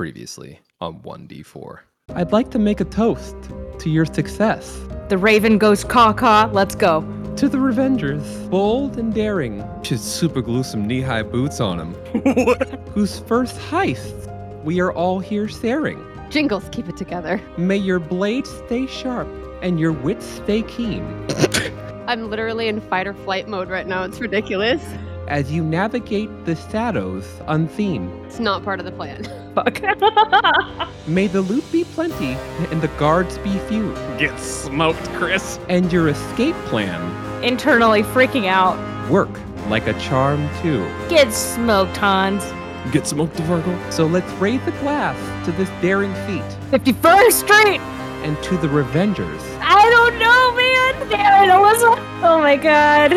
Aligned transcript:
Previously 0.00 0.58
on 0.80 1.00
1d4. 1.00 1.80
I'd 2.14 2.32
like 2.32 2.50
to 2.52 2.58
make 2.58 2.80
a 2.80 2.86
toast 2.86 3.36
to 3.80 3.90
your 3.90 4.06
success. 4.06 4.80
The 5.10 5.18
raven 5.18 5.58
goes 5.58 5.84
caw 5.84 6.14
caw. 6.14 6.48
Let's 6.50 6.74
go. 6.74 7.02
To 7.36 7.50
the 7.50 7.58
Revengers, 7.58 8.48
bold 8.48 8.96
and 8.96 9.12
daring, 9.12 9.62
Should 9.82 10.00
super 10.00 10.40
glue 10.40 10.62
some 10.62 10.86
knee 10.86 11.02
high 11.02 11.22
boots 11.22 11.60
on 11.60 11.78
him. 11.78 11.94
whose 12.94 13.18
first 13.18 13.58
heist 13.58 14.64
we 14.64 14.80
are 14.80 14.90
all 14.90 15.18
here 15.20 15.46
sharing. 15.48 16.02
Jingles, 16.30 16.64
keep 16.72 16.88
it 16.88 16.96
together. 16.96 17.38
May 17.58 17.76
your 17.76 18.00
blade 18.00 18.46
stay 18.46 18.86
sharp 18.86 19.28
and 19.60 19.78
your 19.78 19.92
wits 19.92 20.24
stay 20.24 20.62
keen 20.62 21.04
I'm 22.06 22.30
literally 22.30 22.68
in 22.68 22.80
fight 22.80 23.06
or 23.06 23.12
flight 23.12 23.48
mode 23.48 23.68
right 23.68 23.86
now. 23.86 24.04
It's 24.04 24.18
ridiculous. 24.18 24.82
As 25.30 25.50
you 25.50 25.62
navigate 25.62 26.28
the 26.44 26.56
shadows 26.56 27.24
unseen. 27.46 28.10
It's 28.26 28.40
not 28.40 28.64
part 28.64 28.80
of 28.80 28.84
the 28.84 28.92
plan. 28.92 29.22
Fuck. 29.54 29.80
May 31.06 31.28
the 31.28 31.40
loot 31.40 31.64
be 31.72 31.84
plenty 31.84 32.32
and 32.70 32.82
the 32.82 32.88
guards 32.98 33.38
be 33.38 33.56
few, 33.60 33.92
Get 34.18 34.38
smoked, 34.38 35.02
Chris. 35.14 35.58
and 35.68 35.90
your 35.92 36.08
escape 36.08 36.56
plan 36.66 37.00
Internally 37.44 38.02
freaking 38.02 38.46
out. 38.46 38.76
work 39.10 39.30
like 39.68 39.86
a 39.86 39.98
charm 40.00 40.48
too. 40.62 40.84
Get 41.08 41.32
smoked, 41.32 41.96
Hans. 41.96 42.44
Get 42.92 43.06
smoked, 43.06 43.36
Virgo. 43.40 43.90
So 43.90 44.06
let's 44.06 44.30
raise 44.34 44.60
a 44.66 44.72
glass 44.82 45.16
to 45.46 45.52
this 45.52 45.68
daring 45.80 46.12
feat 46.26 46.42
51st 46.72 47.32
Street. 47.32 47.80
and 48.26 48.36
to 48.42 48.56
the 48.58 48.68
Revengers 48.68 49.40
I 49.62 49.88
don't 49.90 50.18
know, 50.18 50.56
man. 50.56 51.08
Damn 51.08 51.44
it, 51.44 51.52
Alyssa. 51.52 52.22
Oh 52.22 52.38
my 52.40 52.56
god. 52.56 53.12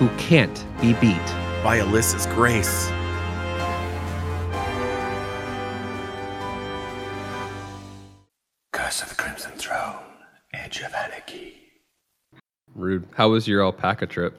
Who 0.00 0.08
can't 0.16 0.64
be 0.80 0.94
beat. 0.94 1.16
by 1.62 1.78
Alyssa's 1.78 2.24
grace. 2.28 2.90
Curse 8.72 9.02
of 9.02 9.08
the 9.10 9.14
Crimson 9.16 9.52
Throne, 9.52 9.96
Edge 10.52 10.80
of 10.80 10.94
Anarchy. 10.94 11.54
Rude. 12.74 13.06
How 13.14 13.28
was 13.30 13.48
your 13.48 13.62
alpaca 13.62 14.06
trip? 14.06 14.38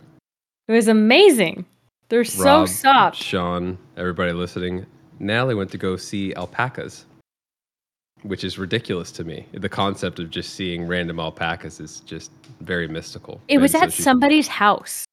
It 0.68 0.72
was 0.72 0.88
amazing. 0.88 1.66
They're 2.10 2.24
so 2.24 2.66
soft. 2.66 3.18
Sean, 3.18 3.78
everybody 3.98 4.32
listening. 4.34 4.86
Natalie 5.20 5.56
went 5.56 5.72
to 5.72 5.78
go 5.78 5.96
see 5.98 6.34
alpacas, 6.36 7.06
which 8.24 8.44
is 8.44 8.58
ridiculous 8.58 9.12
to 9.14 9.24
me. 9.24 9.46
The 9.54 9.70
concept 9.70 10.20
of 10.20 10.30
just 10.30 10.54
seeing 10.56 10.88
random 10.88 11.20
alpacas 11.20 11.80
is 11.80 12.00
just 12.02 12.32
very 12.62 12.88
mystical. 12.88 13.40
It 13.48 13.60
was 13.60 13.74
And 13.74 13.82
so 13.82 13.86
at 13.88 13.94
she- 13.94 14.02
somebody's 14.04 14.48
house. 14.48 15.06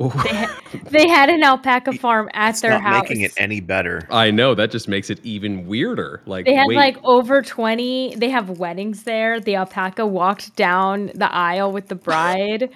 Ooh. 0.00 0.10
They, 0.22 0.28
ha- 0.34 0.60
they 0.90 1.08
had 1.08 1.28
an 1.28 1.42
alpaca 1.42 1.92
farm 1.94 2.28
at 2.32 2.50
It's 2.50 2.60
their 2.60 2.70
not 2.70 2.82
house. 2.82 3.02
making 3.08 3.22
it 3.22 3.32
any 3.36 3.58
better. 3.60 4.06
I 4.10 4.30
know 4.30 4.54
that 4.54 4.70
just 4.70 4.86
makes 4.86 5.10
it 5.10 5.18
even 5.24 5.66
weirder. 5.66 6.22
Like 6.24 6.44
They 6.46 6.54
had 6.54 6.68
wait, 6.68 6.76
like 6.76 6.98
over 7.02 7.42
20. 7.42 8.14
They 8.16 8.28
have 8.30 8.58
weddings 8.60 9.02
there. 9.02 9.40
The 9.40 9.56
alpaca 9.56 10.06
walked 10.06 10.54
down 10.54 11.10
the 11.14 11.32
aisle 11.32 11.72
with 11.72 11.88
the 11.88 11.94
bride. 12.08 12.70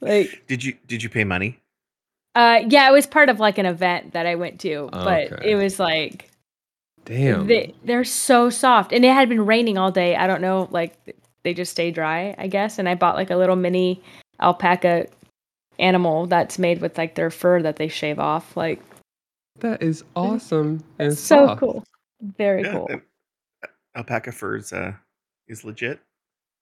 like, 0.00 0.44
Did 0.46 0.62
you 0.64 0.74
did 0.86 1.02
you 1.02 1.08
pay 1.08 1.24
money? 1.24 1.58
uh, 2.36 2.60
yeah, 2.68 2.88
it 2.88 2.92
was 2.92 3.06
part 3.06 3.28
of 3.28 3.40
like 3.40 3.56
an 3.58 3.66
event 3.66 4.12
that 4.12 4.26
I 4.26 4.34
went 4.34 4.60
to, 4.60 4.88
but 4.92 5.32
Okay. 5.32 5.50
it 5.52 5.56
was 5.56 5.80
like 5.80 6.30
damn. 7.06 7.46
they, 7.46 7.74
they're 7.84 8.04
so 8.04 8.50
soft, 8.50 8.92
and 8.92 9.04
it 9.04 9.12
had 9.12 9.28
been 9.28 9.46
raining 9.46 9.78
all 9.78 9.90
day. 9.90 10.14
I 10.16 10.26
don't 10.26 10.42
know, 10.42 10.68
like 10.70 10.92
they 11.44 11.54
just 11.54 11.72
stay 11.72 11.90
dry, 11.90 12.34
I 12.38 12.46
guess. 12.46 12.78
And 12.78 12.88
I 12.88 12.94
bought 12.94 13.16
like 13.16 13.30
a 13.30 13.36
little 13.36 13.56
mini 13.56 14.02
alpaca 14.38 15.06
animal 15.78 16.26
that's 16.26 16.58
made 16.58 16.80
with 16.80 16.96
like 16.98 17.14
their 17.14 17.30
fur 17.30 17.62
that 17.62 17.76
they 17.76 17.88
shave 17.88 18.18
off. 18.18 18.56
Like, 18.56 18.80
that 19.60 19.82
is 19.82 20.04
awesome 20.14 20.82
and 20.98 21.16
so 21.16 21.46
soft. 21.46 21.60
cool, 21.60 21.84
very 22.36 22.62
Yeah, 22.62 22.72
cool. 22.72 22.88
uh, 22.92 23.66
Alpaca 23.96 24.32
furs 24.32 24.72
uh, 24.72 24.92
is 25.48 25.64
legit. 25.64 26.00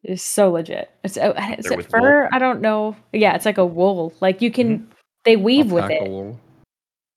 It's 0.02 0.22
so 0.22 0.50
legit. 0.52 0.90
It's 1.02 1.16
uh, 1.16 1.32
is 1.58 1.64
They're 1.64 1.72
it 1.72 1.76
with 1.78 1.92
wool? 1.92 2.02
fur? 2.02 2.28
I 2.32 2.38
don't 2.38 2.60
know. 2.60 2.94
Yeah, 3.12 3.34
it's 3.34 3.46
like 3.46 3.58
a 3.58 3.64
wool. 3.66 4.12
Like 4.20 4.42
you 4.42 4.50
can 4.50 4.86
they 5.24 5.36
weave 5.36 5.72
with 5.72 5.90
it. 5.90 6.08
wool. 6.08 6.38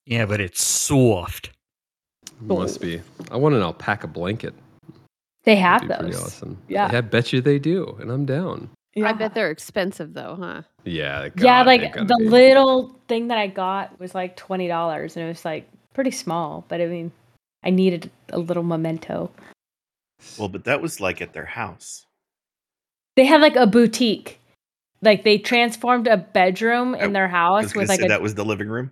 Yeah, 0.05 0.25
but 0.25 0.39
it's 0.39 0.63
soft. 0.63 1.49
Must 2.39 2.79
be. 2.79 3.01
I 3.29 3.35
want 3.37 3.55
an 3.55 3.61
alpaca 3.61 4.07
blanket. 4.07 4.53
They 5.43 5.55
That'd 5.55 5.63
have 5.63 5.81
be 5.81 5.87
those. 5.89 5.97
pretty 5.99 6.15
awesome. 6.15 6.57
Yeah. 6.69 6.89
I 6.91 7.01
bet 7.01 7.33
you 7.33 7.41
they 7.41 7.59
do, 7.59 7.97
and 7.99 8.09
I'm 8.11 8.25
down. 8.25 8.69
Yeah. 8.97 9.09
I 9.09 9.13
bet 9.13 9.35
they're 9.35 9.51
expensive 9.51 10.13
though, 10.13 10.35
huh? 10.39 10.61
Yeah. 10.83 11.29
yeah, 11.37 11.61
like 11.61 11.93
the 11.93 12.15
be. 12.17 12.25
little 12.29 12.99
thing 13.07 13.27
that 13.27 13.37
I 13.37 13.45
got 13.45 13.99
was 13.99 14.15
like 14.15 14.35
twenty 14.35 14.67
dollars, 14.67 15.15
and 15.15 15.23
it 15.23 15.27
was 15.27 15.45
like 15.45 15.69
pretty 15.93 16.09
small. 16.09 16.65
But 16.67 16.81
I 16.81 16.87
mean, 16.87 17.11
I 17.63 17.69
needed 17.69 18.09
a 18.29 18.39
little 18.39 18.63
memento. 18.63 19.29
Well, 20.39 20.49
but 20.49 20.63
that 20.63 20.81
was 20.81 20.99
like 20.99 21.21
at 21.21 21.33
their 21.33 21.45
house. 21.45 22.07
They 23.15 23.25
had 23.25 23.39
like 23.39 23.55
a 23.55 23.67
boutique. 23.67 24.39
Like 25.03 25.23
they 25.23 25.37
transformed 25.37 26.07
a 26.07 26.17
bedroom 26.17 26.95
in 26.95 27.13
their 27.13 27.27
I 27.27 27.49
was 27.51 27.65
house 27.65 27.73
gonna 27.73 27.83
with 27.83 27.89
like 27.89 27.99
say 27.99 28.05
a 28.07 28.09
that 28.09 28.21
was 28.23 28.33
the 28.33 28.45
living 28.45 28.67
room. 28.67 28.91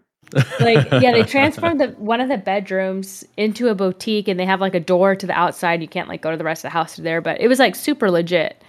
like 0.60 0.88
yeah 1.02 1.12
they 1.12 1.24
transformed 1.38 1.80
the 1.80 1.88
one 1.98 2.22
of 2.22 2.30
the 2.30 2.38
bedrooms 2.38 3.24
into 3.38 3.70
a 3.70 3.76
boutique 3.76 4.28
and 4.28 4.40
they 4.40 4.46
have 4.46 4.60
like 4.62 4.74
a 4.76 4.80
door 4.80 5.16
to 5.16 5.26
the 5.28 5.34
outside 5.34 5.82
you 5.82 5.88
can't 5.88 6.10
like 6.10 6.22
go 6.22 6.32
to 6.32 6.38
the 6.38 6.44
rest 6.44 6.60
of 6.66 6.70
the 6.70 6.74
house 6.74 6.96
through 6.96 7.04
there 7.04 7.22
but 7.22 7.40
it 7.40 7.48
was 7.48 7.60
like 7.60 7.76
super 7.76 8.10
legit 8.10 8.60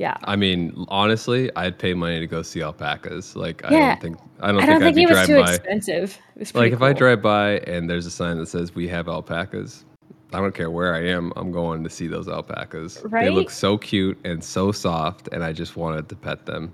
yeah 0.00 0.16
I 0.24 0.34
mean, 0.36 0.60
honestly, 0.88 1.50
I'd 1.56 1.78
pay 1.78 1.92
money 1.94 2.18
to 2.20 2.26
go 2.26 2.42
see 2.42 2.62
alpacas. 2.62 3.36
Like, 3.36 3.64
I 3.66 3.70
don't 3.90 4.00
think 4.00 4.16
I 4.40 4.50
don't 4.52 4.62
i 4.62 4.66
think 4.66 4.80
don't 4.80 4.82
I'd 4.82 4.94
think 4.94 4.96
be 4.96 5.02
it 5.04 5.08
was 5.10 5.26
too 5.26 5.40
by. 5.42 5.54
expensive 5.54 6.18
it 6.36 6.40
was 6.40 6.54
Like, 6.54 6.72
pretty 6.72 6.74
if 6.76 6.82
I 6.82 6.92
drive 6.94 7.22
by 7.22 7.58
and 7.72 7.88
there's 7.90 8.06
a 8.06 8.10
sign 8.10 8.38
that 8.38 8.46
says 8.46 8.74
"We 8.74 8.88
have 8.88 9.08
alpacas," 9.08 9.84
I 10.32 10.38
don't 10.40 10.54
care 10.54 10.70
where 10.70 10.94
I 10.94 11.02
am. 11.16 11.32
I'm 11.36 11.52
going 11.52 11.84
to 11.84 11.90
see 11.90 12.06
those 12.08 12.28
alpacas. 12.28 13.02
They 13.12 13.30
look 13.30 13.50
so 13.50 13.76
cute 13.78 14.18
and 14.24 14.42
so 14.42 14.72
soft, 14.72 15.28
and 15.32 15.44
I 15.44 15.52
just 15.52 15.76
wanted 15.76 16.08
to 16.08 16.16
pet 16.16 16.46
them. 16.46 16.72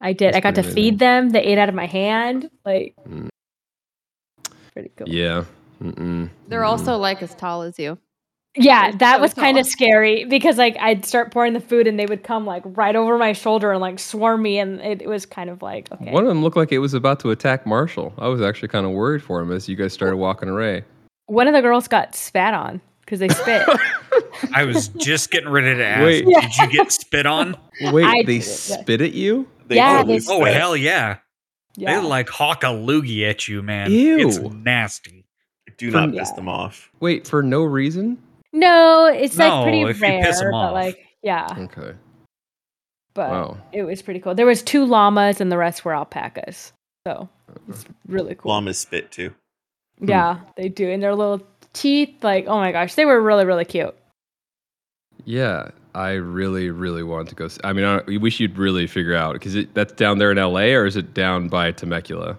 i 0.00 0.12
did 0.12 0.34
i 0.36 0.40
got 0.40 0.54
to 0.56 0.60
amazing. 0.60 0.74
feed 0.76 0.98
them 0.98 1.30
they 1.30 1.42
ate 1.42 1.58
out 1.58 1.68
of 1.68 1.74
my 1.74 1.86
hand 1.86 2.50
like 2.64 2.94
Mm. 3.08 3.28
pretty 4.72 4.90
cool 4.96 5.08
Yeah. 5.08 5.44
Mm-mm. 5.82 6.30
They're 6.48 6.62
Mm-mm. 6.62 6.68
also 6.68 6.96
like 6.96 7.22
as 7.22 7.34
tall 7.34 7.62
as 7.62 7.78
you. 7.78 7.98
Yeah 8.56 8.90
They're 8.90 8.98
that 8.98 9.16
so 9.16 9.20
was 9.22 9.34
kind 9.34 9.58
of 9.58 9.66
scary 9.66 10.24
because 10.24 10.58
like 10.58 10.76
i'd 10.80 11.04
start 11.04 11.32
pouring 11.32 11.54
the 11.54 11.60
food 11.60 11.86
and 11.86 11.98
they 11.98 12.06
would 12.06 12.22
come 12.22 12.46
like 12.46 12.62
right 12.64 12.94
over 12.94 13.18
my 13.18 13.32
shoulder 13.32 13.72
and 13.72 13.80
like 13.80 13.98
swarm 13.98 14.42
me 14.42 14.58
and 14.58 14.80
it, 14.80 15.02
it 15.02 15.08
was 15.08 15.26
kind 15.26 15.50
of 15.50 15.60
like 15.62 15.90
okay 15.92 16.10
One 16.12 16.22
of 16.24 16.28
them 16.28 16.42
looked 16.42 16.56
like 16.56 16.70
it 16.70 16.78
was 16.78 16.94
about 16.94 17.18
to 17.20 17.30
attack 17.30 17.66
Marshall. 17.66 18.12
I 18.18 18.28
was 18.28 18.40
actually 18.40 18.68
kind 18.68 18.86
of 18.86 18.92
worried 18.92 19.22
for 19.22 19.40
him 19.40 19.50
as 19.50 19.68
you 19.68 19.74
guys 19.76 19.92
started 19.92 20.16
walking 20.16 20.48
away. 20.48 20.84
one 21.26 21.48
of 21.48 21.54
the 21.54 21.62
girls 21.62 21.88
got 21.88 22.14
spat 22.14 22.54
on 22.54 22.80
because 23.00 23.18
they 23.18 23.28
spit 23.28 23.66
I 24.54 24.64
was 24.64 24.88
just 24.88 25.30
getting 25.30 25.48
ready 25.48 25.74
to 25.76 25.84
ask, 25.84 26.02
Wait. 26.04 26.24
did 26.24 26.56
you 26.56 26.70
get 26.70 26.92
spit 27.00 27.26
on? 27.26 27.56
Wait, 27.92 28.04
I 28.04 28.22
they 28.22 28.38
did 28.38 28.42
it, 28.42 28.68
yeah. 28.68 28.80
spit 28.82 29.00
at 29.00 29.12
you? 29.14 29.48
They 29.66 29.76
Yeah, 29.76 29.98
totally 29.98 30.18
they- 30.20 30.24
Oh 30.32 30.44
hell 30.44 30.76
yeah. 30.76 31.16
yeah 31.76 32.00
They 32.00 32.06
like 32.06 32.28
hawk 32.28 32.62
a 32.62 32.66
loogie 32.68 33.28
at 33.28 33.48
you, 33.48 33.62
man. 33.62 33.90
Ew. 33.90 34.28
It's 34.28 34.38
nasty. 34.38 35.24
Do 35.76 35.90
not 35.90 36.12
Yeah. 36.12 36.20
piss 36.20 36.30
them 36.32 36.48
off. 36.48 36.90
Wait, 37.00 37.26
for 37.26 37.42
no 37.42 37.62
reason? 37.64 38.16
No, 38.54 39.06
it's 39.06 39.36
like 39.36 39.62
pretty 39.64 39.82
if 39.82 39.96
you 40.00 40.02
rare, 40.02 40.24
piss 40.24 40.40
'em 40.40 40.52
but 40.52 40.72
like 40.72 41.06
yeah, 41.22 41.48
Okay. 41.58 41.94
but 43.12 43.30
Wow. 43.30 43.56
it 43.72 43.82
was 43.82 44.00
pretty 44.00 44.20
cool. 44.20 44.34
There 44.34 44.46
was 44.46 44.62
two 44.62 44.84
llamas 44.86 45.40
and 45.40 45.50
the 45.50 45.58
rest 45.58 45.84
were 45.84 45.94
alpacas. 45.94 46.72
So 47.06 47.28
it's 47.68 47.84
uh-huh. 47.84 47.92
really 48.06 48.34
cool. 48.34 48.52
Llamas 48.52 48.78
spit 48.78 49.10
too. 49.10 49.34
Hmm. 49.98 50.08
Yeah, 50.08 50.40
they 50.56 50.68
do. 50.68 50.88
And 50.88 51.02
their 51.02 51.14
little 51.14 51.44
teeth, 51.72 52.22
like, 52.22 52.46
oh 52.46 52.56
my 52.58 52.72
gosh, 52.72 52.94
they 52.94 53.04
were 53.04 53.20
really, 53.20 53.44
really 53.44 53.64
cute. 53.64 53.94
Yeah, 55.24 55.70
I 55.94 56.12
really, 56.12 56.70
really 56.70 57.02
want 57.02 57.28
to 57.30 57.34
go. 57.34 57.48
See, 57.48 57.60
I 57.64 57.72
mean, 57.72 57.84
I, 57.84 58.00
we 58.18 58.30
should 58.30 58.58
really 58.58 58.86
figure 58.86 59.14
out 59.14 59.34
because 59.34 59.56
that's 59.74 59.92
down 59.94 60.18
there 60.18 60.30
in 60.30 60.38
L.A. 60.38 60.74
or 60.74 60.86
is 60.86 60.96
it 60.96 61.14
down 61.14 61.48
by 61.48 61.72
Temecula? 61.72 62.36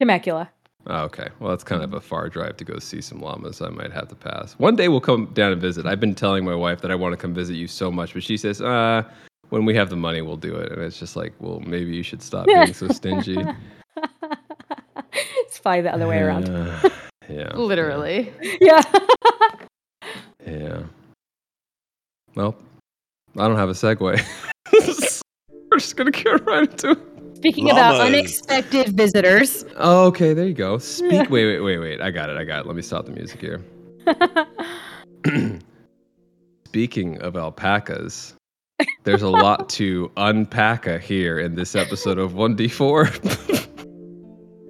Temecula. 0.00 0.50
Oh, 0.86 1.02
okay, 1.04 1.28
well, 1.38 1.50
that's 1.50 1.62
kind 1.62 1.82
of 1.82 1.92
a 1.92 2.00
far 2.00 2.28
drive 2.28 2.56
to 2.56 2.64
go 2.64 2.78
see 2.78 3.00
some 3.02 3.20
llamas. 3.20 3.60
I 3.60 3.68
might 3.68 3.92
have 3.92 4.08
to 4.08 4.14
pass. 4.14 4.54
One 4.54 4.76
day 4.76 4.88
we'll 4.88 5.00
come 5.00 5.26
down 5.34 5.52
and 5.52 5.60
visit. 5.60 5.84
I've 5.86 6.00
been 6.00 6.14
telling 6.14 6.44
my 6.44 6.54
wife 6.54 6.80
that 6.80 6.90
I 6.90 6.94
want 6.94 7.12
to 7.12 7.16
come 7.18 7.34
visit 7.34 7.54
you 7.54 7.66
so 7.68 7.90
much, 7.92 8.14
but 8.14 8.22
she 8.22 8.36
says, 8.38 8.62
"Uh, 8.62 9.02
when 9.50 9.66
we 9.66 9.74
have 9.74 9.90
the 9.90 9.96
money, 9.96 10.22
we'll 10.22 10.36
do 10.36 10.56
it." 10.56 10.72
And 10.72 10.80
it's 10.82 10.98
just 10.98 11.16
like, 11.16 11.34
well, 11.38 11.60
maybe 11.60 11.94
you 11.94 12.02
should 12.02 12.22
stop 12.22 12.46
being 12.46 12.72
so 12.72 12.88
stingy. 12.88 13.36
it's 15.12 15.58
probably 15.60 15.82
the 15.82 15.92
other 15.92 16.06
way 16.08 16.18
around. 16.20 16.46
Yeah. 16.48 16.88
yeah. 17.28 17.52
Literally. 17.54 18.32
Yeah. 18.60 18.82
Yeah. 20.46 20.84
Well, 22.34 22.56
I 23.36 23.46
don't 23.46 23.58
have 23.58 23.68
a 23.68 23.72
segue. 23.72 24.20
We're 25.70 25.78
just 25.78 25.96
gonna 25.96 26.10
get 26.10 26.44
right 26.46 26.68
into 26.68 26.92
it. 26.92 26.98
Speaking 27.40 27.70
about 27.70 27.98
Unexpected 28.02 28.88
visitors. 28.88 29.64
Oh, 29.76 30.04
okay, 30.08 30.34
there 30.34 30.46
you 30.46 30.52
go. 30.52 30.76
Speak. 30.76 31.30
wait, 31.30 31.46
wait, 31.46 31.60
wait, 31.60 31.78
wait. 31.78 32.02
I 32.02 32.10
got 32.10 32.28
it. 32.28 32.36
I 32.36 32.44
got 32.44 32.60
it. 32.60 32.66
Let 32.66 32.76
me 32.76 32.82
stop 32.82 33.06
the 33.06 33.12
music 33.12 33.40
here. 33.40 33.64
Speaking 36.66 37.16
of 37.22 37.36
alpacas, 37.36 38.34
there's 39.04 39.22
a 39.22 39.30
lot 39.30 39.70
to 39.70 40.12
unpack 40.18 40.84
here 41.00 41.38
in 41.38 41.54
this 41.54 41.74
episode 41.74 42.18
of 42.18 42.32
1D4. 42.32 43.56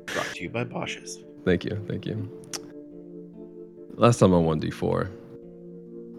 Brought 0.07 0.27
to 0.27 0.41
you 0.41 0.49
by 0.49 0.63
Bosch's. 0.63 1.19
thank 1.45 1.65
you. 1.65 1.85
Thank 1.89 2.07
you. 2.07 2.31
Last 3.95 4.21
time 4.21 4.33
on 4.33 4.45
1d4. 4.61 5.11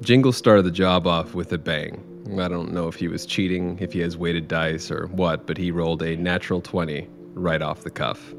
Jingle 0.01 0.33
started 0.33 0.63
the 0.63 0.71
job 0.71 1.07
off 1.07 1.33
with 1.33 1.53
a 1.53 1.57
bang. 1.57 2.03
I 2.39 2.47
don't 2.47 2.73
know 2.73 2.87
if 2.87 2.95
he 2.95 3.07
was 3.07 3.25
cheating, 3.25 3.77
if 3.79 3.93
he 3.93 3.99
has 3.99 4.17
weighted 4.17 4.47
dice, 4.47 4.89
or 4.91 5.07
what, 5.07 5.45
but 5.45 5.57
he 5.57 5.71
rolled 5.71 6.01
a 6.01 6.15
natural 6.15 6.61
20 6.61 7.07
right 7.33 7.61
off 7.61 7.83
the 7.83 7.89
cuff. 7.89 8.33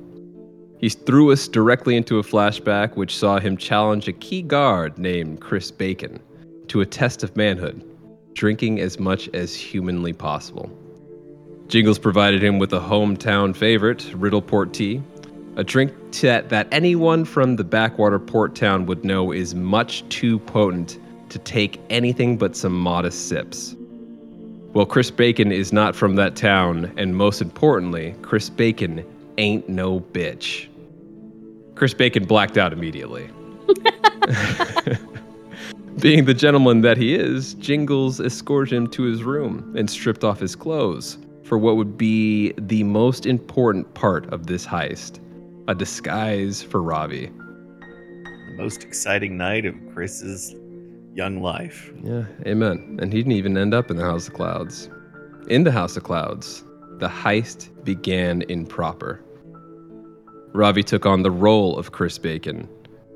He 0.79 0.89
threw 0.89 1.31
us 1.31 1.47
directly 1.47 1.97
into 1.97 2.19
a 2.19 2.23
flashback 2.23 2.97
which 2.97 3.17
saw 3.17 3.39
him 3.39 3.56
challenge 3.56 4.09
a 4.09 4.12
key 4.12 4.43
guard 4.43 4.99
named 4.99 5.41
Chris 5.41 5.71
Bacon 5.71 6.21
to 6.69 6.81
a 6.81 6.87
test 6.87 7.23
of 7.23 7.37
manhood, 7.37 7.85
drinking 8.35 8.81
as 8.81 8.99
much 8.99 9.29
as 9.35 9.55
humanly 9.55 10.12
possible. 10.12 10.71
Jingles 11.69 11.99
provided 11.99 12.43
him 12.43 12.59
with 12.59 12.73
a 12.73 12.81
hometown 12.81 13.55
favorite, 13.55 14.00
Riddleport 14.15 14.73
tea, 14.73 15.03
a 15.56 15.65
drink 15.65 15.93
that, 16.21 16.49
that 16.49 16.67
anyone 16.73 17.25
from 17.25 17.56
the 17.56 17.65
backwater 17.65 18.19
port 18.19 18.55
town 18.55 18.87
would 18.87 19.05
know 19.05 19.33
is 19.33 19.55
much 19.55 20.09
too 20.09 20.39
potent 20.41 20.99
to 21.29 21.39
take 21.39 21.81
anything 21.91 22.37
but 22.37 22.56
some 22.56 22.77
modest 22.77 23.29
sips. 23.29 23.77
Well, 24.75 24.87
Chris 24.87 25.11
Bacon 25.11 25.53
is 25.53 25.71
not 25.71 25.95
from 25.95 26.17
that 26.17 26.35
town, 26.35 26.95
and 26.97 27.15
most 27.15 27.43
importantly, 27.43 28.15
Chris 28.23 28.49
Bacon 28.49 29.05
ain't 29.37 29.69
no 29.69 30.01
bitch. 30.01 30.69
Chris 31.75 31.93
Bacon 31.93 32.25
blacked 32.25 32.57
out 32.57 32.73
immediately. 32.73 33.29
Being 36.01 36.25
the 36.25 36.33
gentleman 36.33 36.81
that 36.81 36.97
he 36.97 37.15
is, 37.15 37.53
Jingles 37.55 38.19
escorted 38.19 38.73
him 38.73 38.87
to 38.89 39.03
his 39.03 39.23
room 39.23 39.75
and 39.77 39.91
stripped 39.91 40.25
off 40.25 40.41
his 40.41 40.57
clothes 40.57 41.19
for 41.43 41.59
what 41.59 41.77
would 41.77 41.99
be 41.99 42.55
the 42.57 42.83
most 42.83 43.27
important 43.27 43.93
part 43.93 44.25
of 44.33 44.47
this 44.47 44.67
heist 44.67 45.19
a 45.69 45.75
disguise 45.75 46.63
for 46.63 46.83
Ravi. 46.83 47.27
The 47.27 48.55
most 48.57 48.85
exciting 48.85 49.37
night 49.37 49.67
of 49.67 49.75
Chris's 49.93 50.55
young 51.14 51.43
life. 51.43 51.93
Yeah, 52.03 52.25
amen. 52.47 52.99
And 53.00 53.12
he 53.12 53.19
didn't 53.19 53.32
even 53.32 53.56
end 53.56 53.75
up 53.75 53.91
in 53.91 53.97
the 53.97 54.05
House 54.05 54.29
of 54.29 54.35
Clouds. 54.35 54.88
In 55.49 55.64
the 55.64 55.73
House 55.73 55.97
of 55.97 56.05
Clouds, 56.05 56.64
the 56.99 57.09
heist 57.09 57.69
began 57.85 58.43
improper. 58.43 59.23
Ravi 60.53 60.82
took 60.82 61.06
on 61.06 61.23
the 61.23 61.31
role 61.31 61.79
of 61.79 61.93
Chris 61.93 62.19
Bacon. 62.19 62.69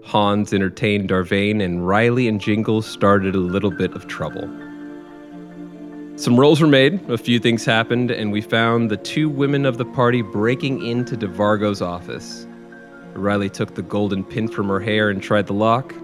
Hans 0.03 0.53
entertained 0.53 1.09
Darvain, 1.09 1.63
and 1.63 1.87
Riley 1.87 2.29
and 2.29 2.41
Jingles 2.41 2.87
started 2.87 3.35
a 3.35 3.39
little 3.39 3.71
bit 3.71 3.93
of 3.93 4.07
trouble. 4.07 4.49
Some 6.17 6.41
rolls 6.41 6.61
were 6.63 6.67
made, 6.67 7.11
a 7.11 7.19
few 7.19 7.39
things 7.39 7.65
happened, 7.65 8.11
and 8.11 8.33
we 8.33 8.41
found 8.41 8.91
the 8.91 8.97
two 8.97 9.29
women 9.29 9.67
of 9.67 9.77
the 9.77 9.85
party 9.85 10.23
breaking 10.23 10.87
into 10.87 11.17
DeVargo's 11.17 11.83
office. 11.83 12.47
Riley 13.15 13.51
took 13.51 13.75
the 13.75 13.83
golden 13.83 14.25
pin 14.25 14.49
from 14.49 14.69
her 14.69 14.81
hair 14.81 15.11
and 15.11 15.23
tried 15.23 15.47
the 15.47 15.53
lock. 15.53 15.95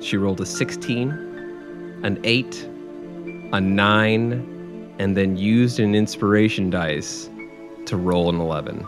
She 0.00 0.16
rolled 0.16 0.40
a 0.40 0.46
16, 0.46 1.31
an 2.02 2.20
8, 2.24 2.68
a 3.52 3.60
9, 3.60 4.94
and 4.98 5.16
then 5.16 5.36
used 5.36 5.80
an 5.80 5.94
inspiration 5.94 6.70
dice 6.70 7.30
to 7.86 7.96
roll 7.96 8.28
an 8.28 8.40
11. 8.40 8.86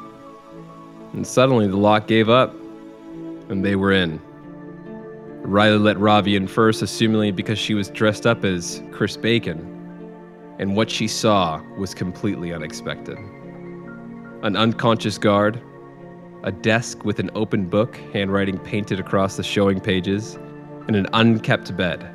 And 1.12 1.26
suddenly 1.26 1.68
the 1.68 1.76
lock 1.76 2.06
gave 2.06 2.28
up, 2.28 2.54
and 3.48 3.64
they 3.64 3.76
were 3.76 3.92
in. 3.92 4.20
Riley 5.42 5.78
let 5.78 5.98
Ravi 5.98 6.36
in 6.36 6.46
first, 6.46 6.82
assumingly 6.82 7.34
because 7.34 7.58
she 7.58 7.74
was 7.74 7.90
dressed 7.90 8.26
up 8.26 8.44
as 8.44 8.82
Chris 8.92 9.16
Bacon 9.16 9.70
and 10.58 10.76
what 10.76 10.90
she 10.90 11.08
saw 11.08 11.60
was 11.76 11.94
completely 11.94 12.52
unexpected. 12.52 13.18
An 14.42 14.56
unconscious 14.56 15.18
guard, 15.18 15.60
a 16.44 16.52
desk 16.52 17.04
with 17.04 17.18
an 17.18 17.30
open 17.34 17.68
book, 17.68 17.96
handwriting 18.12 18.58
painted 18.58 19.00
across 19.00 19.36
the 19.36 19.42
showing 19.42 19.80
pages, 19.80 20.36
and 20.86 20.96
an 20.96 21.06
unkept 21.12 21.76
bed. 21.76 22.13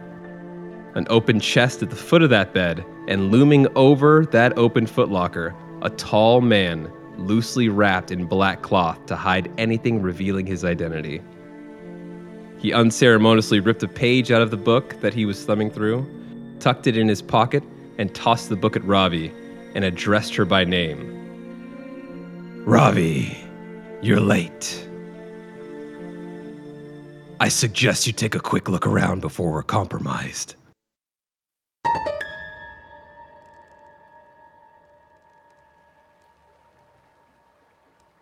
An 1.00 1.08
open 1.10 1.40
chest 1.40 1.82
at 1.82 1.92
the 1.92 1.96
foot 1.96 2.22
of 2.22 2.30
that 2.32 2.54
bed, 2.54 2.86
and 3.08 3.32
looming 3.32 3.68
over 3.78 4.26
that 4.32 4.58
open 4.58 4.86
footlocker, 4.86 5.56
a 5.82 5.90
tall 5.92 6.42
man 6.42 6.92
loosely 7.18 7.70
wrapped 7.70 8.12
in 8.12 8.26
black 8.26 8.64
cloth 8.64 9.06
to 9.06 9.16
hide 9.16 9.50
anything 9.58 10.02
revealing 10.02 10.46
his 10.46 10.66
identity. 10.66 11.22
He 12.58 12.74
unceremoniously 12.74 13.62
ripped 13.62 13.82
a 13.82 13.88
page 13.88 14.30
out 14.30 14.42
of 14.42 14.52
the 14.52 14.58
book 14.58 15.00
that 15.00 15.14
he 15.14 15.26
was 15.26 15.46
thumbing 15.46 15.72
through, 15.72 16.06
tucked 16.60 16.86
it 16.86 16.98
in 16.98 17.08
his 17.08 17.22
pocket, 17.22 17.64
and 17.98 18.14
tossed 18.14 18.50
the 18.50 18.58
book 18.58 18.76
at 18.76 18.84
Ravi 18.84 19.32
and 19.76 19.86
addressed 19.86 20.36
her 20.36 20.44
by 20.44 20.66
name. 20.66 21.16
Ravi, 22.66 23.38
you're 24.02 24.20
late. 24.20 24.86
I 27.40 27.48
suggest 27.48 28.06
you 28.06 28.12
take 28.12 28.36
a 28.36 28.42
quick 28.42 28.68
look 28.68 28.86
around 28.86 29.22
before 29.22 29.54
we're 29.54 29.64
compromised. 29.64 30.56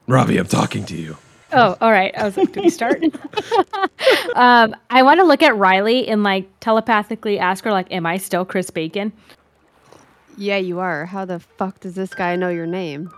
Ravi, 0.07 0.37
I'm 0.37 0.47
talking 0.47 0.85
to 0.85 0.95
you. 0.95 1.17
Oh, 1.51 1.75
all 1.81 1.91
right. 1.91 2.17
I 2.17 2.23
was 2.23 2.37
like, 2.37 2.53
did 2.53 2.63
we 2.63 2.69
start? 2.69 3.03
um, 4.35 4.75
I 4.89 5.03
want 5.03 5.19
to 5.19 5.25
look 5.25 5.43
at 5.43 5.55
Riley 5.57 6.07
and 6.07 6.23
like 6.23 6.47
telepathically 6.59 7.39
ask 7.39 7.63
her, 7.65 7.71
like, 7.71 7.91
am 7.91 8.05
I 8.05 8.17
still 8.17 8.45
Chris 8.45 8.69
Bacon? 8.69 9.11
Yeah, 10.37 10.57
you 10.57 10.79
are. 10.79 11.05
How 11.05 11.25
the 11.25 11.39
fuck 11.39 11.81
does 11.81 11.95
this 11.95 12.13
guy 12.13 12.35
know 12.35 12.49
your 12.49 12.65
name? 12.65 13.09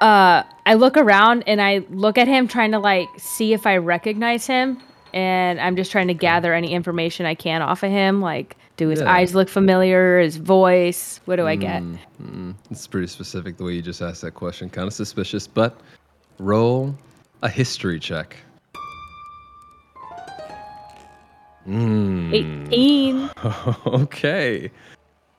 Uh, 0.00 0.44
I 0.66 0.74
look 0.74 0.96
around 0.96 1.44
and 1.46 1.60
I 1.60 1.84
look 1.90 2.16
at 2.16 2.28
him, 2.28 2.48
trying 2.48 2.72
to 2.72 2.78
like 2.78 3.08
see 3.18 3.52
if 3.52 3.66
I 3.66 3.76
recognize 3.76 4.46
him, 4.46 4.80
and 5.12 5.60
I'm 5.60 5.76
just 5.76 5.90
trying 5.92 6.08
to 6.08 6.14
gather 6.14 6.52
any 6.54 6.72
information 6.72 7.26
I 7.26 7.34
can 7.34 7.62
off 7.62 7.82
of 7.82 7.90
him. 7.90 8.20
Like, 8.20 8.56
do 8.76 8.88
his 8.88 9.00
Yeah. 9.00 9.12
eyes 9.12 9.34
look 9.34 9.48
familiar? 9.48 10.20
His 10.20 10.36
voice? 10.36 11.20
What 11.26 11.36
do 11.36 11.46
I 11.46 11.56
get? 11.56 11.82
Mm, 12.22 12.54
it's 12.70 12.86
pretty 12.86 13.06
specific 13.06 13.56
the 13.56 13.64
way 13.64 13.72
you 13.72 13.82
just 13.82 14.00
asked 14.02 14.22
that 14.22 14.32
question. 14.32 14.70
Kind 14.70 14.86
of 14.86 14.92
suspicious, 14.94 15.46
but 15.46 15.78
roll 16.38 16.94
a 17.42 17.48
history 17.48 17.98
check. 18.00 18.36
Mm. 21.68 22.32
18. 22.68 23.30
okay. 23.86 24.70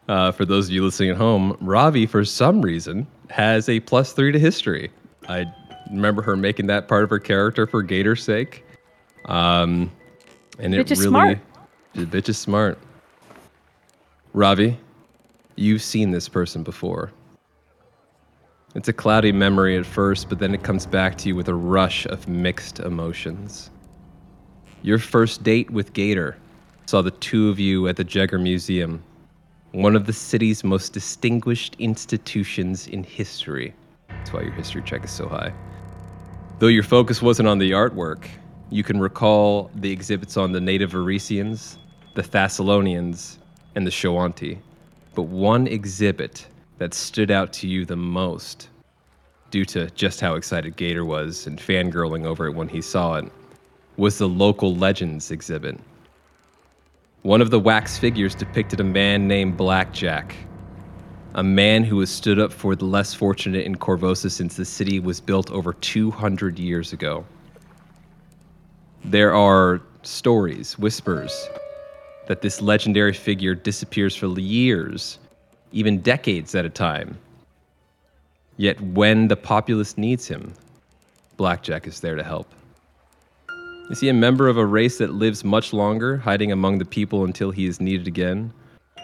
Uh, 0.07 0.31
for 0.31 0.45
those 0.45 0.67
of 0.67 0.71
you 0.71 0.83
listening 0.83 1.09
at 1.11 1.17
home, 1.17 1.57
Ravi, 1.61 2.05
for 2.05 2.23
some 2.25 2.61
reason, 2.61 3.07
has 3.29 3.69
a 3.69 3.79
plus 3.81 4.13
three 4.13 4.31
to 4.31 4.39
history. 4.39 4.91
I 5.29 5.45
remember 5.89 6.21
her 6.21 6.35
making 6.35 6.67
that 6.67 6.87
part 6.87 7.03
of 7.03 7.09
her 7.09 7.19
character 7.19 7.65
for 7.67 7.81
Gator's 7.81 8.23
sake. 8.23 8.63
Um, 9.25 9.91
and 10.59 10.73
it 10.73 10.85
Bitch 10.85 10.91
really, 10.91 11.07
smart. 11.07 11.39
The 11.93 12.05
bitch 12.05 12.29
is 12.29 12.37
smart. 12.37 12.79
Ravi, 14.33 14.77
you've 15.55 15.81
seen 15.81 16.11
this 16.11 16.29
person 16.29 16.63
before. 16.63 17.11
It's 18.73 18.87
a 18.87 18.93
cloudy 18.93 19.33
memory 19.33 19.77
at 19.77 19.85
first, 19.85 20.29
but 20.29 20.39
then 20.39 20.53
it 20.53 20.63
comes 20.63 20.85
back 20.85 21.17
to 21.19 21.27
you 21.27 21.35
with 21.35 21.49
a 21.49 21.53
rush 21.53 22.05
of 22.05 22.27
mixed 22.29 22.79
emotions. 22.79 23.69
Your 24.81 24.97
first 24.97 25.43
date 25.43 25.69
with 25.69 25.91
Gator 25.91 26.37
saw 26.85 27.01
the 27.01 27.11
two 27.11 27.49
of 27.49 27.59
you 27.59 27.87
at 27.89 27.97
the 27.97 28.03
Jagger 28.03 28.39
Museum, 28.39 29.03
one 29.73 29.95
of 29.95 30.05
the 30.05 30.13
city's 30.13 30.63
most 30.63 30.93
distinguished 30.93 31.75
institutions 31.79 32.87
in 32.87 33.03
history. 33.03 33.73
That's 34.07 34.31
why 34.31 34.41
your 34.41 34.53
history 34.53 34.83
check 34.85 35.03
is 35.03 35.11
so 35.11 35.27
high. 35.27 35.53
Though 36.59 36.67
your 36.67 36.83
focus 36.83 37.21
wasn't 37.21 37.49
on 37.49 37.57
the 37.57 37.71
artwork, 37.71 38.27
you 38.71 38.83
can 38.83 38.99
recall 39.01 39.69
the 39.75 39.91
exhibits 39.91 40.37
on 40.37 40.53
the 40.53 40.61
native 40.61 40.93
Varisians, 40.93 41.77
the 42.15 42.23
Thassilonians, 42.23 43.37
and 43.75 43.85
the 43.85 43.91
Shoanti. 43.91 44.59
But 45.13 45.23
one 45.23 45.67
exhibit 45.67 46.47
that 46.77 46.93
stood 46.93 47.31
out 47.31 47.51
to 47.53 47.67
you 47.67 47.85
the 47.85 47.97
most, 47.97 48.69
due 49.51 49.65
to 49.65 49.89
just 49.91 50.21
how 50.21 50.35
excited 50.35 50.77
Gator 50.77 51.03
was 51.03 51.47
and 51.47 51.59
fangirling 51.59 52.25
over 52.25 52.47
it 52.47 52.55
when 52.55 52.69
he 52.69 52.81
saw 52.81 53.15
it, 53.15 53.29
was 53.97 54.17
the 54.17 54.29
local 54.29 54.73
legends 54.73 55.31
exhibit. 55.31 55.77
One 57.23 57.41
of 57.41 57.51
the 57.51 57.59
wax 57.59 57.97
figures 57.97 58.33
depicted 58.33 58.79
a 58.79 58.85
man 58.85 59.27
named 59.27 59.57
Blackjack, 59.57 60.33
a 61.35 61.43
man 61.43 61.83
who 61.83 61.99
has 61.99 62.09
stood 62.09 62.39
up 62.39 62.53
for 62.53 62.73
the 62.77 62.85
less 62.85 63.13
fortunate 63.13 63.65
in 63.65 63.75
Korvosa 63.75 64.31
since 64.31 64.55
the 64.55 64.65
city 64.65 65.01
was 65.01 65.19
built 65.19 65.51
over 65.51 65.73
200 65.73 66.57
years 66.57 66.93
ago. 66.93 67.25
There 69.05 69.33
are 69.33 69.81
stories, 70.03 70.77
whispers, 70.77 71.49
that 72.27 72.41
this 72.41 72.61
legendary 72.61 73.13
figure 73.13 73.55
disappears 73.55 74.15
for 74.15 74.27
years, 74.39 75.17
even 75.71 76.01
decades 76.01 76.53
at 76.53 76.65
a 76.65 76.69
time. 76.69 77.17
Yet 78.57 78.79
when 78.79 79.27
the 79.27 79.35
populace 79.35 79.97
needs 79.97 80.27
him, 80.27 80.53
Blackjack 81.37 81.87
is 81.87 81.99
there 81.99 82.15
to 82.15 82.23
help. 82.23 82.47
Is 83.89 83.99
he 83.99 84.09
a 84.09 84.13
member 84.13 84.47
of 84.47 84.57
a 84.57 84.65
race 84.65 84.99
that 84.99 85.15
lives 85.15 85.43
much 85.43 85.73
longer, 85.73 86.17
hiding 86.17 86.51
among 86.51 86.77
the 86.77 86.85
people 86.85 87.25
until 87.25 87.49
he 87.49 87.65
is 87.65 87.81
needed 87.81 88.07
again? 88.07 88.53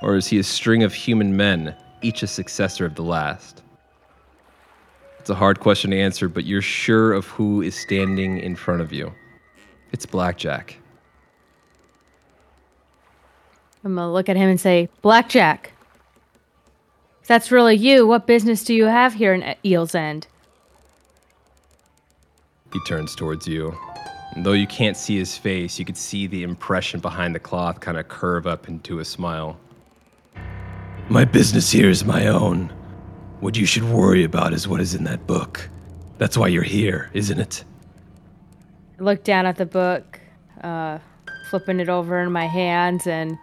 Or 0.04 0.16
is 0.16 0.28
he 0.28 0.38
a 0.38 0.44
string 0.44 0.84
of 0.84 0.94
human 0.94 1.36
men, 1.36 1.76
each 2.04 2.22
a 2.22 2.28
successor 2.28 2.86
of 2.86 2.94
the 2.94 3.02
last? 3.02 3.64
It's 5.20 5.32
a 5.32 5.36
hard 5.36 5.60
question 5.60 5.90
to 5.92 6.00
answer, 6.00 6.30
but 6.30 6.46
you're 6.46 6.62
sure 6.62 7.14
of 7.14 7.26
who 7.26 7.64
is 7.64 7.76
standing 7.76 8.38
in 8.38 8.56
front 8.56 8.82
of 8.82 8.94
you. 8.94 9.12
It's 9.92 10.06
Blackjack. 10.06 10.78
I'm 13.84 13.96
gonna 13.96 14.12
look 14.12 14.30
at 14.30 14.36
him 14.36 14.50
and 14.50 14.60
say, 14.60 14.90
Blackjack. 15.02 15.72
If 17.22 17.28
that's 17.28 17.52
really 17.52 17.76
you, 17.76 18.08
what 18.08 18.28
business 18.28 18.64
do 18.64 18.74
you 18.74 18.86
have 18.86 19.14
here 19.14 19.34
in 19.34 19.56
Eel's 19.66 19.96
End? 19.96 20.28
He 22.74 22.80
turns 22.86 23.16
towards 23.16 23.48
you. 23.48 23.78
And 24.34 24.46
though 24.46 24.54
you 24.54 24.68
can't 24.68 24.98
see 24.98 25.18
his 25.18 25.38
face, 25.38 25.80
you 25.80 25.86
could 25.86 25.98
see 25.98 26.28
the 26.28 26.44
impression 26.44 27.00
behind 27.00 27.34
the 27.34 27.40
cloth 27.40 27.80
kind 27.80 27.98
of 27.98 28.08
curve 28.08 28.46
up 28.46 28.68
into 28.68 29.00
a 29.00 29.06
smile. 29.06 29.58
My 31.10 31.26
business 31.26 31.72
here 31.72 31.90
is 31.90 32.04
my 32.04 32.28
own. 32.28 32.72
What 33.40 33.56
you 33.56 33.66
should 33.66 33.84
worry 33.84 34.24
about 34.24 34.54
is 34.54 34.68
what 34.68 34.82
is 34.82 34.94
in 34.94 35.06
that 35.06 35.26
book. 35.26 35.70
That's 36.18 36.38
why 36.38 36.50
you're 36.50 36.64
here, 36.64 37.10
isn't 37.14 37.40
it? 37.40 37.64
I 39.00 39.04
look 39.04 39.24
down 39.24 39.46
at 39.46 39.58
the 39.58 39.66
book, 39.66 40.20
uh, 40.62 41.00
flipping 41.50 41.80
it 41.80 41.90
over 41.90 42.20
in 42.20 42.32
my 42.32 42.48
hands, 42.48 43.08
and 43.08 43.38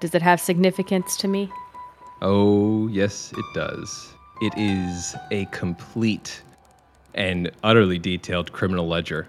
does 0.00 0.14
it 0.14 0.22
have 0.22 0.40
significance 0.40 1.16
to 1.18 1.28
me? 1.28 1.50
Oh, 2.22 2.88
yes, 2.88 3.32
it 3.36 3.44
does. 3.54 4.12
It 4.40 4.52
is 4.56 5.14
a 5.30 5.44
complete 5.46 6.42
and 7.14 7.50
utterly 7.62 7.98
detailed 7.98 8.52
criminal 8.52 8.86
ledger 8.86 9.28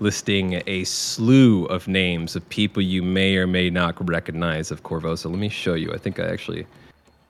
listing 0.00 0.62
a 0.66 0.84
slew 0.84 1.64
of 1.66 1.88
names 1.88 2.36
of 2.36 2.46
people 2.48 2.82
you 2.82 3.02
may 3.02 3.36
or 3.36 3.46
may 3.46 3.70
not 3.70 3.94
recognize 4.08 4.70
of 4.70 4.82
Korvosa. 4.82 5.30
Let 5.30 5.38
me 5.38 5.48
show 5.48 5.74
you. 5.74 5.92
I 5.92 5.98
think 5.98 6.20
I 6.20 6.26
actually 6.26 6.66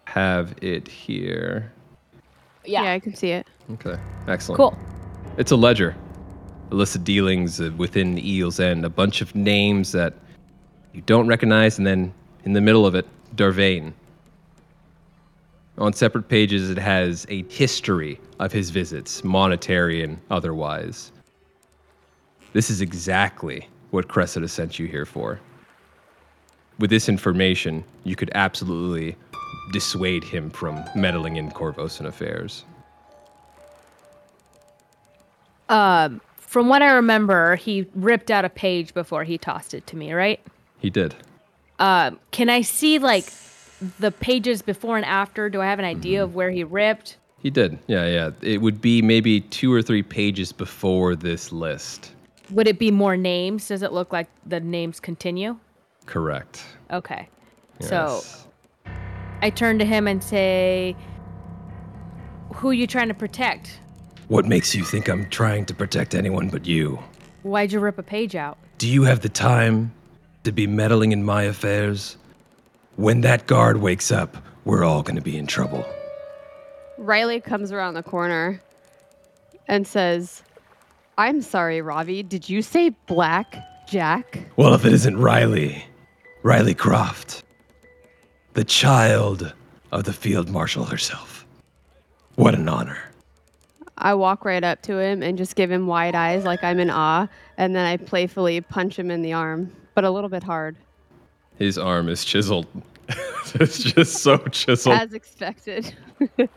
have 0.06 0.54
it 0.62 0.88
here. 0.88 1.72
Yeah. 2.64 2.82
I 2.82 2.98
can 2.98 3.14
see 3.14 3.30
it. 3.30 3.46
Okay, 3.72 3.96
excellent. 4.26 4.56
Cool. 4.56 4.78
It's 5.36 5.52
a 5.52 5.56
ledger. 5.56 5.96
Of 6.70 7.04
dealings 7.04 7.60
uh, 7.60 7.70
within 7.76 8.18
Eel's 8.18 8.60
End, 8.60 8.84
a 8.84 8.90
bunch 8.90 9.20
of 9.20 9.34
names 9.34 9.92
that 9.92 10.14
you 10.92 11.00
don't 11.02 11.26
recognize, 11.26 11.78
and 11.78 11.86
then 11.86 12.12
in 12.44 12.52
the 12.52 12.60
middle 12.60 12.84
of 12.84 12.94
it, 12.94 13.06
Darvain. 13.34 13.92
On 15.78 15.92
separate 15.92 16.28
pages, 16.28 16.70
it 16.70 16.78
has 16.78 17.26
a 17.28 17.44
history 17.44 18.20
of 18.40 18.52
his 18.52 18.70
visits, 18.70 19.22
monetary 19.24 20.02
and 20.02 20.18
otherwise. 20.30 21.12
This 22.52 22.70
is 22.70 22.80
exactly 22.80 23.68
what 23.90 24.08
Cressida 24.08 24.48
sent 24.48 24.78
you 24.78 24.86
here 24.86 25.06
for. 25.06 25.38
With 26.78 26.90
this 26.90 27.08
information, 27.08 27.84
you 28.04 28.16
could 28.16 28.30
absolutely 28.34 29.16
dissuade 29.72 30.24
him 30.24 30.50
from 30.50 30.84
meddling 30.94 31.36
in 31.36 31.50
Korvosan 31.50 32.06
affairs. 32.06 32.64
Um, 35.68 36.20
from 36.56 36.70
what 36.70 36.80
I 36.80 36.92
remember, 36.92 37.56
he 37.56 37.84
ripped 37.94 38.30
out 38.30 38.46
a 38.46 38.48
page 38.48 38.94
before 38.94 39.24
he 39.24 39.36
tossed 39.36 39.74
it 39.74 39.86
to 39.88 39.94
me, 39.94 40.14
right? 40.14 40.40
He 40.78 40.88
did. 40.88 41.14
Um, 41.78 42.18
can 42.30 42.48
I 42.48 42.62
see 42.62 42.98
like 42.98 43.26
the 44.00 44.10
pages 44.10 44.62
before 44.62 44.96
and 44.96 45.04
after? 45.04 45.50
Do 45.50 45.60
I 45.60 45.66
have 45.66 45.78
an 45.78 45.84
idea 45.84 46.24
of 46.24 46.34
where 46.34 46.50
he 46.50 46.64
ripped? 46.64 47.18
He 47.42 47.50
did. 47.50 47.78
Yeah, 47.88 48.06
yeah. 48.06 48.30
It 48.40 48.62
would 48.62 48.80
be 48.80 49.02
maybe 49.02 49.42
two 49.42 49.70
or 49.70 49.82
three 49.82 50.02
pages 50.02 50.50
before 50.50 51.14
this 51.14 51.52
list. 51.52 52.14
Would 52.48 52.66
it 52.66 52.78
be 52.78 52.90
more 52.90 53.18
names? 53.18 53.68
Does 53.68 53.82
it 53.82 53.92
look 53.92 54.10
like 54.10 54.28
the 54.46 54.58
names 54.58 54.98
continue? 54.98 55.58
Correct. 56.06 56.64
Okay. 56.90 57.28
Yes. 57.80 57.90
So 57.90 58.22
I 59.42 59.50
turn 59.50 59.78
to 59.78 59.84
him 59.84 60.08
and 60.08 60.24
say, 60.24 60.96
Who 62.54 62.70
are 62.70 62.72
you 62.72 62.86
trying 62.86 63.08
to 63.08 63.14
protect? 63.14 63.78
What 64.28 64.44
makes 64.44 64.74
you 64.74 64.82
think 64.82 65.08
I'm 65.08 65.28
trying 65.30 65.66
to 65.66 65.74
protect 65.74 66.14
anyone 66.14 66.48
but 66.48 66.66
you? 66.66 66.98
Why'd 67.44 67.70
you 67.70 67.78
rip 67.78 67.96
a 67.96 68.02
page 68.02 68.34
out? 68.34 68.58
Do 68.78 68.88
you 68.88 69.04
have 69.04 69.20
the 69.20 69.28
time 69.28 69.92
to 70.42 70.50
be 70.50 70.66
meddling 70.66 71.12
in 71.12 71.24
my 71.24 71.44
affairs? 71.44 72.16
When 72.96 73.20
that 73.20 73.46
guard 73.46 73.76
wakes 73.76 74.10
up, 74.10 74.36
we're 74.64 74.82
all 74.82 75.02
going 75.02 75.14
to 75.14 75.22
be 75.22 75.36
in 75.36 75.46
trouble. 75.46 75.86
Riley 76.98 77.40
comes 77.40 77.70
around 77.70 77.94
the 77.94 78.02
corner 78.02 78.60
and 79.68 79.86
says, 79.86 80.42
I'm 81.18 81.40
sorry, 81.40 81.80
Ravi. 81.80 82.24
Did 82.24 82.48
you 82.48 82.62
say 82.62 82.90
Black 83.06 83.56
Jack? 83.86 84.40
Well, 84.56 84.74
if 84.74 84.84
it 84.84 84.92
isn't 84.92 85.18
Riley, 85.18 85.84
Riley 86.42 86.74
Kroft, 86.74 87.42
the 88.54 88.64
child 88.64 89.54
of 89.92 90.02
the 90.02 90.12
field 90.12 90.48
marshal 90.48 90.84
herself. 90.84 91.46
What 92.34 92.54
an 92.54 92.68
honor. 92.68 92.98
I 93.98 94.14
walk 94.14 94.44
right 94.44 94.62
up 94.62 94.82
to 94.82 94.98
him 94.98 95.22
and 95.22 95.38
just 95.38 95.56
give 95.56 95.70
him 95.70 95.86
wide 95.86 96.14
eyes 96.14 96.44
like 96.44 96.62
I'm 96.62 96.78
in 96.78 96.90
awe, 96.90 97.26
and 97.56 97.74
then 97.74 97.86
I 97.86 97.96
playfully 97.96 98.60
punch 98.60 98.98
him 98.98 99.10
in 99.10 99.22
the 99.22 99.32
arm, 99.32 99.72
but 99.94 100.04
a 100.04 100.10
little 100.10 100.28
bit 100.28 100.42
hard, 100.42 100.76
His 101.58 101.78
arm 101.78 102.08
is 102.08 102.24
chiseled. 102.24 102.66
it's 103.54 103.78
just 103.82 104.18
so 104.22 104.36
chiseled. 104.38 104.96
as 104.98 105.12
expected. 105.14 105.94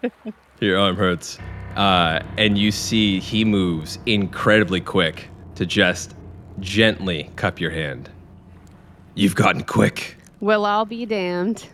Your 0.59 0.77
arm 0.77 0.97
hurts. 0.97 1.39
Uh, 1.75 2.21
and 2.37 2.57
you 2.57 2.71
see 2.71 3.19
he 3.19 3.45
moves 3.45 3.99
incredibly 4.05 4.81
quick 4.81 5.29
to 5.55 5.65
just 5.65 6.15
gently 6.59 7.29
cup 7.37 7.61
your 7.61 7.71
hand. 7.71 8.09
You've 9.15 9.35
gotten 9.35 9.63
quick. 9.63 10.17
well, 10.41 10.65
I'll 10.65 10.85
be 10.85 11.05
damned. 11.05 11.67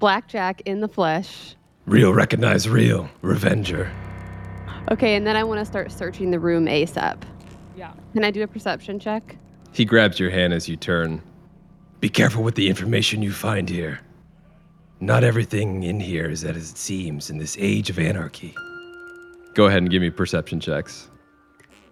Blackjack 0.00 0.60
in 0.66 0.80
the 0.80 0.88
flesh. 0.88 1.54
Real 1.86 2.12
recognize 2.12 2.68
real. 2.68 3.08
Revenger. 3.22 3.90
Okay, 4.90 5.14
and 5.14 5.26
then 5.26 5.36
I 5.36 5.44
want 5.44 5.60
to 5.60 5.64
start 5.64 5.92
searching 5.92 6.30
the 6.30 6.40
room 6.40 6.66
ASAP. 6.66 7.22
Yeah. 7.76 7.92
Can 8.12 8.24
I 8.24 8.30
do 8.30 8.42
a 8.42 8.46
perception 8.46 8.98
check? 8.98 9.36
He 9.72 9.84
grabs 9.84 10.18
your 10.18 10.30
hand 10.30 10.52
as 10.52 10.68
you 10.68 10.76
turn. 10.76 11.22
Be 12.00 12.08
careful 12.08 12.42
with 12.42 12.56
the 12.56 12.68
information 12.68 13.22
you 13.22 13.32
find 13.32 13.68
here. 13.68 14.00
Not 15.00 15.24
everything 15.24 15.82
in 15.84 16.00
here 16.00 16.28
is 16.28 16.44
as 16.44 16.70
it 16.70 16.76
seems 16.76 17.30
in 17.30 17.38
this 17.38 17.56
age 17.58 17.90
of 17.90 17.98
anarchy. 17.98 18.54
Go 19.54 19.66
ahead 19.66 19.78
and 19.78 19.90
give 19.90 20.02
me 20.02 20.10
perception 20.10 20.60
checks. 20.60 21.08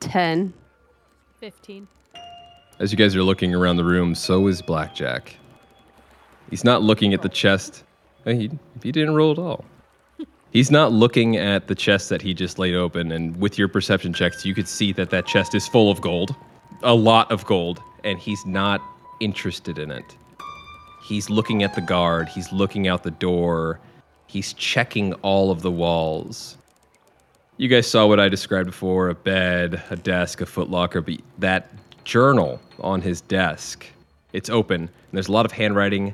10. 0.00 0.52
15. 1.38 1.88
As 2.78 2.90
you 2.90 2.99
guys 2.99 3.14
are 3.14 3.23
looking 3.23 3.54
around 3.54 3.76
the 3.76 3.85
room, 3.85 4.14
so 4.14 4.47
is 4.47 4.62
Blackjack. 4.62 5.37
He's 6.50 6.64
not 6.64 6.82
looking 6.82 7.14
at 7.14 7.23
the 7.23 7.28
chest. 7.28 7.85
He, 8.25 8.50
he 8.82 8.92
didn't 8.92 9.14
roll 9.14 9.32
at 9.32 9.38
all. 9.38 9.64
He's 10.52 10.71
not 10.71 10.90
looking 10.90 11.37
at 11.37 11.69
the 11.69 11.76
chest 11.76 12.09
that 12.09 12.21
he 12.21 12.35
just 12.35 12.59
laid 12.59 12.75
open, 12.75 13.12
and 13.12 13.37
with 13.40 13.57
your 13.57 13.69
perception 13.69 14.12
checks, 14.12 14.45
you 14.45 14.52
could 14.52 14.66
see 14.66 14.92
that 14.95 15.11
that 15.11 15.25
chest 15.25 15.54
is 15.54 15.69
full 15.69 15.92
of 15.92 16.00
gold, 16.00 16.35
a 16.83 16.95
lot 16.95 17.30
of 17.30 17.47
gold, 17.47 17.80
and 18.02 18.19
he's 18.19 18.45
not 18.45 18.83
interested 19.21 19.78
in 19.78 19.92
it. 19.92 20.16
He's 21.04 21.30
looking 21.30 21.62
at 21.62 21.76
the 21.76 21.80
guard, 21.80 22.28
he's 22.28 22.50
looking 22.50 22.88
out 22.88 23.04
the 23.04 23.12
door, 23.12 23.78
he's 24.26 24.52
checking 24.54 25.12
all 25.14 25.52
of 25.52 25.62
the 25.62 25.71
walls. 25.71 26.57
You 27.57 27.69
guys 27.69 27.88
saw 27.88 28.09
what 28.09 28.19
I 28.19 28.28
described 28.28 28.66
before 28.66 29.09
a 29.09 29.14
bed, 29.14 29.80
a 29.90 29.97
desk, 29.97 30.40
a 30.40 30.47
footlocker, 30.47 31.04
but 31.04 31.25
that 31.38 31.71
journal 32.02 32.61
on 32.80 33.02
his 33.02 33.21
desk, 33.21 33.87
it's 34.33 34.50
open, 34.50 34.80
and 34.80 34.90
there's 35.12 35.28
a 35.28 35.33
lot 35.33 35.47
of 35.47 35.52
handwriting, 35.52 36.12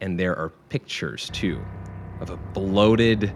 and 0.00 0.18
there 0.18 0.34
are 0.34 0.48
pictures 0.70 1.28
too 1.34 1.60
of 2.20 2.30
a 2.30 2.36
bloated, 2.36 3.32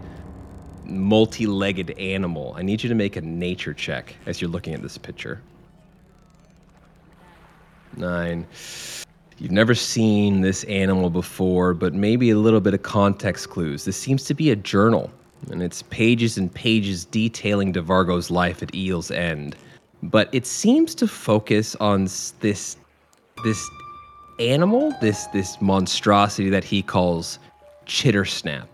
multi 0.91 1.45
legged 1.47 1.91
animal. 1.91 2.53
I 2.57 2.61
need 2.61 2.83
you 2.83 2.89
to 2.89 2.95
make 2.95 3.15
a 3.15 3.21
nature 3.21 3.73
check 3.73 4.15
as 4.25 4.41
you're 4.41 4.49
looking 4.49 4.73
at 4.73 4.81
this 4.81 4.97
picture. 4.97 5.41
Nine. 7.97 8.47
You've 9.37 9.51
never 9.51 9.73
seen 9.73 10.41
this 10.41 10.63
animal 10.65 11.09
before, 11.09 11.73
but 11.73 11.93
maybe 11.93 12.29
a 12.29 12.37
little 12.37 12.61
bit 12.61 12.73
of 12.73 12.83
context 12.83 13.49
clues. 13.49 13.85
This 13.85 13.97
seems 13.97 14.23
to 14.25 14.35
be 14.35 14.51
a 14.51 14.55
journal, 14.55 15.11
and 15.49 15.63
it's 15.63 15.81
pages 15.81 16.37
and 16.37 16.53
pages 16.53 17.05
detailing 17.05 17.73
DeVargo's 17.73 18.29
life 18.29 18.61
at 18.61 18.75
Eel's 18.75 19.09
End. 19.09 19.55
But 20.03 20.29
it 20.31 20.45
seems 20.45 20.93
to 20.95 21.07
focus 21.07 21.75
on 21.77 22.03
this 22.39 22.77
this 23.43 23.69
animal, 24.39 24.93
this 25.01 25.25
this 25.27 25.59
monstrosity 25.59 26.49
that 26.49 26.63
he 26.63 26.81
calls 26.81 27.39
Chittersnap. 27.85 28.67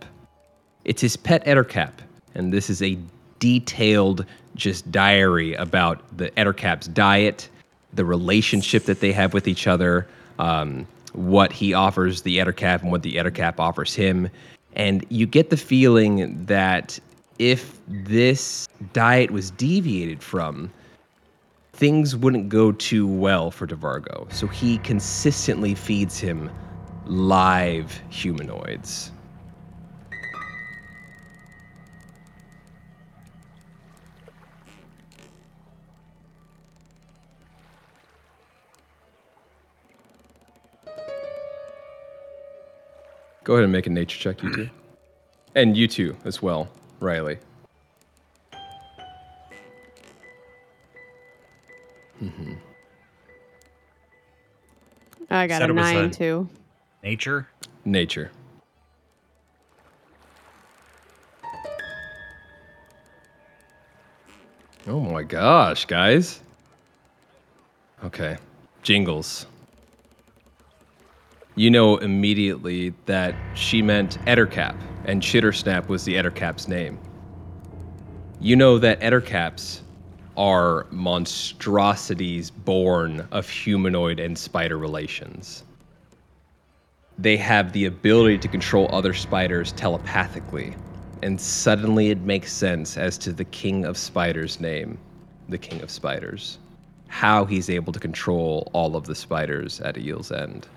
It's 0.83 1.01
his 1.01 1.17
pet 1.17 1.45
Ettercap, 1.45 1.93
and 2.38 2.53
this 2.53 2.70
is 2.70 2.82
a 2.82 2.98
detailed 3.39 4.25
just 4.56 4.91
diary 4.91 5.53
about 5.56 6.01
the 6.17 6.29
Ettercap's 6.32 6.88
diet, 6.88 7.50
the 7.94 8.06
relationship 8.06 8.84
that 8.86 9.00
they 9.00 9.12
have 9.12 9.34
with 9.34 9.48
each 9.48 9.67
other, 9.67 10.08
um, 10.39 10.88
what 11.13 11.51
he 11.51 11.74
offers 11.74 12.22
the 12.22 12.38
Ettercap 12.38 12.82
and 12.82 12.91
what 12.91 13.01
the 13.01 13.15
Ettercap 13.15 13.60
offers 13.60 13.94
him. 13.94 14.29
And 14.75 15.06
you 15.10 15.25
get 15.25 15.50
the 15.50 15.58
feeling 15.58 16.46
that 16.46 17.00
if 17.39 17.79
this 17.88 18.67
diet 18.94 19.32
was 19.32 19.51
deviated 19.51 20.22
from, 20.22 20.72
things 21.74 22.15
wouldn't 22.15 22.50
go 22.50 22.72
too 22.72 23.08
well 23.08 23.51
for 23.51 23.67
DeVargo. 23.67 24.32
So 24.34 24.48
he 24.48 24.79
consistently 24.79 25.75
feeds 25.75 26.17
him 26.20 26.50
live 27.06 28.01
humanoids. 28.10 29.12
Go 43.48 43.54
ahead 43.54 43.63
and 43.63 43.72
make 43.72 43.88
a 43.88 43.89
nature 43.89 44.20
check, 44.20 44.44
you 44.44 44.54
two. 44.54 44.70
And 45.56 45.77
you 45.77 45.88
too, 45.88 46.18
as 46.25 46.42
well, 46.42 46.68
Riley. 47.00 47.38
Mm-hmm. 52.22 52.54
I 55.30 55.48
got 55.48 55.60
Said 55.62 55.70
a 55.70 55.72
it 55.72 55.75
was 55.75 55.82
nine 55.82 56.06
a- 56.06 56.10
too. 56.10 56.50
Nature. 57.01 57.48
Nature. 57.86 58.32
Oh 64.88 65.00
my 65.00 65.24
gosh, 65.24 65.86
guys. 65.86 66.42
Okay. 68.04 68.38
Jingles. 68.84 69.46
You 71.57 71.69
know 71.69 71.97
immediately 71.97 72.93
that 73.07 73.35
she 73.55 73.81
meant 73.81 74.17
Ettercap, 74.25 74.77
and 75.03 75.21
Chittersnap 75.21 75.89
was 75.89 76.05
the 76.05 76.15
Ettercap's 76.15 76.69
name. 76.69 76.97
You 78.39 78.55
know 78.55 78.77
that 78.77 79.01
Ettercaps 79.01 79.81
are 80.37 80.87
monstrosities 80.91 82.51
born 82.51 83.27
of 83.31 83.49
humanoid 83.49 84.21
and 84.21 84.37
spider 84.37 84.77
relations 84.77 85.63
they 87.19 87.35
have 87.37 87.73
the 87.73 87.85
ability 87.85 88.37
to 88.37 88.47
control 88.47 88.87
other 88.91 89.13
spiders 89.13 89.71
telepathically. 89.71 90.75
And 91.23 91.41
suddenly 91.41 92.11
it 92.11 92.21
makes 92.21 92.53
sense 92.53 92.95
as 92.97 93.17
to 93.19 93.33
the 93.33 93.45
king 93.45 93.85
of 93.85 93.97
spiders' 93.97 94.59
name, 94.59 94.99
the 95.49 95.57
king 95.57 95.81
of 95.81 95.89
spiders. 95.89 96.59
How 97.07 97.45
he's 97.45 97.69
able 97.69 97.91
to 97.93 97.99
control 97.99 98.69
all 98.73 98.95
of 98.95 99.05
the 99.05 99.15
spiders 99.15 99.81
at 99.81 99.97
Eel's 99.97 100.31
End. 100.31 100.67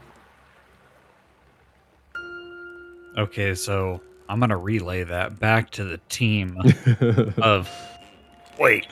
Okay, 3.19 3.55
so 3.55 4.01
I'm 4.29 4.41
gonna 4.41 4.57
relay 4.57 5.03
that 5.05 5.39
back 5.39 5.71
to 5.71 5.85
the 5.85 5.99
team 6.09 6.57
of. 7.43 7.69
Wait, 8.59 8.87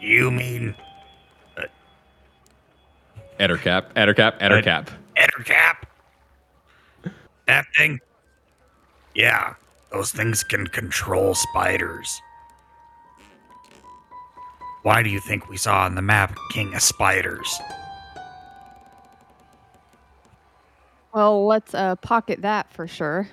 you 0.00 0.30
mean 0.30 0.74
Ettercap, 3.38 3.92
Ettercap, 3.94 4.38
Ettercap. 4.38 4.88
Ettercap? 5.16 5.76
That 7.46 7.64
thing? 7.76 7.98
Yeah, 9.14 9.54
those 9.92 10.12
things 10.12 10.44
can 10.44 10.66
control 10.68 11.34
spiders. 11.34 12.20
Why 14.82 15.02
do 15.02 15.10
you 15.10 15.20
think 15.20 15.48
we 15.48 15.56
saw 15.56 15.84
on 15.84 15.94
the 15.94 16.02
map 16.02 16.36
King 16.50 16.74
of 16.74 16.82
Spiders? 16.82 17.60
Well, 21.14 21.46
let's 21.46 21.74
uh, 21.74 21.96
pocket 21.96 22.42
that 22.42 22.72
for 22.72 22.86
sure. 22.86 23.28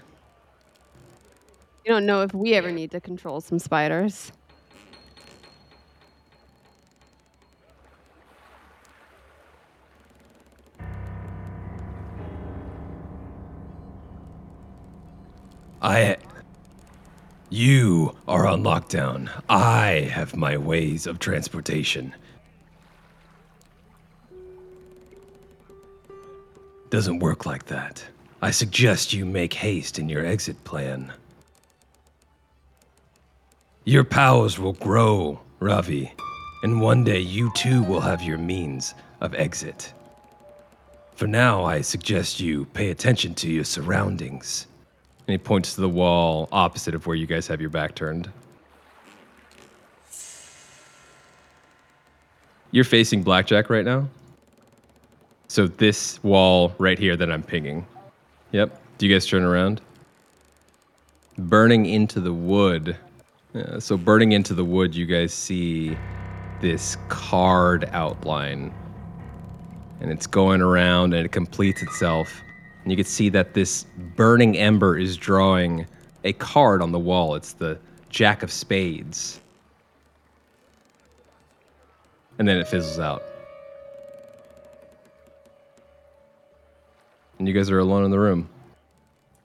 You 1.84 1.92
don't 1.92 2.06
know 2.06 2.22
if 2.22 2.34
we 2.34 2.54
ever 2.54 2.72
need 2.72 2.92
to 2.92 3.02
control 3.02 3.42
some 3.42 3.58
spiders. 3.58 4.32
I. 15.82 16.18
You 17.50 18.16
are 18.28 18.48
on 18.48 18.64
lockdown. 18.64 19.30
I 19.50 20.10
have 20.14 20.36
my 20.36 20.58
ways 20.58 21.08
of 21.08 21.20
transportation. 21.20 22.14
Doesn't 26.92 27.20
work 27.20 27.46
like 27.46 27.66
that. 27.66 28.06
I 28.42 28.52
suggest 28.52 29.14
you 29.14 29.26
make 29.26 29.54
haste 29.54 29.98
in 29.98 30.08
your 30.08 30.26
exit 30.26 30.64
plan. 30.64 31.12
Your 33.84 34.04
powers 34.04 34.60
will 34.60 34.74
grow, 34.74 35.40
Ravi, 35.60 36.14
and 36.62 36.82
one 36.82 37.04
day 37.04 37.20
you 37.20 37.52
too 37.56 37.82
will 37.82 38.00
have 38.00 38.22
your 38.22 38.38
means 38.38 38.94
of 39.22 39.34
exit. 39.34 39.92
For 41.16 41.26
now, 41.26 41.64
I 41.64 41.82
suggest 41.82 42.40
you 42.40 42.66
pay 42.66 42.92
attention 42.92 43.34
to 43.36 43.50
your 43.50 43.64
surroundings. 43.64 44.68
And 45.28 45.34
he 45.34 45.40
points 45.40 45.74
to 45.76 45.82
the 45.82 45.90
wall 45.90 46.48
opposite 46.52 46.94
of 46.94 47.08
where 47.08 47.16
you 47.16 47.26
guys 47.26 47.48
have 47.48 47.60
your 47.60 47.72
back 47.72 47.96
turned. 47.96 48.30
You're 52.70 52.84
facing 52.84 53.24
Blackjack 53.24 53.72
right 53.72 53.84
now. 53.84 54.08
So 55.48 55.66
this 55.66 56.24
wall 56.24 56.74
right 56.78 57.00
here 57.00 57.16
that 57.18 57.32
I'm 57.32 57.44
pinging. 57.44 57.88
Yep. 58.52 58.80
Do 59.00 59.08
you 59.08 59.14
guys 59.14 59.26
turn 59.26 59.44
around? 59.44 59.82
Burning 61.38 61.88
into 61.88 62.20
the 62.20 62.34
wood. 62.34 62.96
Yeah, 63.54 63.80
so 63.80 63.98
burning 63.98 64.32
into 64.32 64.54
the 64.54 64.64
wood, 64.64 64.96
you 64.96 65.06
guys 65.06 65.34
see 65.34 65.98
this 66.62 66.98
card 67.10 67.90
outline. 67.92 68.74
And 70.00 70.10
it's 70.10 70.26
going 70.26 70.62
around 70.62 71.14
and 71.14 71.26
it 71.26 71.32
completes 71.32 71.84
itself. 71.84 72.42
And 72.84 72.92
you 72.92 72.96
can 72.96 73.06
see 73.06 73.30
that 73.30 73.54
this 73.54 73.86
burning 74.16 74.58
ember 74.58 74.98
is 74.98 75.18
drawing 75.18 75.86
a 76.24 76.34
card 76.34 76.82
on 76.82 76.92
the 76.92 77.00
wall. 77.00 77.36
It's 77.36 77.54
the 77.54 77.78
Jack 78.10 78.42
of 78.42 78.52
Spades. 78.52 79.40
And 82.40 82.48
then 82.48 82.58
it 82.58 82.68
fizzles 82.68 83.00
out. 83.00 83.22
And 87.38 87.48
you 87.48 87.54
guys 87.54 87.70
are 87.70 87.80
alone 87.80 88.06
in 88.06 88.12
the 88.12 88.20
room. 88.20 88.48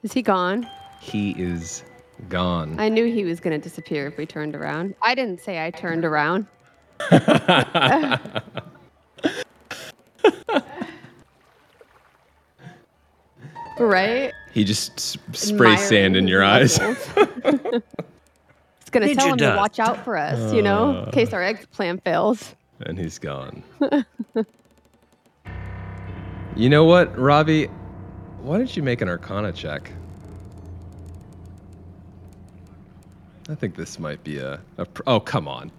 Is 0.02 0.12
he 0.12 0.22
gone? 0.22 0.66
He 1.00 1.32
is 1.32 1.82
gone. 2.28 2.78
I 2.78 2.88
knew 2.88 3.06
he 3.06 3.24
was 3.24 3.40
going 3.40 3.58
to 3.58 3.62
disappear 3.62 4.06
if 4.06 4.16
we 4.16 4.26
turned 4.26 4.54
around. 4.54 4.94
I 5.02 5.14
didn't 5.14 5.40
say 5.40 5.64
I 5.64 5.70
turned 5.70 6.04
around. 6.04 6.46
right? 13.78 14.32
he 14.52 14.64
just 14.64 14.92
s- 14.92 15.16
sprays 15.32 15.80
sand 15.86 16.16
in 16.16 16.26
your 16.28 16.42
eyes. 16.42 16.78
It's 16.80 17.06
going 18.90 19.06
to 19.08 19.14
tell 19.14 19.32
him 19.32 19.38
to 19.38 19.44
dust. 19.44 19.58
watch 19.58 19.78
out 19.78 20.04
for 20.04 20.16
us, 20.16 20.52
you 20.52 20.62
know, 20.62 21.04
in 21.04 21.10
case 21.10 21.32
our 21.32 21.42
egg 21.42 21.70
plan 21.72 21.98
fails. 21.98 22.54
and 22.80 22.98
he's 22.98 23.18
gone. 23.18 23.62
you 26.56 26.68
know 26.70 26.84
what, 26.84 27.16
Robbie? 27.18 27.66
Why 28.40 28.58
don't 28.58 28.74
you 28.76 28.82
make 28.82 29.00
an 29.02 29.08
Arcana 29.08 29.52
check? 29.52 29.92
I 33.48 33.54
think 33.54 33.76
this 33.76 33.98
might 33.98 34.22
be 34.24 34.38
a. 34.38 34.60
a 34.76 34.84
pr- 34.84 35.02
oh, 35.06 35.20
come 35.20 35.46
on. 35.46 35.70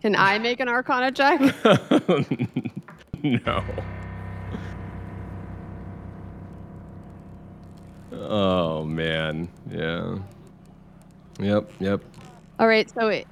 Can 0.00 0.16
I 0.16 0.38
make 0.38 0.60
an 0.60 0.68
Arcana 0.68 1.12
check? 1.12 1.40
no. 3.22 3.62
Oh 8.12 8.84
man, 8.84 9.48
yeah. 9.70 10.18
Yep, 11.40 11.70
yep. 11.80 12.02
All 12.58 12.68
right, 12.68 12.88
so 12.90 13.08
it. 13.08 13.26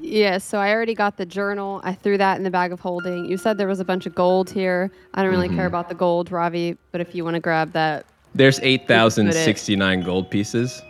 Yeah, 0.00 0.38
so 0.38 0.58
I 0.58 0.70
already 0.72 0.94
got 0.94 1.16
the 1.16 1.26
journal. 1.26 1.80
I 1.82 1.92
threw 1.92 2.16
that 2.18 2.36
in 2.36 2.44
the 2.44 2.50
bag 2.50 2.72
of 2.72 2.80
holding. 2.80 3.24
You 3.24 3.36
said 3.36 3.58
there 3.58 3.66
was 3.66 3.80
a 3.80 3.84
bunch 3.84 4.06
of 4.06 4.14
gold 4.14 4.48
here. 4.48 4.92
I 5.14 5.22
don't 5.22 5.32
really 5.32 5.48
mm-hmm. 5.48 5.56
care 5.56 5.66
about 5.66 5.88
the 5.88 5.94
gold, 5.94 6.30
Ravi, 6.30 6.76
but 6.92 7.00
if 7.00 7.14
you 7.14 7.24
want 7.24 7.34
to 7.34 7.40
grab 7.40 7.72
that, 7.72 8.06
There's 8.34 8.60
eight 8.60 8.86
thousand 8.86 9.32
sixty-nine 9.32 10.02
gold 10.02 10.30
pieces. 10.30 10.82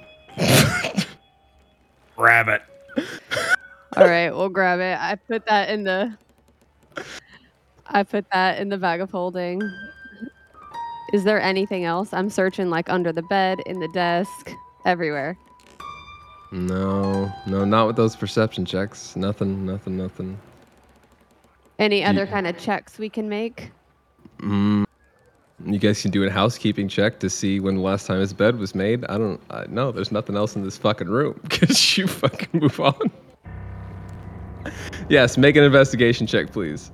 Grab 2.16 2.48
it. 2.48 2.62
all 3.96 4.04
right, 4.04 4.30
we'll 4.30 4.48
grab 4.48 4.80
it. 4.80 4.98
I 5.00 5.14
put 5.14 5.46
that 5.46 5.70
in 5.70 5.84
the. 5.84 6.16
I 7.86 8.02
put 8.02 8.26
that 8.32 8.58
in 8.60 8.68
the 8.68 8.76
bag 8.76 9.00
of 9.00 9.10
holding. 9.10 9.62
Is 11.12 11.24
there 11.24 11.40
anything 11.40 11.84
else? 11.84 12.12
I'm 12.12 12.28
searching 12.28 12.70
like 12.70 12.90
under 12.90 13.12
the 13.12 13.22
bed, 13.22 13.60
in 13.66 13.80
the 13.80 13.88
desk, 13.88 14.52
everywhere. 14.84 15.38
No, 16.50 17.32
no, 17.46 17.64
not 17.64 17.86
with 17.86 17.96
those 17.96 18.16
perception 18.16 18.64
checks. 18.64 19.16
Nothing, 19.16 19.64
nothing, 19.64 19.96
nothing. 19.96 20.38
Any 21.78 22.02
other 22.02 22.26
kind 22.26 22.46
of 22.46 22.58
checks 22.58 22.98
we 22.98 23.08
can 23.08 23.28
make? 23.28 23.70
Mm, 24.40 24.84
you 25.64 25.78
guys 25.78 26.00
can 26.02 26.10
do 26.10 26.24
a 26.24 26.30
housekeeping 26.30 26.88
check 26.88 27.18
to 27.20 27.28
see 27.30 27.58
when 27.60 27.76
the 27.76 27.82
last 27.82 28.06
time 28.06 28.20
his 28.20 28.32
bed 28.32 28.58
was 28.58 28.74
made. 28.74 29.04
I 29.06 29.18
don't. 29.18 29.40
I, 29.50 29.64
no, 29.68 29.90
there's 29.90 30.12
nothing 30.12 30.36
else 30.36 30.54
in 30.56 30.62
this 30.62 30.78
fucking 30.78 31.08
room. 31.08 31.40
Cause 31.50 31.96
you 31.96 32.06
fucking 32.06 32.60
move 32.60 32.78
on. 32.80 33.10
yes, 35.08 35.36
make 35.36 35.56
an 35.56 35.64
investigation 35.64 36.26
check, 36.26 36.52
please. 36.52 36.92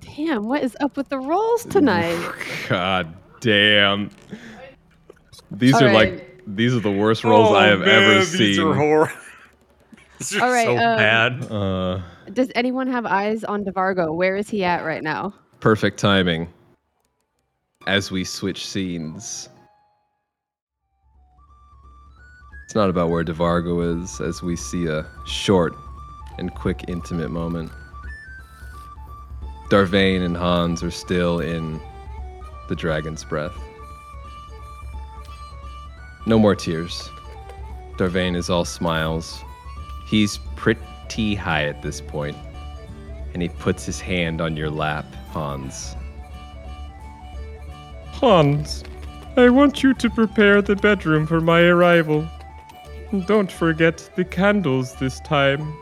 Damn, 0.00 0.44
what 0.44 0.62
is 0.62 0.76
up 0.80 0.96
with 0.96 1.08
the 1.08 1.18
rolls 1.18 1.64
tonight? 1.64 2.18
God 2.68 3.14
damn. 3.40 4.10
These 5.50 5.74
All 5.74 5.84
are 5.84 5.86
right. 5.86 6.12
like 6.14 6.40
these 6.46 6.74
are 6.74 6.80
the 6.80 6.90
worst 6.90 7.24
rolls 7.24 7.54
I 7.56 7.66
have 7.66 7.82
ever 7.82 8.24
seen. 8.24 8.40
Oh, 8.40 8.44
These 8.44 8.58
are 8.58 8.74
horrible. 8.74 9.16
These 10.18 10.36
are 10.36 10.42
All 10.44 10.50
right, 10.52 10.66
so 10.66 10.72
um, 10.76 10.98
bad. 10.98 11.50
uh, 11.50 12.00
Does 12.32 12.50
anyone 12.54 12.86
have 12.88 13.06
eyes 13.06 13.44
on 13.44 13.64
DeVargo? 13.64 14.14
Where 14.14 14.36
is 14.36 14.48
he 14.48 14.64
at 14.64 14.84
right 14.84 15.02
now? 15.02 15.34
perfect 15.62 15.96
timing 15.96 16.48
as 17.86 18.10
we 18.10 18.24
switch 18.24 18.66
scenes. 18.66 19.48
It's 22.64 22.74
not 22.74 22.90
about 22.90 23.10
where 23.10 23.22
DeVargo 23.22 24.02
is, 24.02 24.20
as 24.20 24.42
we 24.42 24.56
see 24.56 24.86
a 24.86 25.06
short 25.24 25.72
and 26.36 26.52
quick, 26.52 26.84
intimate 26.88 27.30
moment. 27.30 27.70
Darvain 29.70 30.24
and 30.24 30.36
Hans 30.36 30.82
are 30.82 30.90
still 30.90 31.38
in 31.38 31.80
the 32.68 32.74
dragon's 32.74 33.22
breath. 33.22 33.56
No 36.26 36.40
more 36.40 36.56
tears. 36.56 37.08
Darvain 37.98 38.34
is 38.34 38.50
all 38.50 38.64
smiles. 38.64 39.40
He's 40.08 40.38
pretty 40.56 40.80
high 41.10 41.64
at 41.64 41.82
this 41.82 42.00
point, 42.00 42.36
and 43.32 43.42
he 43.42 43.48
puts 43.48 43.84
his 43.84 44.00
hand 44.00 44.40
on 44.40 44.56
your 44.56 44.70
lap, 44.70 45.04
Hans. 45.30 45.94
Hans, 48.06 48.84
I 49.36 49.48
want 49.48 49.82
you 49.82 49.94
to 49.94 50.10
prepare 50.10 50.62
the 50.62 50.76
bedroom 50.76 51.26
for 51.26 51.40
my 51.40 51.62
arrival. 51.62 52.26
Don't 53.26 53.50
forget 53.50 54.08
the 54.16 54.24
candles 54.24 54.94
this 54.96 55.20
time. 55.20 55.74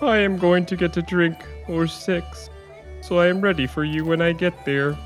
I 0.00 0.18
am 0.18 0.36
going 0.38 0.66
to 0.66 0.76
get 0.76 0.96
a 0.96 1.02
drink 1.02 1.36
or 1.68 1.86
six, 1.86 2.50
so 3.00 3.18
I 3.18 3.26
am 3.26 3.40
ready 3.40 3.66
for 3.66 3.84
you 3.84 4.04
when 4.04 4.22
I 4.22 4.32
get 4.32 4.64
there. 4.64 4.96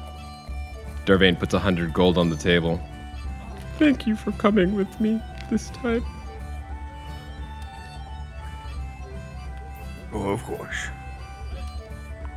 Darvain 1.06 1.38
puts 1.38 1.54
a 1.54 1.58
hundred 1.58 1.92
gold 1.92 2.16
on 2.16 2.30
the 2.30 2.36
table. 2.36 2.80
Thank 3.78 4.06
you 4.06 4.16
for 4.16 4.32
coming 4.32 4.74
with 4.74 5.00
me 5.00 5.20
this 5.50 5.70
time. 5.70 6.04
Oh, 10.12 10.30
of 10.30 10.42
course. 10.44 10.88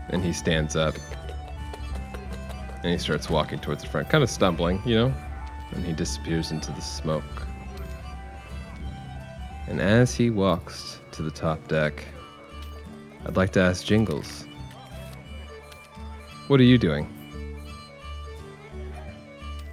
And 0.09 0.23
he 0.23 0.31
stands 0.31 0.75
up. 0.75 0.95
And 2.83 2.91
he 2.91 2.97
starts 2.97 3.29
walking 3.29 3.59
towards 3.59 3.83
the 3.83 3.89
front, 3.89 4.09
kind 4.09 4.23
of 4.23 4.29
stumbling, 4.29 4.81
you 4.85 4.95
know? 4.95 5.13
And 5.71 5.83
he 5.83 5.93
disappears 5.93 6.51
into 6.51 6.71
the 6.71 6.81
smoke. 6.81 7.23
And 9.67 9.81
as 9.81 10.13
he 10.13 10.29
walks 10.29 10.99
to 11.11 11.23
the 11.23 11.31
top 11.31 11.67
deck, 11.67 12.05
I'd 13.25 13.35
like 13.35 13.51
to 13.53 13.61
ask 13.61 13.83
Jingles. 13.83 14.45
What 16.47 16.59
are 16.59 16.63
you 16.63 16.77
doing? 16.77 17.11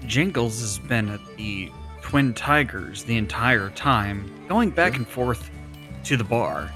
Jingles 0.06 0.60
has 0.60 0.78
been 0.78 1.10
at 1.10 1.20
the 1.36 1.70
Twin 2.00 2.34
Tigers 2.34 3.04
the 3.04 3.16
entire 3.16 3.70
time, 3.70 4.32
going 4.48 4.70
back 4.70 4.92
hmm? 4.94 5.00
and 5.00 5.08
forth 5.08 5.50
to 6.04 6.16
the 6.16 6.24
bar 6.24 6.66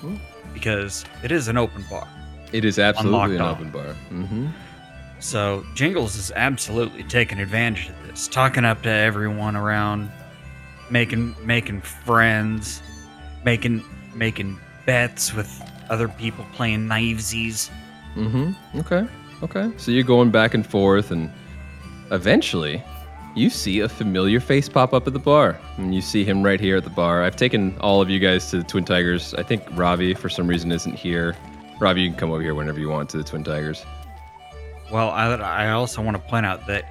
hmm? 0.00 0.16
Because 0.56 1.04
it 1.22 1.30
is 1.30 1.48
an 1.48 1.58
open 1.58 1.84
bar. 1.90 2.08
It 2.50 2.64
is 2.64 2.78
absolutely 2.78 3.36
an 3.36 3.42
Unlocked 3.42 3.60
open 3.60 3.70
bar. 3.70 3.94
Mm-hmm. 4.10 4.46
So 5.20 5.66
Jingles 5.74 6.16
is 6.16 6.32
absolutely 6.34 7.02
taking 7.02 7.38
advantage 7.40 7.90
of 7.90 8.06
this, 8.06 8.26
talking 8.26 8.64
up 8.64 8.82
to 8.84 8.88
everyone 8.88 9.54
around, 9.54 10.10
making 10.90 11.36
making 11.44 11.82
friends, 11.82 12.80
making 13.44 13.84
making 14.14 14.58
bets 14.86 15.34
with 15.34 15.62
other 15.90 16.08
people 16.08 16.46
playing 16.54 16.86
knivesies. 16.86 17.68
Mm-hmm. 18.14 18.80
Okay. 18.80 19.06
Okay. 19.42 19.70
So 19.76 19.90
you're 19.90 20.04
going 20.04 20.30
back 20.30 20.54
and 20.54 20.66
forth, 20.66 21.10
and 21.10 21.30
eventually, 22.10 22.82
you 23.36 23.50
see 23.50 23.80
a 23.80 23.88
familiar 23.88 24.40
face 24.40 24.68
pop 24.68 24.94
up 24.94 25.06
at 25.06 25.12
the 25.12 25.18
bar, 25.18 25.60
and 25.76 25.94
you 25.94 26.00
see 26.00 26.24
him 26.24 26.42
right 26.42 26.58
here 26.58 26.78
at 26.78 26.84
the 26.84 26.90
bar. 26.90 27.22
I've 27.22 27.36
taken 27.36 27.76
all 27.80 28.00
of 28.00 28.08
you 28.08 28.18
guys 28.18 28.50
to 28.50 28.58
the 28.58 28.64
Twin 28.64 28.84
Tigers. 28.84 29.34
I 29.34 29.42
think 29.42 29.62
Ravi, 29.72 30.14
for 30.14 30.30
some 30.30 30.48
reason, 30.48 30.72
isn't 30.72 30.94
here. 30.94 31.36
Ravi, 31.78 32.02
you 32.02 32.08
can 32.08 32.18
come 32.18 32.30
over 32.30 32.42
here 32.42 32.54
whenever 32.54 32.80
you 32.80 32.88
want 32.88 33.10
to 33.10 33.18
the 33.18 33.24
Twin 33.24 33.44
Tigers. 33.44 33.84
Well, 34.90 35.10
I, 35.10 35.34
I 35.34 35.70
also 35.70 36.00
want 36.00 36.16
to 36.16 36.22
point 36.30 36.46
out 36.46 36.66
that 36.66 36.84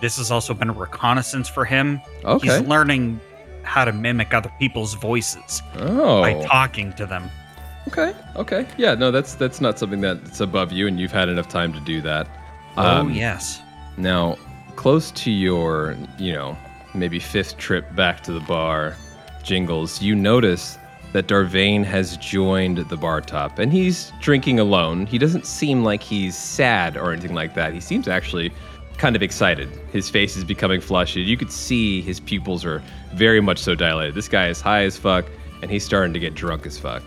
this 0.00 0.16
has 0.16 0.32
also 0.32 0.54
been 0.54 0.70
a 0.70 0.72
reconnaissance 0.72 1.48
for 1.48 1.64
him. 1.64 2.00
Okay. 2.24 2.48
He's 2.48 2.66
learning 2.66 3.20
how 3.62 3.84
to 3.84 3.92
mimic 3.92 4.34
other 4.34 4.52
people's 4.58 4.94
voices 4.94 5.62
oh. 5.76 6.20
by 6.20 6.42
talking 6.46 6.92
to 6.94 7.06
them. 7.06 7.30
Okay. 7.86 8.12
Okay. 8.34 8.66
Yeah. 8.76 8.94
No, 8.94 9.10
that's 9.10 9.34
that's 9.34 9.60
not 9.60 9.78
something 9.78 10.00
that's 10.00 10.40
above 10.40 10.72
you, 10.72 10.88
and 10.88 10.98
you've 10.98 11.12
had 11.12 11.28
enough 11.28 11.48
time 11.48 11.72
to 11.72 11.80
do 11.80 12.00
that. 12.02 12.28
oh 12.76 12.82
Um, 12.82 13.10
yes. 13.12 13.60
Now, 13.96 14.36
close 14.78 15.10
to 15.10 15.32
your, 15.32 15.96
you 16.20 16.32
know, 16.32 16.56
maybe 16.94 17.18
fifth 17.18 17.58
trip 17.58 17.84
back 17.96 18.22
to 18.22 18.32
the 18.32 18.38
bar, 18.38 18.96
Jingles, 19.42 20.00
you 20.00 20.14
notice 20.14 20.78
that 21.12 21.26
Darvain 21.26 21.84
has 21.84 22.16
joined 22.18 22.78
the 22.78 22.96
bar 22.96 23.20
top 23.20 23.58
and 23.58 23.72
he's 23.72 24.12
drinking 24.20 24.60
alone. 24.60 25.04
He 25.04 25.18
doesn't 25.18 25.46
seem 25.46 25.82
like 25.82 26.00
he's 26.00 26.36
sad 26.36 26.96
or 26.96 27.12
anything 27.12 27.34
like 27.34 27.54
that. 27.56 27.74
He 27.74 27.80
seems 27.80 28.06
actually 28.06 28.52
kind 28.98 29.16
of 29.16 29.22
excited. 29.22 29.68
His 29.90 30.08
face 30.08 30.36
is 30.36 30.44
becoming 30.44 30.80
flushed. 30.80 31.16
You 31.16 31.36
could 31.36 31.50
see 31.50 32.00
his 32.00 32.20
pupils 32.20 32.64
are 32.64 32.80
very 33.14 33.40
much 33.40 33.58
so 33.58 33.74
dilated. 33.74 34.14
This 34.14 34.28
guy 34.28 34.46
is 34.46 34.60
high 34.60 34.84
as 34.84 34.96
fuck 34.96 35.24
and 35.60 35.72
he's 35.72 35.84
starting 35.84 36.12
to 36.12 36.20
get 36.20 36.34
drunk 36.34 36.66
as 36.66 36.78
fuck. 36.78 37.02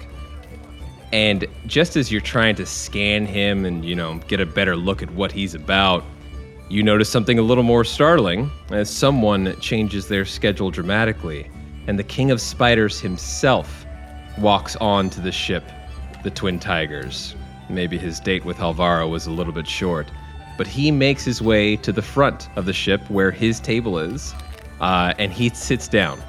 And 1.13 1.45
just 1.67 1.95
as 1.95 2.11
you're 2.11 2.19
trying 2.19 2.55
to 2.55 2.65
scan 2.65 3.25
him 3.25 3.63
and, 3.63 3.85
you 3.85 3.95
know, 3.95 4.19
get 4.27 4.41
a 4.41 4.45
better 4.45 4.75
look 4.75 5.01
at 5.01 5.09
what 5.11 5.31
he's 5.31 5.55
about, 5.55 6.03
you 6.71 6.81
notice 6.81 7.09
something 7.09 7.37
a 7.37 7.41
little 7.41 7.65
more 7.65 7.83
startling 7.83 8.49
as 8.69 8.89
someone 8.89 9.59
changes 9.59 10.07
their 10.07 10.23
schedule 10.23 10.71
dramatically, 10.71 11.51
and 11.87 11.99
the 11.99 12.03
King 12.03 12.31
of 12.31 12.39
Spiders 12.39 12.97
himself 12.97 13.85
walks 14.37 14.77
onto 14.77 15.21
the 15.21 15.33
ship, 15.33 15.65
the 16.23 16.31
Twin 16.31 16.59
Tigers. 16.59 17.35
Maybe 17.67 17.97
his 17.97 18.21
date 18.21 18.45
with 18.45 18.61
Alvaro 18.61 19.09
was 19.09 19.27
a 19.27 19.31
little 19.31 19.51
bit 19.51 19.67
short, 19.67 20.09
but 20.57 20.65
he 20.65 20.91
makes 20.91 21.25
his 21.25 21.41
way 21.41 21.75
to 21.75 21.91
the 21.91 22.01
front 22.01 22.47
of 22.55 22.65
the 22.65 22.73
ship 22.73 23.01
where 23.09 23.31
his 23.31 23.59
table 23.59 23.99
is, 23.99 24.33
uh, 24.79 25.13
and 25.17 25.33
he 25.33 25.49
sits 25.49 25.89
down. 25.89 26.21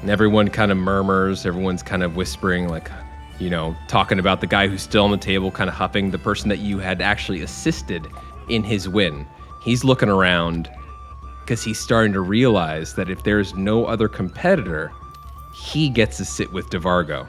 And 0.00 0.08
everyone 0.08 0.48
kind 0.48 0.72
of 0.72 0.78
murmurs, 0.78 1.44
everyone's 1.44 1.82
kind 1.82 2.02
of 2.02 2.16
whispering, 2.16 2.70
like, 2.70 2.90
you 3.38 3.50
know, 3.50 3.76
talking 3.86 4.18
about 4.18 4.40
the 4.40 4.46
guy 4.46 4.66
who's 4.66 4.80
still 4.80 5.04
on 5.04 5.10
the 5.10 5.18
table, 5.18 5.50
kind 5.50 5.68
of 5.68 5.76
huffing 5.76 6.10
the 6.10 6.18
person 6.18 6.48
that 6.48 6.60
you 6.60 6.78
had 6.78 7.02
actually 7.02 7.42
assisted 7.42 8.06
in 8.48 8.62
his 8.62 8.88
win. 8.88 9.26
He's 9.62 9.84
looking 9.84 10.08
around 10.08 10.70
because 11.40 11.62
he's 11.62 11.78
starting 11.78 12.12
to 12.12 12.20
realize 12.20 12.94
that 12.94 13.10
if 13.10 13.22
there's 13.24 13.54
no 13.54 13.84
other 13.84 14.08
competitor, 14.08 14.92
he 15.54 15.88
gets 15.88 16.16
to 16.18 16.24
sit 16.24 16.52
with 16.52 16.70
DeVargo. 16.70 17.28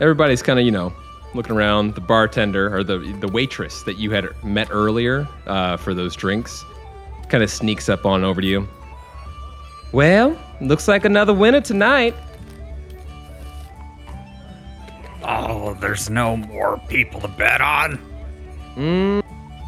Everybody's 0.00 0.42
kind 0.42 0.58
of, 0.58 0.64
you 0.64 0.72
know, 0.72 0.92
looking 1.34 1.56
around. 1.56 1.94
The 1.94 2.00
bartender 2.00 2.74
or 2.76 2.82
the 2.82 2.98
the 3.20 3.28
waitress 3.28 3.82
that 3.84 3.96
you 3.98 4.10
had 4.10 4.28
met 4.44 4.68
earlier 4.70 5.28
uh, 5.46 5.76
for 5.76 5.94
those 5.94 6.16
drinks 6.16 6.64
kind 7.28 7.42
of 7.42 7.50
sneaks 7.50 7.88
up 7.88 8.04
on 8.04 8.24
over 8.24 8.40
to 8.40 8.46
you. 8.46 8.68
Well, 9.92 10.38
looks 10.60 10.88
like 10.88 11.04
another 11.04 11.32
winner 11.32 11.60
tonight. 11.60 12.14
Oh, 15.22 15.74
there's 15.74 16.10
no 16.10 16.36
more 16.36 16.80
people 16.88 17.20
to 17.20 17.28
bet 17.28 17.60
on. 17.60 17.98
Mm, 18.76 19.22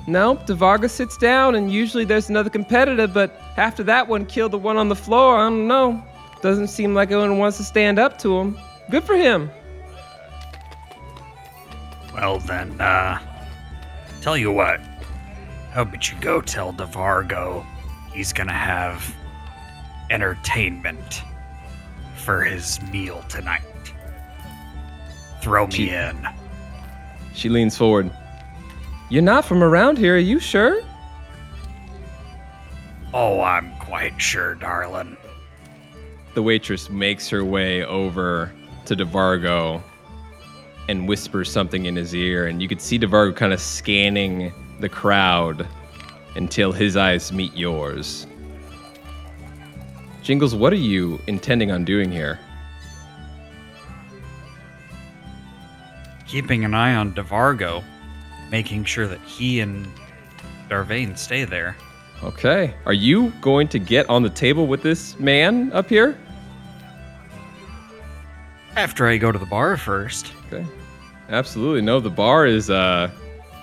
nope, 0.06 0.46
DeVargo 0.46 0.88
sits 0.88 1.16
down, 1.16 1.54
and 1.54 1.72
usually 1.72 2.04
there's 2.04 2.28
another 2.28 2.50
competitor, 2.50 3.06
but 3.06 3.40
after 3.56 3.82
that 3.84 4.08
one 4.08 4.26
killed 4.26 4.52
the 4.52 4.58
one 4.58 4.76
on 4.76 4.88
the 4.88 4.96
floor, 4.96 5.36
I 5.36 5.48
don't 5.48 5.68
know. 5.68 6.02
Doesn't 6.40 6.68
seem 6.68 6.94
like 6.94 7.10
anyone 7.10 7.38
wants 7.38 7.56
to 7.58 7.64
stand 7.64 7.98
up 7.98 8.18
to 8.18 8.38
him. 8.38 8.58
Good 8.90 9.04
for 9.04 9.16
him. 9.16 9.50
Well 12.14 12.38
then, 12.38 12.80
uh, 12.80 13.18
tell 14.20 14.36
you 14.36 14.52
what. 14.52 14.80
How 15.72 15.82
about 15.82 16.10
you 16.10 16.16
go 16.20 16.40
tell 16.40 16.72
DeVargo 16.72 17.66
he's 18.12 18.32
gonna 18.32 18.52
have 18.52 19.14
entertainment 20.10 21.22
for 22.16 22.42
his 22.42 22.80
meal 22.92 23.24
tonight. 23.28 23.62
Throw 25.40 25.66
me 25.66 25.72
Gee. 25.72 25.90
in. 25.90 26.28
She 27.34 27.48
leans 27.48 27.76
forward. 27.76 28.10
You're 29.10 29.22
not 29.22 29.44
from 29.44 29.62
around 29.62 29.98
here, 29.98 30.16
are 30.16 30.18
you 30.18 30.40
sure? 30.40 30.80
Oh, 33.12 33.42
I'm 33.42 33.76
quite 33.78 34.20
sure, 34.20 34.54
darling. 34.54 35.16
The 36.34 36.42
waitress 36.42 36.90
makes 36.90 37.28
her 37.28 37.44
way 37.44 37.84
over 37.84 38.52
to 38.86 38.96
DeVargo 38.96 39.82
and 40.88 41.06
whispers 41.06 41.50
something 41.50 41.86
in 41.86 41.96
his 41.96 42.14
ear, 42.14 42.46
and 42.46 42.60
you 42.60 42.68
could 42.68 42.80
see 42.80 42.98
DeVargo 42.98 43.36
kind 43.36 43.52
of 43.52 43.60
scanning 43.60 44.52
the 44.80 44.88
crowd 44.88 45.66
until 46.34 46.72
his 46.72 46.96
eyes 46.96 47.32
meet 47.32 47.54
yours. 47.54 48.26
Jingles, 50.22 50.54
what 50.54 50.72
are 50.72 50.76
you 50.76 51.20
intending 51.26 51.70
on 51.70 51.84
doing 51.84 52.10
here? 52.10 52.40
Keeping 56.26 56.64
an 56.64 56.74
eye 56.74 56.94
on 56.94 57.14
DeVargo, 57.14 57.84
making 58.50 58.84
sure 58.84 59.06
that 59.06 59.20
he 59.22 59.60
and 59.60 59.86
Darvain 60.68 61.16
stay 61.16 61.44
there. 61.44 61.76
Okay. 62.22 62.74
Are 62.86 62.92
you 62.92 63.30
going 63.40 63.68
to 63.68 63.78
get 63.78 64.08
on 64.08 64.22
the 64.22 64.30
table 64.30 64.66
with 64.66 64.82
this 64.82 65.18
man 65.18 65.72
up 65.72 65.88
here? 65.88 66.18
After 68.76 69.06
I 69.06 69.18
go 69.18 69.30
to 69.30 69.38
the 69.38 69.46
bar 69.46 69.76
first. 69.76 70.32
Okay. 70.46 70.66
absolutely. 71.28 71.82
No, 71.82 72.00
the 72.00 72.10
bar 72.10 72.46
is 72.46 72.70
uh, 72.70 73.10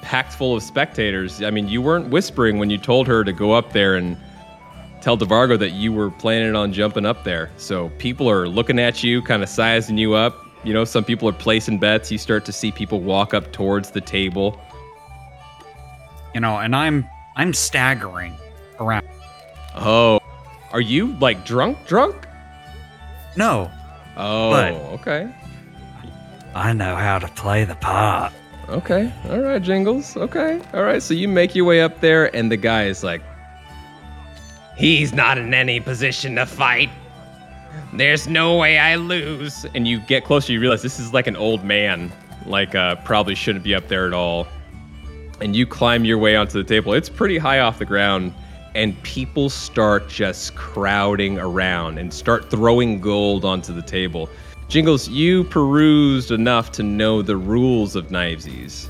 packed 0.02 0.34
full 0.34 0.56
of 0.56 0.64
spectators. 0.64 1.42
I 1.42 1.50
mean, 1.52 1.68
you 1.68 1.82
weren't 1.82 2.10
whispering 2.10 2.60
when 2.60 2.70
you 2.70 2.78
told 2.78 3.08
her 3.08 3.24
to 3.24 3.34
go 3.34 3.52
up 3.54 3.74
there 3.74 3.96
and 3.96 4.18
tell 5.02 5.18
DeVargo 5.18 5.58
that 5.58 5.72
you 5.72 5.92
were 5.92 6.12
planning 6.12 6.56
on 6.56 6.72
jumping 6.72 7.06
up 7.06 7.24
there. 7.24 7.50
So 7.58 7.90
people 7.98 8.30
are 8.30 8.48
looking 8.48 8.80
at 8.80 9.04
you, 9.04 9.22
kind 9.22 9.42
of 9.42 9.50
sizing 9.50 9.98
you 9.98 10.14
up. 10.14 10.36
You 10.64 10.74
know, 10.74 10.86
some 10.86 11.04
people 11.04 11.28
are 11.28 11.34
placing 11.34 11.80
bets. 11.80 12.12
You 12.12 12.20
start 12.20 12.46
to 12.46 12.52
see 12.52 12.72
people 12.72 13.02
walk 13.02 13.34
up 13.34 13.52
towards 13.52 13.92
the 13.92 14.02
table. 14.02 14.62
You 16.34 16.42
know, 16.42 16.58
and 16.58 16.76
I'm 16.76 17.08
I'm 17.36 17.54
staggering 17.54 18.36
around. 18.80 19.08
Oh, 19.76 20.20
are 20.72 20.82
you 20.82 21.14
like 21.14 21.46
drunk? 21.46 21.78
Drunk? 21.88 22.28
No, 23.38 23.72
Oh, 24.18 24.54
okay. 24.94 25.34
I 26.54 26.74
know 26.74 26.96
how 26.96 27.18
to 27.20 27.28
play 27.30 27.64
the 27.64 27.76
part. 27.76 28.34
Okay. 28.70 29.12
All 29.30 29.40
right, 29.40 29.62
Jingles. 29.62 30.18
Okay. 30.18 30.62
All 30.74 30.84
right. 30.84 31.02
So 31.02 31.14
you 31.14 31.28
make 31.28 31.56
your 31.56 31.66
way 31.66 31.82
up 31.82 32.02
there, 32.02 32.34
and 32.36 32.52
the 32.52 32.58
guy 32.58 32.86
is 32.86 33.04
like, 33.04 33.22
He's 34.78 35.14
not 35.14 35.38
in 35.38 35.54
any 35.54 35.80
position 35.80 36.36
to 36.36 36.46
fight. 36.46 36.90
There's 37.94 38.28
no 38.28 38.58
way 38.58 38.78
I 38.78 38.96
lose. 38.96 39.66
And 39.76 39.88
you 39.88 40.00
get 40.00 40.24
closer, 40.26 40.52
you 40.54 40.60
realize 40.60 40.82
this 40.82 41.00
is 41.00 41.14
like 41.14 41.28
an 41.28 41.36
old 41.36 41.64
man. 41.64 42.12
Like, 42.46 42.74
uh, 42.74 42.96
probably 42.98 43.36
shouldn't 43.36 43.64
be 43.64 43.76
up 43.76 43.88
there 43.88 44.08
at 44.08 44.14
all. 44.14 44.48
And 45.42 45.56
you 45.56 45.66
climb 45.66 46.06
your 46.06 46.20
way 46.20 46.36
onto 46.36 46.62
the 46.62 46.64
table. 46.64 46.94
It's 46.94 47.10
pretty 47.10 47.40
high 47.40 47.60
off 47.60 47.80
the 47.80 47.86
ground. 47.86 48.34
And 48.76 49.02
people 49.04 49.50
start 49.50 50.08
just 50.08 50.56
crowding 50.56 51.40
around 51.40 51.98
and 51.98 52.14
start 52.14 52.50
throwing 52.50 53.02
gold 53.02 53.44
onto 53.44 53.74
the 53.74 53.82
table. 53.82 54.30
Jingles, 54.70 55.10
you 55.10 55.44
perused 55.46 56.32
enough 56.32 56.72
to 56.74 56.84
know 56.84 57.22
the 57.22 57.36
rules 57.36 57.96
of 57.96 58.08
Knivesies. 58.08 58.88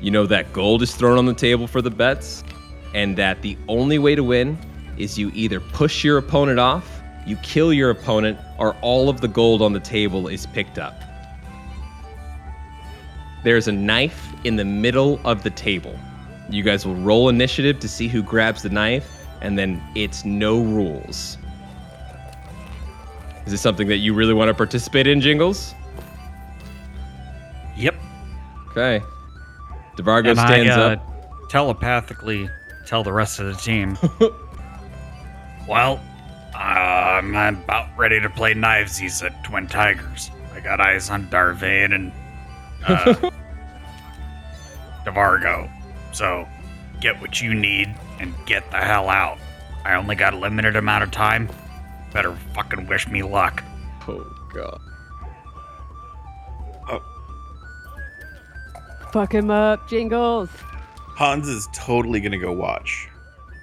You 0.00 0.10
know 0.10 0.26
that 0.26 0.52
gold 0.52 0.82
is 0.82 0.94
thrown 0.94 1.16
on 1.16 1.24
the 1.24 1.32
table 1.32 1.66
for 1.66 1.80
the 1.80 1.90
bets, 1.90 2.44
and 2.92 3.16
that 3.16 3.40
the 3.40 3.56
only 3.68 3.98
way 3.98 4.14
to 4.14 4.22
win 4.22 4.58
is 4.98 5.16
you 5.16 5.30
either 5.32 5.60
push 5.60 6.04
your 6.04 6.18
opponent 6.18 6.58
off, 6.58 7.00
you 7.26 7.36
kill 7.36 7.72
your 7.72 7.88
opponent, 7.88 8.38
or 8.58 8.76
all 8.82 9.08
of 9.08 9.22
the 9.22 9.28
gold 9.28 9.62
on 9.62 9.72
the 9.72 9.80
table 9.80 10.28
is 10.28 10.44
picked 10.44 10.78
up. 10.78 11.00
There's 13.44 13.68
a 13.68 13.72
knife 13.72 14.34
in 14.44 14.56
the 14.56 14.64
middle 14.64 15.20
of 15.24 15.42
the 15.42 15.50
table. 15.50 15.96
You 16.48 16.62
guys 16.62 16.86
will 16.86 16.96
roll 16.96 17.28
initiative 17.28 17.78
to 17.80 17.88
see 17.88 18.08
who 18.08 18.22
grabs 18.22 18.62
the 18.62 18.70
knife, 18.70 19.26
and 19.42 19.58
then 19.58 19.82
it's 19.94 20.24
no 20.24 20.60
rules. 20.62 21.36
Is 23.44 23.52
this 23.52 23.60
something 23.60 23.86
that 23.88 23.98
you 23.98 24.14
really 24.14 24.32
want 24.32 24.48
to 24.48 24.54
participate 24.54 25.06
in, 25.06 25.20
Jingles? 25.20 25.74
Yep. 27.76 27.94
Okay. 28.70 29.02
DeVargo 29.96 30.30
and 30.30 30.38
stands 30.38 30.70
I, 30.70 30.80
uh, 30.80 30.94
up. 30.94 31.50
telepathically 31.50 32.48
tell 32.86 33.04
the 33.04 33.12
rest 33.12 33.40
of 33.40 33.46
the 33.46 33.54
team. 33.54 33.98
well, 35.68 36.00
I'm 36.56 37.34
about 37.34 37.88
ready 37.98 38.20
to 38.20 38.30
play 38.30 38.54
knivesies 38.54 39.24
at 39.24 39.44
Twin 39.44 39.66
Tigers. 39.66 40.30
I 40.54 40.60
got 40.60 40.80
eyes 40.80 41.10
on 41.10 41.26
Darvain 41.26 41.94
and 41.94 42.12
uh, 42.86 43.30
DeVargo. 45.04 45.70
So 46.12 46.46
get 47.00 47.20
what 47.20 47.40
you 47.40 47.54
need 47.54 47.94
and 48.20 48.34
get 48.46 48.70
the 48.70 48.78
hell 48.78 49.08
out. 49.08 49.38
I 49.84 49.94
only 49.94 50.14
got 50.14 50.34
a 50.34 50.38
limited 50.38 50.76
amount 50.76 51.04
of 51.04 51.10
time. 51.10 51.48
Better 52.12 52.34
fucking 52.54 52.86
wish 52.86 53.08
me 53.08 53.22
luck. 53.22 53.62
Oh, 54.08 54.24
God. 54.52 54.80
Oh. 56.88 57.02
Fuck 59.12 59.34
him 59.34 59.50
up, 59.50 59.88
Jingles. 59.88 60.48
Hans 61.16 61.48
is 61.48 61.68
totally 61.72 62.20
gonna 62.20 62.38
go 62.38 62.52
watch. 62.52 63.08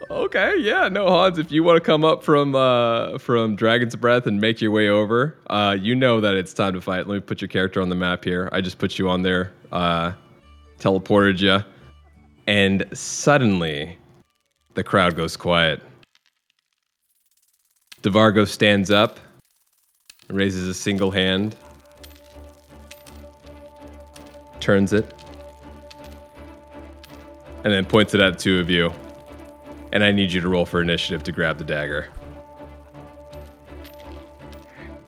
Okay, 0.10 0.56
yeah, 0.58 0.90
no, 0.90 1.08
Hans, 1.08 1.38
if 1.38 1.52
you 1.52 1.64
want 1.64 1.78
to 1.78 1.82
come 1.82 2.04
up 2.04 2.24
from 2.24 2.56
uh, 2.56 3.18
from 3.18 3.56
Dragon's 3.56 3.96
Breath 3.96 4.28
and 4.28 4.42
make 4.42 4.60
your 4.62 4.72
way 4.72 4.90
over, 4.90 5.38
uh, 5.48 5.78
you 5.80 5.96
know 5.96 6.20
that 6.20 6.36
it's 6.36 6.54
time 6.54 6.74
to 6.74 6.82
fight. 6.82 7.08
Let 7.08 7.16
me 7.16 7.20
put 7.22 7.42
your 7.42 7.48
character 7.48 7.82
on 7.82 7.90
the 7.90 7.96
map 7.96 8.26
here. 8.26 8.50
I 8.52 8.62
just 8.62 8.78
put 8.78 9.00
you 9.00 9.10
on 9.10 9.22
there, 9.22 9.54
uh, 9.72 10.14
teleported 10.82 11.40
you, 11.40 11.64
and 12.48 12.86
suddenly 12.94 13.98
the 14.74 14.84
crowd 14.84 15.16
goes 15.16 15.38
quiet. 15.38 15.82
DeVargo 18.02 18.48
stands 18.48 18.90
up, 18.90 19.20
raises 20.30 20.68
a 20.68 20.74
single 20.74 21.12
hand, 21.12 21.56
turns 24.60 24.92
it, 24.92 25.14
and 27.64 27.72
then 27.72 27.86
points 27.86 28.16
it 28.16 28.22
at 28.22 28.34
the 28.34 28.40
two 28.40 28.60
of 28.60 28.70
you. 28.70 28.92
And 29.94 30.04
I 30.04 30.12
need 30.12 30.32
you 30.32 30.42
to 30.42 30.48
roll 30.48 30.66
for 30.66 30.82
initiative 30.82 31.22
to 31.24 31.32
grab 31.32 31.58
the 31.58 31.64
dagger. 31.64 32.08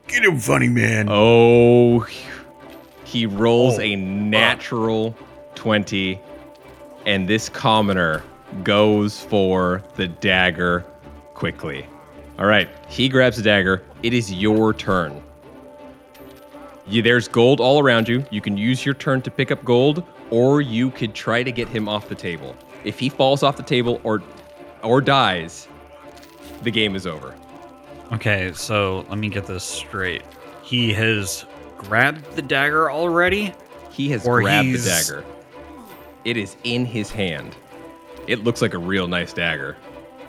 Get 0.08 0.26
him, 0.26 0.38
funny 0.38 0.68
man. 0.68 1.08
Oh, 1.10 2.06
he 3.06 3.26
rolls 3.26 3.80
Oh, 3.80 3.82
a 3.82 3.96
natural 3.96 5.16
20, 5.64 6.20
and 7.06 7.26
this 7.26 7.48
commoner 7.48 8.22
goes 8.66 9.22
for 9.22 9.82
the 9.96 10.10
dagger 10.10 10.82
quickly. 11.36 11.88
All 12.38 12.48
right, 12.48 12.68
he 12.90 13.08
grabs 13.08 13.38
the 13.38 13.44
dagger. 13.44 13.82
It 14.04 14.14
is 14.14 14.30
your 14.34 14.74
turn. 14.74 15.24
You, 16.86 17.02
there's 17.02 17.30
gold 17.30 17.62
all 17.62 17.80
around 17.80 18.10
you. 18.10 18.26
You 18.30 18.42
can 18.42 18.58
use 18.58 18.86
your 18.86 18.94
turn 18.94 19.22
to 19.22 19.32
pick 19.32 19.52
up 19.52 19.64
gold, 19.64 20.04
or 20.32 20.60
you 20.60 20.92
could 20.92 21.16
try 21.16 21.44
to 21.44 21.52
get 21.54 21.70
him 21.70 21.88
off 21.88 22.10
the 22.10 22.16
table. 22.16 22.58
If 22.84 23.00
he 23.00 23.08
falls 23.08 23.42
off 23.42 23.56
the 23.56 23.64
table 23.64 24.02
or 24.04 24.22
or 24.84 25.00
dies, 25.00 25.70
the 26.64 26.72
game 26.72 26.94
is 26.94 27.08
over. 27.08 27.34
Okay, 28.12 28.52
so 28.52 29.06
let 29.08 29.18
me 29.18 29.30
get 29.30 29.46
this 29.46 29.64
straight. 29.64 30.24
He 30.62 30.92
has 30.92 31.46
grabbed 31.78 32.36
the 32.36 32.42
dagger 32.42 32.92
already? 32.92 33.54
He 33.92 34.10
has 34.10 34.24
grabbed 34.24 34.74
the 34.74 34.90
dagger. 34.90 35.24
It 36.26 36.38
is 36.38 36.56
in 36.64 36.86
his 36.86 37.10
hand. 37.12 37.56
It 38.28 38.44
looks 38.44 38.62
like 38.62 38.74
a 38.74 38.78
real 38.78 39.08
nice 39.08 39.34
dagger. 39.34 39.76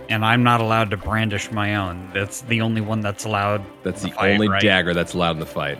and 0.09 0.25
I'm 0.25 0.43
not 0.43 0.61
allowed 0.61 0.91
to 0.91 0.97
brandish 0.97 1.51
my 1.51 1.77
own. 1.77 2.11
That's 2.13 2.43
the 2.43 2.61
only 2.61 2.81
one 2.81 3.01
that's 3.01 3.25
allowed. 3.25 3.65
That's 3.85 4.03
in 4.05 4.11
the 4.11 4.17
fight, 4.17 4.33
only 4.33 4.49
right? 4.49 4.61
dagger 4.63 4.93
that's 4.93 5.15
allowed 5.15 5.33
in 5.33 5.41
the 5.41 5.47
fight. 5.47 5.79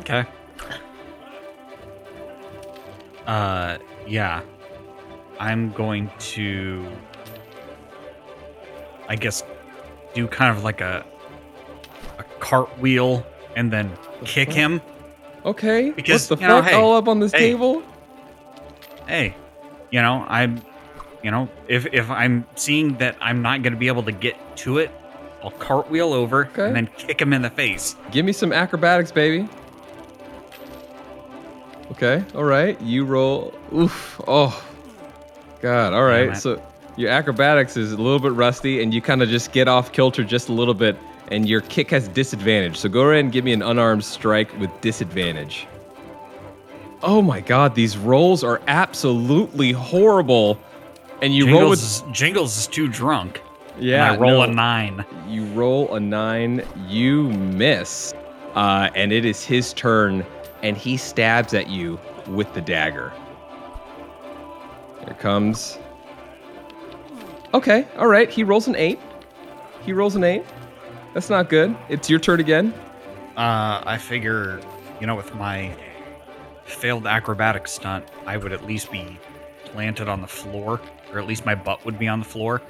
Okay. 0.00 0.24
Uh, 3.26 3.78
yeah. 4.06 4.42
I'm 5.38 5.70
going 5.72 6.10
to, 6.18 6.86
I 9.08 9.16
guess, 9.16 9.42
do 10.14 10.26
kind 10.26 10.56
of 10.56 10.64
like 10.64 10.80
a 10.80 11.04
a 12.18 12.24
cartwheel 12.40 13.24
and 13.54 13.72
then 13.72 13.92
kick 14.24 14.48
fuck? 14.48 14.56
him. 14.56 14.80
Okay. 15.44 15.90
Because, 15.90 16.28
what 16.28 16.38
the 16.38 16.42
you 16.42 16.48
know, 16.48 16.60
fuck? 16.62 16.70
hey, 16.70 16.76
all 16.76 16.96
up 16.96 17.06
on 17.08 17.20
this 17.20 17.32
hey. 17.32 17.38
table? 17.52 17.82
Hey, 19.08 19.34
you 19.90 20.02
know, 20.02 20.24
I'm, 20.28 20.62
you 21.22 21.30
know, 21.30 21.48
if 21.66 21.86
if 21.92 22.10
I'm 22.10 22.46
seeing 22.54 22.96
that 22.98 23.16
I'm 23.20 23.42
not 23.42 23.62
going 23.62 23.72
to 23.72 23.78
be 23.78 23.88
able 23.88 24.02
to 24.04 24.12
get 24.12 24.36
to 24.58 24.78
it, 24.78 24.90
I'll 25.42 25.50
cartwheel 25.52 26.12
over 26.12 26.46
Okay. 26.46 26.66
and 26.66 26.76
then 26.76 26.86
kick 26.98 27.20
him 27.20 27.32
in 27.32 27.42
the 27.42 27.50
face. 27.50 27.96
Give 28.10 28.24
me 28.24 28.32
some 28.32 28.52
acrobatics, 28.52 29.10
baby. 29.10 29.48
Okay. 31.92 32.22
All 32.34 32.44
right. 32.44 32.80
You 32.82 33.04
roll. 33.04 33.54
Oof. 33.74 34.20
Oh. 34.28 34.64
God. 35.60 35.94
All 35.94 36.04
right. 36.04 36.36
So 36.36 36.62
your 36.96 37.10
acrobatics 37.10 37.76
is 37.76 37.92
a 37.92 37.96
little 37.96 38.18
bit 38.20 38.32
rusty, 38.32 38.82
and 38.82 38.92
you 38.92 39.00
kind 39.00 39.22
of 39.22 39.28
just 39.28 39.52
get 39.52 39.68
off 39.68 39.90
kilter 39.92 40.22
just 40.22 40.48
a 40.50 40.52
little 40.52 40.74
bit, 40.74 40.96
and 41.28 41.48
your 41.48 41.62
kick 41.62 41.90
has 41.90 42.08
disadvantage. 42.08 42.76
So 42.76 42.88
go 42.88 43.02
ahead 43.08 43.24
and 43.24 43.32
give 43.32 43.44
me 43.44 43.52
an 43.52 43.62
unarmed 43.62 44.04
strike 44.04 44.56
with 44.60 44.70
disadvantage. 44.80 45.66
Oh 47.02 47.22
my 47.22 47.40
God. 47.40 47.74
These 47.74 47.96
rolls 47.96 48.42
are 48.42 48.60
absolutely 48.66 49.72
horrible. 49.72 50.58
And 51.22 51.34
you 51.34 51.46
roll 51.50 51.70
with 51.70 51.80
Jingles, 51.80 52.02
is, 52.02 52.04
Jingles 52.12 52.58
is 52.58 52.66
too 52.66 52.88
drunk. 52.88 53.40
yeah. 53.78 54.12
and 54.12 54.16
I 54.16 54.20
roll 54.20 54.38
no. 54.38 54.50
a 54.50 54.54
nine. 54.54 55.04
You 55.26 55.44
roll 55.46 55.94
a 55.94 56.00
nine, 56.00 56.64
you 56.86 57.24
miss, 57.30 58.14
uh, 58.54 58.88
and 58.94 59.12
it 59.12 59.24
is 59.24 59.44
his 59.44 59.72
turn, 59.72 60.24
and 60.62 60.76
he 60.76 60.96
stabs 60.96 61.54
at 61.54 61.68
you 61.68 61.98
with 62.28 62.52
the 62.54 62.60
dagger. 62.60 63.12
Here 65.04 65.14
comes. 65.14 65.78
Okay, 67.54 67.86
all 67.96 68.08
right. 68.08 68.30
He 68.30 68.44
rolls 68.44 68.68
an 68.68 68.76
eight. 68.76 68.98
He 69.82 69.92
rolls 69.92 70.16
an 70.16 70.24
eight. 70.24 70.44
That's 71.14 71.30
not 71.30 71.48
good. 71.48 71.76
It's 71.88 72.08
your 72.08 72.20
turn 72.20 72.40
again. 72.40 72.72
Uh, 73.36 73.82
I 73.84 73.98
figure, 73.98 74.60
you 75.00 75.06
know, 75.06 75.14
with 75.14 75.34
my 75.34 75.74
failed 76.68 77.06
acrobatic 77.06 77.66
stunt, 77.68 78.04
I 78.26 78.36
would 78.36 78.52
at 78.52 78.64
least 78.66 78.90
be 78.92 79.18
planted 79.64 80.08
on 80.08 80.20
the 80.20 80.26
floor, 80.28 80.80
or 81.12 81.18
at 81.18 81.26
least 81.26 81.44
my 81.46 81.54
butt 81.54 81.84
would 81.84 81.98
be 81.98 82.08
on 82.08 82.18
the 82.20 82.24
floor. 82.24 82.62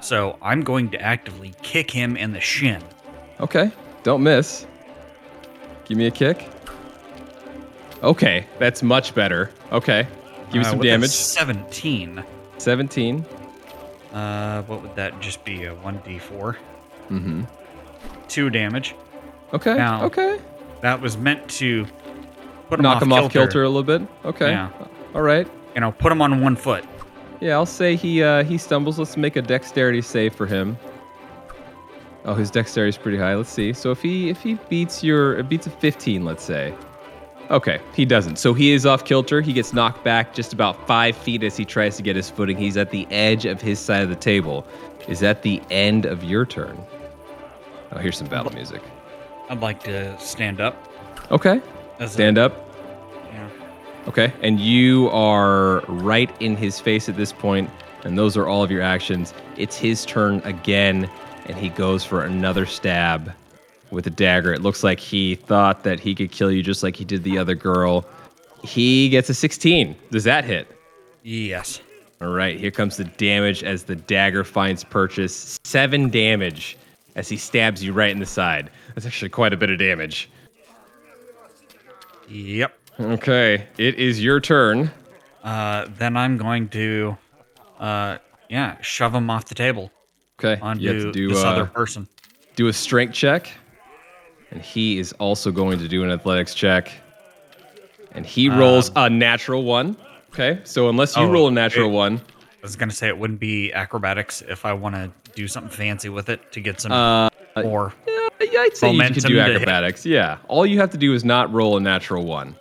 So 0.00 0.36
I'm 0.42 0.62
going 0.62 0.90
to 0.90 1.00
actively 1.00 1.54
kick 1.62 1.90
him 1.90 2.16
in 2.16 2.32
the 2.32 2.40
shin. 2.40 2.82
Okay, 3.40 3.70
don't 4.02 4.22
miss. 4.22 4.66
Give 5.84 5.96
me 5.98 6.06
a 6.06 6.10
kick. 6.10 6.48
Okay, 8.02 8.46
that's 8.58 8.82
much 8.82 9.14
better. 9.14 9.50
Okay, 9.70 10.06
give 10.46 10.54
me 10.54 10.60
Uh, 10.60 10.70
some 10.70 10.80
damage. 10.80 11.10
17. 11.10 12.22
17. 12.58 13.24
Uh, 14.12 14.62
what 14.62 14.82
would 14.82 14.94
that 14.96 15.18
just 15.20 15.44
be? 15.44 15.64
A 15.64 15.74
1d4? 15.76 16.56
Mm-hmm. 17.10 17.42
2 18.28 18.50
damage. 18.50 18.94
Okay. 19.54 19.74
Now- 19.76 20.04
Okay. 20.04 20.38
That 20.80 21.00
was 21.00 21.16
meant 21.16 21.48
to 21.50 21.86
put 22.68 22.78
him 22.78 22.84
Knock 22.84 22.96
off 22.96 23.02
him 23.02 23.12
off 23.12 23.32
kilter 23.32 23.62
a 23.62 23.68
little 23.68 23.82
bit. 23.82 24.02
Okay. 24.24 24.50
Yeah. 24.50 24.70
All 25.14 25.22
right. 25.22 25.48
You 25.74 25.80
know, 25.80 25.92
put 25.92 26.12
him 26.12 26.22
on 26.22 26.40
one 26.40 26.56
foot. 26.56 26.84
Yeah, 27.40 27.54
I'll 27.54 27.66
say 27.66 27.96
he 27.96 28.22
uh, 28.22 28.44
he 28.44 28.56
stumbles. 28.56 28.98
Let's 28.98 29.16
make 29.16 29.36
a 29.36 29.42
dexterity 29.42 30.02
save 30.02 30.34
for 30.34 30.46
him. 30.46 30.76
Oh, 32.24 32.34
his 32.34 32.50
dexterity 32.50 32.90
is 32.90 32.98
pretty 32.98 33.18
high. 33.18 33.34
Let's 33.34 33.50
see. 33.50 33.72
So 33.72 33.90
if 33.90 34.00
he 34.00 34.30
if 34.30 34.42
he 34.42 34.54
beats 34.68 35.02
your 35.02 35.42
beats 35.42 35.66
a 35.66 35.70
15, 35.70 36.24
let's 36.24 36.44
say. 36.44 36.74
Okay, 37.50 37.80
he 37.94 38.04
doesn't. 38.04 38.36
So 38.36 38.54
he 38.54 38.72
is 38.72 38.86
off 38.86 39.04
kilter. 39.04 39.40
He 39.40 39.52
gets 39.52 39.72
knocked 39.72 40.04
back 40.04 40.32
just 40.32 40.52
about 40.52 40.86
five 40.86 41.16
feet 41.16 41.42
as 41.42 41.56
he 41.56 41.64
tries 41.64 41.96
to 41.96 42.02
get 42.02 42.16
his 42.16 42.30
footing. 42.30 42.56
He's 42.56 42.76
at 42.76 42.90
the 42.90 43.06
edge 43.10 43.44
of 43.44 43.60
his 43.60 43.78
side 43.78 44.02
of 44.02 44.08
the 44.08 44.16
table. 44.16 44.64
Is 45.08 45.20
that 45.20 45.42
the 45.42 45.60
end 45.70 46.06
of 46.06 46.24
your 46.24 46.46
turn? 46.46 46.80
Oh, 47.90 47.98
here's 47.98 48.16
some 48.16 48.28
battle 48.28 48.52
music. 48.52 48.80
I'd 49.50 49.60
like 49.60 49.82
to 49.82 50.18
stand 50.18 50.60
up. 50.60 50.88
Okay, 51.30 51.60
As 52.02 52.10
a- 52.10 52.14
stand 52.14 52.36
up. 52.38 52.68
yeah. 53.32 53.48
Okay, 54.08 54.32
and 54.42 54.58
you 54.58 55.08
are 55.10 55.80
right 55.86 56.30
in 56.40 56.56
his 56.56 56.80
face 56.80 57.08
at 57.08 57.16
this 57.16 57.32
point, 57.32 57.70
and 58.04 58.18
those 58.18 58.36
are 58.36 58.46
all 58.48 58.62
of 58.64 58.70
your 58.70 58.82
actions. 58.82 59.32
It's 59.56 59.76
his 59.76 60.04
turn 60.04 60.40
again, 60.44 61.08
and 61.46 61.56
he 61.56 61.68
goes 61.68 62.04
for 62.04 62.24
another 62.24 62.66
stab 62.66 63.32
with 63.92 64.06
a 64.06 64.10
dagger. 64.10 64.52
It 64.52 64.62
looks 64.62 64.82
like 64.82 64.98
he 64.98 65.36
thought 65.36 65.84
that 65.84 66.00
he 66.00 66.14
could 66.14 66.32
kill 66.32 66.50
you 66.50 66.62
just 66.62 66.82
like 66.82 66.96
he 66.96 67.04
did 67.04 67.22
the 67.22 67.38
other 67.38 67.54
girl. 67.54 68.04
He 68.64 69.08
gets 69.08 69.28
a 69.28 69.34
16. 69.34 69.94
Does 70.10 70.24
that 70.24 70.44
hit? 70.44 70.66
Yes. 71.22 71.80
All 72.20 72.28
right, 72.32 72.58
here 72.58 72.70
comes 72.70 72.96
the 72.96 73.04
damage 73.04 73.62
as 73.62 73.84
the 73.84 73.96
dagger 73.96 74.44
finds 74.44 74.82
purchase. 74.82 75.58
Seven 75.64 76.08
damage 76.08 76.76
as 77.16 77.28
he 77.28 77.36
stabs 77.36 77.84
you 77.84 77.92
right 77.92 78.10
in 78.10 78.18
the 78.18 78.26
side. 78.26 78.70
That's 78.94 79.06
actually 79.06 79.28
quite 79.28 79.52
a 79.52 79.56
bit 79.56 79.70
of 79.70 79.78
damage. 79.78 80.28
Yep. 82.32 82.78
Okay, 83.00 83.66
it 83.78 83.96
is 83.96 84.22
your 84.22 84.40
turn. 84.40 84.90
Uh, 85.44 85.86
then 85.98 86.16
I'm 86.16 86.38
going 86.38 86.68
to, 86.70 87.16
uh, 87.78 88.18
yeah, 88.48 88.76
shove 88.80 89.14
him 89.14 89.28
off 89.28 89.46
the 89.46 89.54
table 89.54 89.90
Okay, 90.38 90.60
onto 90.62 90.82
you 90.82 90.88
have 90.90 90.98
to 90.98 91.12
do 91.12 91.28
this 91.28 91.44
uh, 91.44 91.48
other 91.48 91.66
person. 91.66 92.08
do 92.56 92.68
a 92.68 92.72
strength 92.72 93.12
check. 93.14 93.50
And 94.50 94.62
he 94.62 94.98
is 94.98 95.12
also 95.14 95.50
going 95.50 95.78
to 95.78 95.88
do 95.88 96.04
an 96.04 96.10
athletics 96.10 96.54
check. 96.54 96.92
And 98.12 98.24
he 98.26 98.48
rolls 98.48 98.90
a 98.96 99.08
natural 99.10 99.64
one. 99.64 99.96
Okay, 100.32 100.60
so 100.64 100.88
unless 100.88 101.16
you 101.16 101.22
Oh, 101.24 101.30
roll 101.30 101.48
a 101.48 101.50
natural 101.50 101.90
it- 101.90 101.94
one, 101.94 102.16
I 102.18 102.62
was 102.62 102.76
gonna 102.76 102.92
say 102.92 103.08
it 103.08 103.18
wouldn't 103.18 103.40
be 103.40 103.72
acrobatics 103.72 104.42
if 104.48 104.64
I 104.64 104.72
want 104.72 104.94
to 104.94 105.10
do 105.34 105.48
something 105.48 105.70
fancy 105.72 106.08
with 106.08 106.28
it 106.28 106.52
to 106.52 106.60
get 106.60 106.80
some 106.80 106.92
uh, 107.56 107.62
more. 107.62 107.92
yeah, 108.06 108.60
I'd 108.60 108.76
say 108.76 108.92
you 108.92 109.02
could 109.02 109.22
do 109.24 109.40
acrobatics. 109.40 110.04
Yeah, 110.06 110.38
all 110.48 110.66
you 110.66 110.78
have 110.80 110.90
to 110.90 110.98
do 110.98 111.14
is 111.14 111.24
not 111.24 111.52
roll 111.52 111.76
a 111.76 111.80
natural 111.80 112.24
one. 112.24 112.56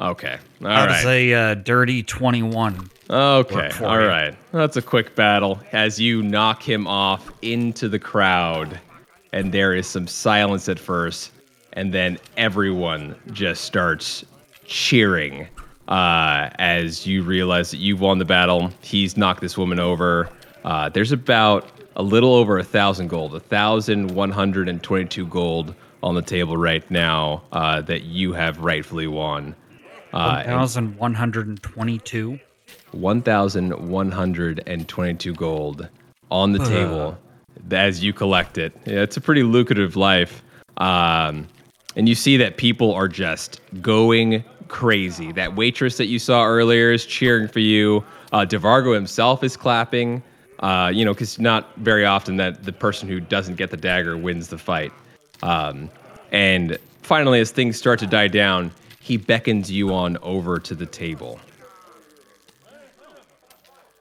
Okay, 0.00 0.38
all 0.62 0.70
How 0.70 0.86
right. 0.86 1.32
uh, 1.32 1.54
dirty 1.56 2.02
twenty-one? 2.02 2.90
Okay, 3.10 3.70
all 3.80 3.98
right. 3.98 4.34
That's 4.52 4.76
a 4.76 4.82
quick 4.82 5.14
battle 5.14 5.60
as 5.72 6.00
you 6.00 6.22
knock 6.22 6.62
him 6.62 6.86
off 6.86 7.30
into 7.42 7.88
the 7.88 7.98
crowd, 7.98 8.80
and 9.32 9.52
there 9.52 9.74
is 9.74 9.86
some 9.86 10.06
silence 10.06 10.68
at 10.68 10.78
first, 10.78 11.32
and 11.74 11.92
then 11.92 12.18
everyone 12.36 13.14
just 13.32 13.64
starts 13.64 14.24
cheering 14.64 15.48
uh, 15.88 16.48
as 16.58 17.06
you 17.06 17.22
realize 17.22 17.70
that 17.72 17.78
you've 17.78 18.00
won 18.00 18.18
the 18.18 18.24
battle. 18.24 18.70
He's 18.80 19.16
knocked 19.16 19.40
this 19.40 19.58
woman 19.58 19.80
over. 19.80 20.30
Uh, 20.64 20.88
there's 20.88 21.12
about 21.12 21.68
a 21.96 22.02
little 22.02 22.34
over 22.34 22.58
a 22.58 22.64
thousand 22.64 23.08
gold, 23.08 23.34
a 23.34 23.40
thousand 23.40 24.12
one 24.12 24.30
hundred 24.30 24.68
and 24.68 24.82
twenty-two 24.82 25.26
gold 25.26 25.74
on 26.02 26.14
the 26.14 26.22
table 26.22 26.56
right 26.56 26.88
now 26.90 27.42
uh, 27.52 27.80
that 27.82 28.04
you 28.04 28.32
have 28.32 28.58
rightfully 28.60 29.06
won. 29.06 29.54
Uh, 30.12 30.36
One 30.36 30.44
thousand 30.44 30.96
one 30.98 31.14
hundred 31.14 31.48
and 31.48 31.62
twenty-two. 31.62 32.38
1,122 32.92 35.34
gold 35.34 35.88
on 36.30 36.52
the 36.52 36.58
table 36.60 37.18
as 37.70 38.02
you 38.02 38.12
collect 38.12 38.58
it. 38.58 38.72
Yeah, 38.86 39.02
it's 39.02 39.16
a 39.16 39.20
pretty 39.20 39.42
lucrative 39.42 39.96
life. 39.96 40.42
Um, 40.76 41.46
and 41.96 42.08
you 42.08 42.14
see 42.14 42.36
that 42.36 42.56
people 42.56 42.94
are 42.94 43.08
just 43.08 43.60
going 43.80 44.44
crazy. 44.68 45.32
That 45.32 45.56
waitress 45.56 45.96
that 45.96 46.06
you 46.06 46.18
saw 46.18 46.44
earlier 46.44 46.92
is 46.92 47.04
cheering 47.04 47.48
for 47.48 47.58
you. 47.58 48.04
Uh, 48.32 48.46
DeVargo 48.46 48.94
himself 48.94 49.42
is 49.42 49.56
clapping. 49.56 50.22
Uh, 50.60 50.90
you 50.94 51.04
know, 51.04 51.14
because 51.14 51.38
not 51.38 51.74
very 51.76 52.04
often 52.04 52.36
that 52.36 52.64
the 52.64 52.72
person 52.72 53.08
who 53.08 53.18
doesn't 53.18 53.56
get 53.56 53.70
the 53.70 53.76
dagger 53.76 54.16
wins 54.16 54.48
the 54.48 54.58
fight. 54.58 54.92
Um, 55.42 55.90
and 56.32 56.78
finally, 57.02 57.40
as 57.40 57.50
things 57.50 57.78
start 57.78 57.98
to 58.00 58.06
die 58.06 58.28
down, 58.28 58.70
he 59.00 59.16
beckons 59.16 59.70
you 59.70 59.94
on 59.94 60.18
over 60.18 60.58
to 60.58 60.74
the 60.74 60.86
table. 60.86 61.40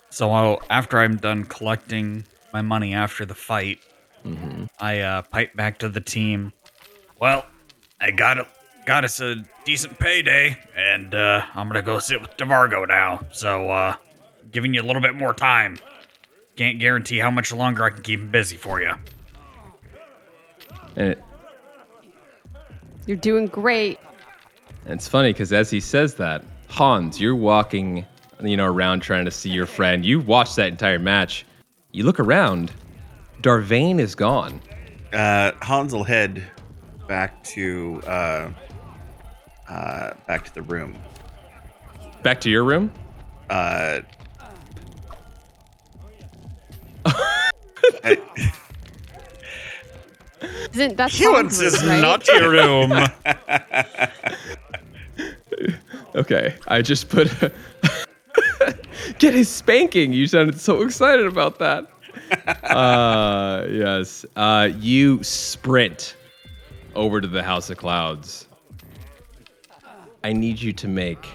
So 0.09 0.31
I'll, 0.31 0.61
after 0.69 0.99
I'm 0.99 1.15
done 1.15 1.45
collecting 1.45 2.25
my 2.51 2.61
money 2.61 2.93
after 2.93 3.25
the 3.25 3.35
fight, 3.35 3.79
I 4.79 4.99
uh, 4.99 5.21
pipe 5.23 5.55
back 5.55 5.77
to 5.79 5.89
the 5.89 6.01
team. 6.01 6.51
Well, 7.19 7.45
I 8.01 8.11
got 8.11 8.37
a, 8.37 8.47
got 8.85 9.05
us 9.05 9.21
a 9.21 9.35
decent 9.65 9.97
payday, 9.99 10.57
and 10.75 11.13
uh, 11.13 11.45
I'm 11.55 11.67
gonna 11.67 11.81
go 11.81 11.99
sit 11.99 12.21
with 12.21 12.35
DeVargo 12.37 12.87
now. 12.87 13.21
So, 13.31 13.69
uh, 13.69 13.95
giving 14.51 14.73
you 14.73 14.81
a 14.81 14.83
little 14.83 15.01
bit 15.01 15.15
more 15.15 15.33
time. 15.33 15.79
Can't 16.59 16.77
guarantee 16.77 17.19
how 17.19 17.31
much 17.31 17.53
longer 17.53 17.85
I 17.85 17.89
can 17.89 18.01
keep 18.01 18.19
him 18.19 18.31
busy 18.31 18.57
for 18.57 18.81
you. 18.81 18.91
And 20.97 21.11
it, 21.11 21.23
You're 23.05 23.15
doing 23.15 23.45
great. 23.47 23.97
It's 24.85 25.07
funny 25.07 25.31
because 25.31 25.53
as 25.53 25.69
he 25.69 25.79
says 25.79 26.15
that, 26.15 26.43
Hans, 26.67 27.17
you're 27.17 27.33
walking, 27.33 28.05
you 28.43 28.57
know, 28.57 28.65
around 28.65 28.99
trying 28.99 29.23
to 29.23 29.31
see 29.31 29.49
your 29.49 29.67
friend. 29.67 30.03
You 30.05 30.19
watched 30.19 30.57
that 30.57 30.67
entire 30.67 30.99
match. 30.99 31.45
You 31.93 32.03
look 32.03 32.19
around, 32.19 32.73
Darvain 33.41 33.97
is 33.97 34.13
gone. 34.13 34.59
Uh, 35.13 35.53
Hans 35.61 35.93
will 35.93 36.03
head 36.03 36.43
back 37.07 37.41
to 37.45 38.01
uh, 38.05 38.49
uh, 39.69 40.11
back 40.27 40.43
to 40.43 40.53
the 40.53 40.63
room. 40.63 40.97
Back 42.21 42.41
to 42.41 42.49
your 42.49 42.65
room. 42.65 42.91
Uh, 43.49 44.01
I- 44.01 44.03
Isn't 50.73 50.97
that 50.97 51.11
he 51.11 51.27
wants 51.27 51.59
his 51.59 51.83
right? 51.83 51.99
naughty 52.01 52.41
room. 52.41 52.91
Okay, 56.15 56.55
I 56.67 56.81
just 56.81 57.07
put. 57.09 57.29
Get 59.19 59.33
his 59.33 59.47
spanking. 59.47 60.11
You 60.11 60.27
sounded 60.27 60.59
so 60.59 60.81
excited 60.81 61.25
about 61.25 61.59
that. 61.59 61.85
uh, 62.63 63.65
yes. 63.69 64.25
Uh, 64.35 64.69
you 64.79 65.21
sprint 65.23 66.15
over 66.95 67.21
to 67.21 67.27
the 67.27 67.43
House 67.43 67.69
of 67.69 67.77
Clouds. 67.77 68.47
I 70.23 70.33
need 70.33 70.59
you 70.59 70.73
to 70.73 70.87
make 70.87 71.27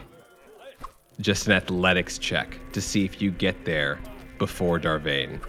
just 1.21 1.47
an 1.47 1.53
athletics 1.53 2.19
check 2.19 2.59
to 2.73 2.81
see 2.81 3.05
if 3.05 3.23
you 3.23 3.31
get 3.31 3.65
there 3.65 3.99
before 4.39 4.79
Darvain. 4.81 5.41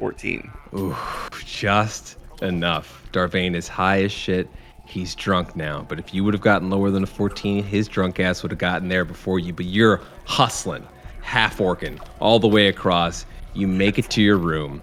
14. 0.00 0.50
Ooh, 0.74 0.96
just 1.44 2.16
enough. 2.40 3.06
Darvain 3.12 3.54
is 3.54 3.68
high 3.68 4.02
as 4.02 4.10
shit. 4.10 4.48
He's 4.86 5.14
drunk 5.14 5.54
now. 5.54 5.84
But 5.86 5.98
if 5.98 6.14
you 6.14 6.24
would 6.24 6.32
have 6.32 6.42
gotten 6.42 6.70
lower 6.70 6.90
than 6.90 7.02
a 7.02 7.06
14, 7.06 7.62
his 7.62 7.86
drunk 7.86 8.18
ass 8.18 8.42
would 8.42 8.50
have 8.50 8.58
gotten 8.58 8.88
there 8.88 9.04
before 9.04 9.38
you. 9.38 9.52
But 9.52 9.66
you're 9.66 10.00
hustling, 10.24 10.88
half 11.20 11.58
orking, 11.58 12.02
all 12.18 12.38
the 12.38 12.48
way 12.48 12.68
across. 12.68 13.26
You 13.52 13.68
make 13.68 13.98
it 13.98 14.08
to 14.12 14.22
your 14.22 14.38
room. 14.38 14.80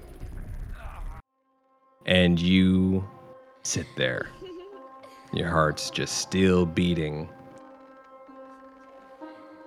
And 2.06 2.40
you 2.40 3.04
sit 3.64 3.88
there. 3.98 4.28
Your 5.34 5.50
heart's 5.50 5.90
just 5.90 6.20
still 6.20 6.68
beating. 6.68 7.28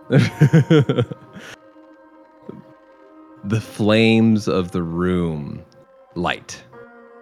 the 3.45 3.61
flames 3.61 4.49
of 4.49 4.73
the 4.73 4.83
room 4.83 5.65
light, 6.15 6.63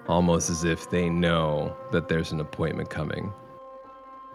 almost 0.09 0.51
as 0.51 0.65
if 0.65 0.91
they 0.91 1.09
know 1.09 1.77
that 1.93 2.09
there's 2.09 2.33
an 2.33 2.41
appointment 2.41 2.91
coming. 2.91 3.33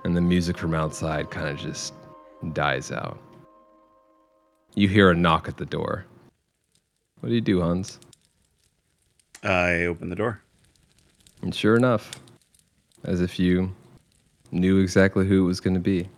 And 0.06 0.16
the 0.16 0.22
music 0.22 0.58
from 0.58 0.74
outside 0.74 1.30
kind 1.32 1.48
of 1.48 1.58
just 1.58 1.94
dies 2.54 2.92
out. 2.92 3.18
You 4.76 4.88
hear 4.88 5.12
a 5.12 5.16
knock 5.16 5.48
at 5.48 5.58
the 5.58 5.66
door. 5.66 6.06
What 7.20 7.30
do 7.30 7.36
you 7.36 7.42
do, 7.42 7.62
Hans? 7.62 8.00
I 9.44 9.86
open 9.86 10.10
the 10.10 10.16
door. 10.16 10.42
And 11.42 11.54
sure 11.54 11.76
enough, 11.76 12.12
as 13.04 13.22
if 13.22 13.40
you 13.40 13.76
knew 14.52 14.80
exactly 14.80 15.28
who 15.28 15.44
it 15.44 15.48
was 15.48 15.60
going 15.60 15.74
to 15.74 15.80
be, 15.80 16.10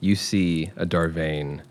you 0.00 0.14
see 0.14 0.70
a 0.76 0.84
Darvain, 0.84 1.62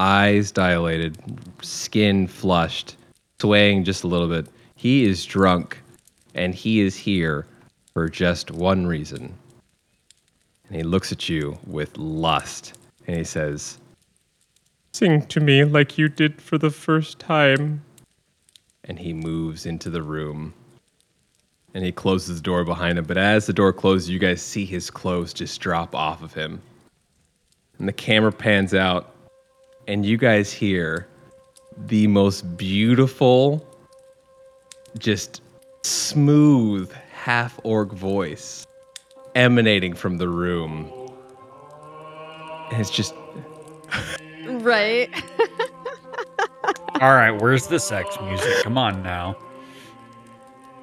eyes 0.00 0.50
dilated, 0.52 1.18
skin 1.62 2.26
flushed, 2.26 2.96
swaying 3.40 3.84
just 3.84 4.04
a 4.04 4.08
little 4.08 4.28
bit. 4.28 4.46
He 4.76 5.04
is 5.04 5.26
drunk, 5.26 5.78
and 6.34 6.54
he 6.54 6.80
is 6.80 6.96
here 6.96 7.46
for 7.92 8.08
just 8.08 8.50
one 8.50 8.86
reason. 8.86 9.34
And 10.68 10.76
he 10.76 10.82
looks 10.84 11.12
at 11.12 11.28
you 11.28 11.58
with 11.66 11.98
lust, 11.98 12.78
and 13.06 13.16
he 13.18 13.24
says, 13.24 13.78
Sing 14.92 15.26
to 15.26 15.40
me 15.40 15.64
like 15.64 15.98
you 15.98 16.08
did 16.08 16.40
for 16.40 16.58
the 16.58 16.70
first 16.70 17.18
time. 17.18 17.82
and 18.84 18.98
he 18.98 19.12
moves 19.12 19.66
into 19.66 19.90
the 19.90 20.02
room 20.02 20.54
and 21.74 21.84
he 21.84 21.92
closes 21.92 22.36
the 22.38 22.42
door 22.42 22.64
behind 22.64 22.98
him. 22.98 23.04
But 23.04 23.18
as 23.18 23.46
the 23.46 23.52
door 23.52 23.72
closes, 23.72 24.10
you 24.10 24.18
guys 24.18 24.42
see 24.42 24.64
his 24.64 24.90
clothes 24.90 25.32
just 25.32 25.60
drop 25.60 25.94
off 25.94 26.22
of 26.22 26.34
him. 26.34 26.60
And 27.78 27.86
the 27.86 27.92
camera 27.92 28.32
pans 28.32 28.74
out, 28.74 29.14
and 29.90 30.06
you 30.06 30.16
guys 30.16 30.52
hear 30.52 31.08
the 31.76 32.06
most 32.06 32.56
beautiful, 32.56 33.66
just 34.98 35.42
smooth 35.82 36.92
half 37.12 37.58
orc 37.64 37.90
voice 37.92 38.68
emanating 39.34 39.92
from 39.92 40.18
the 40.18 40.28
room. 40.28 40.88
And 42.70 42.80
it's 42.80 42.90
just 42.90 43.14
Right. 44.46 45.10
All 47.00 47.14
right, 47.14 47.32
where's 47.32 47.66
the 47.66 47.80
sex 47.80 48.16
music? 48.22 48.62
Come 48.62 48.78
on 48.78 49.02
now. 49.02 49.36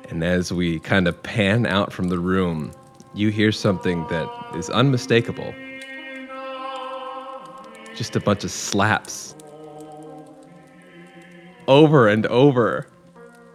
And 0.10 0.22
as 0.22 0.52
we 0.52 0.80
kind 0.80 1.08
of 1.08 1.22
pan 1.24 1.66
out 1.66 1.94
from 1.94 2.10
the 2.10 2.20
room, 2.20 2.74
you 3.14 3.30
hear 3.30 3.54
something 3.54 4.06
that 4.10 4.30
is 4.56 4.70
unmistakable. 4.70 5.54
Just 7.98 8.16
a 8.16 8.20
bunch 8.20 8.44
of 8.44 8.52
slaps. 8.52 9.34
Over 11.68 12.08
and 12.08 12.26
over 12.28 12.88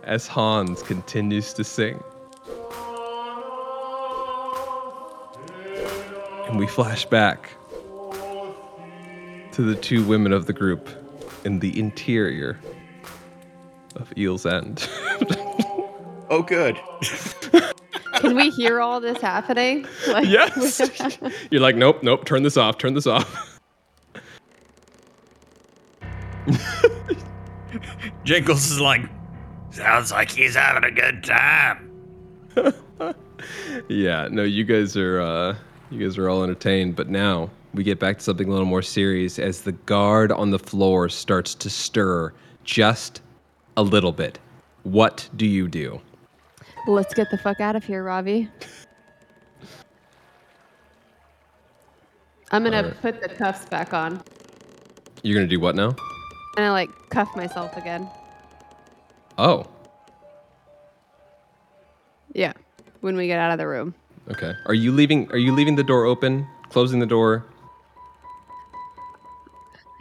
as 0.02 0.26
Hans 0.26 0.82
continues 0.82 1.52
to 1.54 1.64
sing. 1.64 2.02
And 6.48 6.58
we 6.58 6.66
flash 6.66 7.06
back 7.06 7.50
to 9.52 9.62
the 9.62 9.76
two 9.80 10.04
women 10.04 10.32
of 10.32 10.46
the 10.46 10.52
group 10.52 10.88
in 11.44 11.60
the 11.60 11.78
interior 11.78 12.58
of 13.96 14.12
Eel's 14.18 14.44
End. 14.46 14.88
Oh, 16.30 16.40
good. 16.42 16.80
Can 18.14 18.34
we 18.34 18.48
hear 18.52 18.80
all 18.80 19.00
this 19.00 19.20
happening? 19.20 19.86
Like, 20.08 20.26
Yes. 20.26 20.80
You're 21.50 21.60
like, 21.60 21.76
nope, 21.76 22.02
nope, 22.02 22.24
turn 22.24 22.42
this 22.42 22.56
off, 22.56 22.78
turn 22.78 22.94
this 22.94 23.06
off. 23.06 23.51
Jingles 28.24 28.70
is 28.70 28.80
like, 28.80 29.02
sounds 29.70 30.12
like 30.12 30.30
he's 30.30 30.54
having 30.54 30.84
a 30.84 30.90
good 30.90 31.24
time. 31.24 31.90
yeah, 33.88 34.28
no, 34.30 34.42
you 34.42 34.64
guys 34.64 34.96
are 34.96 35.20
uh 35.20 35.56
you 35.90 36.06
guys 36.06 36.18
are 36.18 36.28
all 36.28 36.42
entertained, 36.42 36.96
but 36.96 37.08
now 37.08 37.50
we 37.74 37.82
get 37.82 37.98
back 37.98 38.18
to 38.18 38.24
something 38.24 38.48
a 38.48 38.50
little 38.50 38.66
more 38.66 38.82
serious 38.82 39.38
as 39.38 39.62
the 39.62 39.72
guard 39.72 40.32
on 40.32 40.50
the 40.50 40.58
floor 40.58 41.08
starts 41.08 41.54
to 41.54 41.70
stir 41.70 42.32
just 42.64 43.22
a 43.76 43.82
little 43.82 44.12
bit. 44.12 44.38
What 44.84 45.28
do 45.36 45.46
you 45.46 45.68
do? 45.68 46.00
Let's 46.86 47.14
get 47.14 47.30
the 47.30 47.38
fuck 47.38 47.60
out 47.60 47.76
of 47.76 47.84
here, 47.84 48.02
Ravi. 48.02 48.48
I'm 52.50 52.64
gonna 52.64 52.78
Alright. 52.78 53.00
put 53.00 53.22
the 53.22 53.28
cuffs 53.28 53.64
back 53.66 53.94
on. 53.94 54.22
You're 55.22 55.36
gonna 55.36 55.46
do 55.46 55.60
what 55.60 55.74
now? 55.74 55.94
And 56.56 56.64
I 56.66 56.70
like 56.70 56.90
cuff 57.10 57.34
myself 57.36 57.76
again. 57.76 58.08
Oh, 59.38 59.66
Yeah. 62.34 62.52
When 63.00 63.16
we 63.16 63.26
get 63.26 63.38
out 63.38 63.50
of 63.52 63.58
the 63.58 63.66
room. 63.66 63.94
okay. 64.30 64.52
Are 64.66 64.74
you 64.74 64.92
leaving 64.92 65.28
are 65.32 65.36
you 65.38 65.52
leaving 65.52 65.74
the 65.76 65.82
door 65.84 66.04
open? 66.04 66.46
Closing 66.70 67.00
the 67.00 67.06
door? 67.06 67.44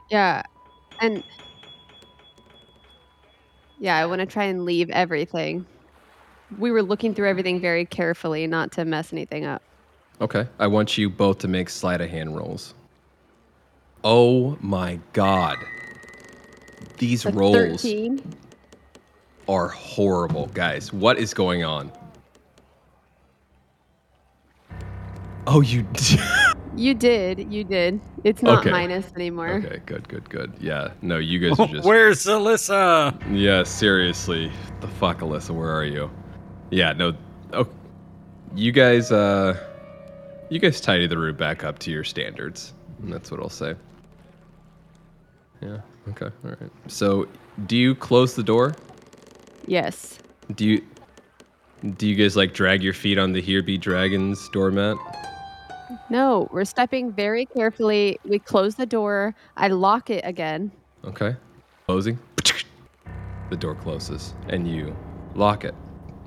Yeah. 0.10 0.44
And 1.02 1.24
yeah, 3.80 3.98
I 3.98 4.06
want 4.06 4.20
to 4.20 4.26
try 4.28 4.44
and 4.46 4.64
leave 4.66 4.90
everything. 4.92 5.66
We 6.60 6.70
were 6.72 6.84
looking 6.84 7.16
through 7.16 7.30
everything 7.30 7.60
very 7.60 7.86
carefully, 7.86 8.46
not 8.46 8.72
to 8.74 8.86
mess 8.86 9.12
anything 9.12 9.46
up. 9.46 9.64
Okay. 10.20 10.48
I 10.60 10.68
want 10.68 10.98
you 10.98 11.10
both 11.10 11.40
to 11.40 11.48
make 11.48 11.70
sleight 11.70 12.02
of 12.02 12.10
hand 12.10 12.36
rolls. 12.36 12.76
Oh 14.04 14.58
my 14.62 15.00
god. 15.14 15.58
These 17.02 17.26
A 17.26 17.32
rolls 17.32 17.82
13. 17.82 18.22
are 19.50 19.68
horrible, 19.70 20.46
guys. 20.54 20.94
What 20.94 21.18
is 21.18 21.34
going 21.34 21.64
on? 21.64 21.92
Oh, 25.48 25.62
you. 25.62 25.86
You 26.74 26.94
did. 26.94 27.52
You 27.52 27.66
did. 27.66 28.00
It's 28.24 28.42
not 28.42 28.60
Okay. 28.60 28.72
minus 28.72 29.12
anymore. 29.18 29.62
okay, 29.66 29.82
good, 29.86 30.08
good, 30.08 30.30
good. 30.30 30.54
Yeah, 30.62 30.92
no, 31.02 31.18
you 31.18 31.38
guys 31.38 31.60
are 31.60 31.68
just. 31.76 31.86
Where's 31.86 32.24
Alyssa? 32.26 33.14
Yeah, 33.30 33.64
seriously. 33.64 34.50
The 34.80 34.88
fuck, 34.88 35.20
Alyssa, 35.20 35.50
where 35.54 35.70
are 35.70 35.84
you? 35.84 36.10
Yeah, 36.70 36.94
no. 36.94 37.14
Oh, 37.52 37.68
you 38.56 38.72
guys, 38.72 39.12
uh, 39.12 39.60
you 40.50 40.60
guys 40.60 40.80
tidy 40.80 41.08
the 41.08 41.18
room 41.18 41.36
back 41.36 41.66
up 41.66 41.78
to 41.80 41.92
your 41.92 42.06
standards. 42.06 42.74
And 43.04 43.12
that's 43.12 43.32
what 43.32 43.42
I'll 43.42 43.50
say. 43.50 43.76
Yeah. 45.62 45.80
Okay. 46.10 46.26
All 46.44 46.50
right. 46.52 46.72
So, 46.88 47.28
do 47.68 47.78
you 47.78 47.96
close 47.96 48.36
the 48.36 48.44
door? 48.44 48.76
Yes. 49.68 50.20
Do 50.56 50.66
you? 50.66 50.86
Do 51.98 52.08
you 52.08 52.16
guys 52.16 52.36
like 52.36 52.54
drag 52.54 52.84
your 52.84 52.94
feet 52.94 53.18
on 53.18 53.32
the 53.34 53.42
Here 53.42 53.64
Be 53.64 53.78
Dragons 53.78 54.50
doormat? 54.50 54.98
No, 56.10 56.48
we're 56.52 56.66
stepping 56.66 57.12
very 57.12 57.46
carefully. 57.46 58.20
We 58.24 58.40
close 58.40 58.76
the 58.76 58.86
door. 58.86 59.36
I 59.58 59.68
lock 59.70 60.10
it 60.10 60.22
again. 60.24 60.72
Okay. 61.04 61.36
Closing. 61.88 62.20
The 63.50 63.58
door 63.58 63.76
closes, 63.76 64.34
and 64.48 64.68
you 64.68 64.96
lock 65.36 65.66
it. 65.66 65.76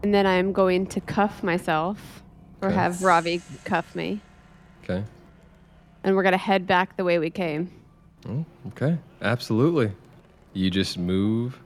And 0.03 0.13
then 0.13 0.27
I'm 0.27 0.53
going 0.53 0.87
to 0.89 1.01
cuff 1.01 1.43
myself 1.43 2.23
or 2.61 2.69
Okay. 2.69 2.77
have 2.77 3.03
Ravi 3.03 3.41
cuff 3.65 3.95
me. 3.95 4.21
Okay. 4.83 5.03
And 6.03 6.15
we're 6.17 6.23
going 6.23 6.33
to 6.33 6.39
head 6.39 6.67
back 6.67 6.97
the 6.99 7.05
way 7.05 7.19
we 7.19 7.31
came. 7.31 7.71
Oh, 8.29 8.45
okay. 8.69 8.99
Absolutely. 9.23 9.93
You 10.53 10.71
just 10.71 10.99
move. 10.99 11.59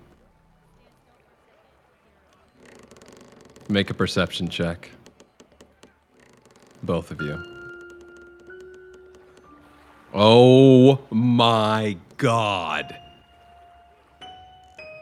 Make 3.69 3.91
a 3.91 3.95
perception 3.95 4.49
check. 4.49 4.91
Both 6.83 7.11
of 7.11 7.21
you. 7.21 7.43
Oh 10.15 11.01
my 11.11 11.97
god. 12.17 12.97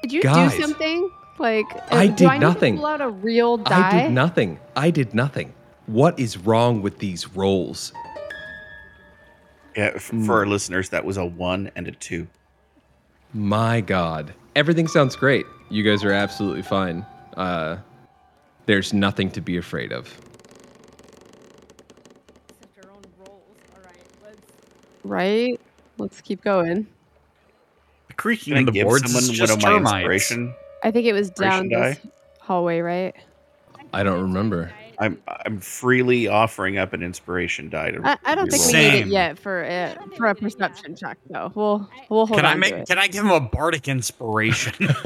Did 0.03 0.13
you 0.13 0.23
Guys. 0.23 0.53
do 0.53 0.63
something? 0.63 1.11
Like, 1.39 1.67
I 1.93 2.07
uh, 2.07 2.11
do 2.11 2.15
did 2.17 2.29
I 2.29 2.39
nothing. 2.39 2.77
pull 2.77 2.87
out 2.87 3.01
a 3.01 3.09
real 3.11 3.57
die? 3.59 3.89
I 3.89 4.03
did 4.03 4.13
nothing. 4.13 4.59
I 4.75 4.91
did 4.91 5.15
nothing. 5.15 5.53
What 5.87 6.19
is 6.19 6.39
wrong 6.39 6.83
with 6.83 6.99
these 6.99 7.29
rolls? 7.29 7.93
Yeah, 9.77 9.93
f- 9.95 10.03
for 10.03 10.39
our 10.39 10.47
listeners, 10.47 10.89
that 10.91 11.05
was 11.05 11.17
a 11.17 11.25
one 11.25 11.71
and 11.77 11.87
a 11.87 11.93
two. 11.93 12.27
My 13.35 13.81
God. 13.81 14.33
Everything 14.55 14.89
sounds 14.89 15.15
great. 15.17 15.45
You 15.69 15.83
guys 15.83 16.03
are 16.05 16.13
absolutely 16.13 16.63
fine. 16.63 17.05
Uh, 17.37 17.77
there's 18.65 18.93
nothing 18.95 19.31
to 19.33 19.41
be 19.41 19.57
afraid 19.59 19.93
of. 19.93 20.19
Right? 25.05 25.61
Let's 25.99 26.21
keep 26.21 26.43
going. 26.43 26.87
The 28.09 28.15
creaking 28.15 28.53
Can 28.53 28.57
I 28.57 28.61
of 28.61 28.67
the 28.67 28.73
give 28.73 28.87
boards 28.87 29.05
someone 29.05 29.23
is 29.23 29.29
one 29.29 29.37
just 29.37 29.53
of 29.53 29.63
my 29.63 29.71
termites. 29.71 29.95
inspiration? 29.95 30.55
I 30.83 30.91
think 30.91 31.07
it 31.07 31.13
was 31.13 31.31
down 31.31 31.65
Inspiration 31.65 32.03
this 32.03 32.13
hallway, 32.41 32.81
right? 32.81 33.15
I 33.93 34.03
don't 34.03 34.21
remember. 34.21 34.73
I'm 34.99 35.21
I'm 35.45 35.61
freely 35.61 36.29
offering 36.29 36.79
up 36.79 36.93
an 36.93 37.03
inspiration 37.03 37.69
die 37.69 37.91
to. 37.91 38.01
I, 38.05 38.17
I 38.25 38.35
don't 38.35 38.51
think 38.51 38.65
we 38.67 38.73
reroll. 38.73 38.93
need 38.93 39.01
it 39.03 39.07
yet 39.09 39.39
for 39.39 39.63
a, 39.65 39.97
for 40.17 40.27
a 40.29 40.35
perception 40.35 40.97
check, 40.97 41.19
though. 41.31 41.53
We'll 41.55 41.89
we'll 42.09 42.27
hold 42.27 42.39
Can 42.39 42.47
I 42.47 42.53
on 42.53 42.61
make? 42.61 42.73
to 42.75 42.79
it. 42.81 42.89
Can 42.89 42.99
I 42.99 43.07
give 43.09 43.25
him 43.25 43.31
a 43.31 43.41
bardic 43.41 43.89
inspiration? 43.89 44.73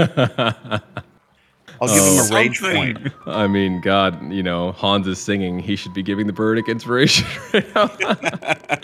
I'll 1.82 1.88
give 1.88 1.99
Oh. 2.03 2.24
him 2.26 2.32
a 2.32 2.34
rage 2.36 2.59
Something. 2.59 2.95
point. 2.97 3.12
I 3.26 3.47
mean, 3.47 3.80
God, 3.80 4.30
you 4.32 4.43
know, 4.43 4.72
Hans 4.72 5.07
is 5.07 5.18
singing. 5.18 5.59
He 5.59 5.76
should 5.76 5.95
be 5.95 6.03
giving 6.03 6.26
the 6.26 6.32
bardic 6.32 6.68
inspiration 6.68 7.26
right 7.55 7.74
now. 7.74 7.86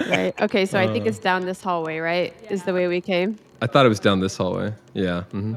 Right. 0.09 0.33
Okay, 0.41 0.65
so 0.67 0.79
I 0.81 0.87
think 0.91 1.05
Uh. 1.05 1.09
it's 1.11 1.19
down 1.19 1.45
this 1.45 1.61
hallway, 1.63 1.99
right? 1.99 2.35
Is 2.51 2.63
the 2.65 2.73
way 2.73 2.89
we 2.89 3.01
came. 3.01 3.39
I 3.61 3.67
thought 3.67 3.85
it 3.87 3.91
was 3.91 4.01
down 4.01 4.21
this 4.21 4.37
hallway. 4.37 4.73
Yeah. 4.95 5.23
hmm 5.25 5.57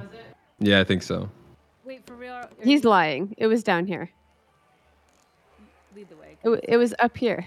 Yeah, 0.60 0.80
I 0.80 0.84
think 0.84 1.02
so. 1.04 1.30
Wait, 1.86 2.06
for 2.06 2.16
real? 2.16 2.42
He's 2.62 2.84
lying. 2.84 3.34
It 3.38 3.48
was 3.48 3.64
down 3.64 3.86
here. 3.88 4.10
Lead 6.44 6.46
the 6.46 6.52
way. 6.52 6.58
It, 6.58 6.68
wa- 6.68 6.74
it 6.74 6.78
was 6.78 6.94
up 7.00 7.18
here. 7.18 7.46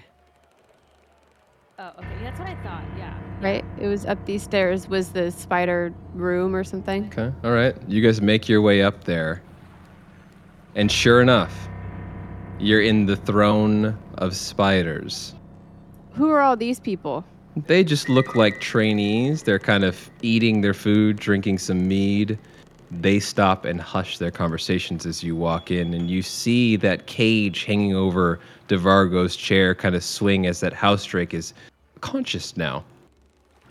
Oh, 1.79 1.91
okay. 1.99 2.09
That's 2.23 2.39
what 2.39 2.49
I 2.49 2.55
thought. 2.63 2.85
Yeah. 2.97 3.19
Right? 3.41 3.65
It 3.81 3.89
was 3.89 4.07
up 4.07 4.25
these 4.25 4.43
stairs. 4.43 4.89
Was 4.89 5.11
the 5.11 5.31
spider 5.31 5.93
room 6.15 6.55
or 6.55 6.65
something? 6.65 7.07
Okay. 7.07 7.33
All 7.45 7.53
right. 7.53 7.75
You 7.89 8.03
guys 8.03 8.21
make 8.21 8.49
your 8.49 8.63
way 8.63 8.83
up 8.83 9.05
there. 9.05 9.43
And 10.75 10.91
sure 10.91 11.21
enough, 11.21 11.69
you're 12.59 12.83
in 12.83 13.07
the 13.07 13.17
throne 13.17 13.99
of 14.19 14.37
spiders. 14.37 15.35
Who 16.13 16.31
are 16.31 16.41
all 16.41 16.57
these 16.57 16.79
people? 16.79 17.25
They 17.67 17.85
just 17.85 18.09
look 18.09 18.35
like 18.35 18.61
trainees. 18.61 19.43
They're 19.43 19.59
kind 19.59 19.85
of 19.85 20.11
eating 20.23 20.61
their 20.61 20.73
food, 20.75 21.17
drinking 21.17 21.59
some 21.59 21.87
mead. 21.89 22.39
They 23.01 23.21
stop 23.21 23.65
and 23.65 23.81
hush 23.81 24.19
their 24.19 24.31
conversations 24.31 25.07
as 25.07 25.23
you 25.23 25.35
walk 25.35 25.71
in, 25.71 25.95
and 25.95 26.11
you 26.11 26.21
see 26.21 26.77
that 26.77 27.07
cage 27.07 27.65
hanging 27.65 27.95
over 27.95 28.39
DeVargo's 28.69 29.35
chair 29.35 29.75
kind 29.75 29.95
of 29.95 30.05
swing 30.05 30.47
as 30.47 30.61
that 30.61 30.75
house 30.75 31.05
drake 31.05 31.33
is 31.33 31.55
conscious 32.03 32.55
now. 32.55 32.85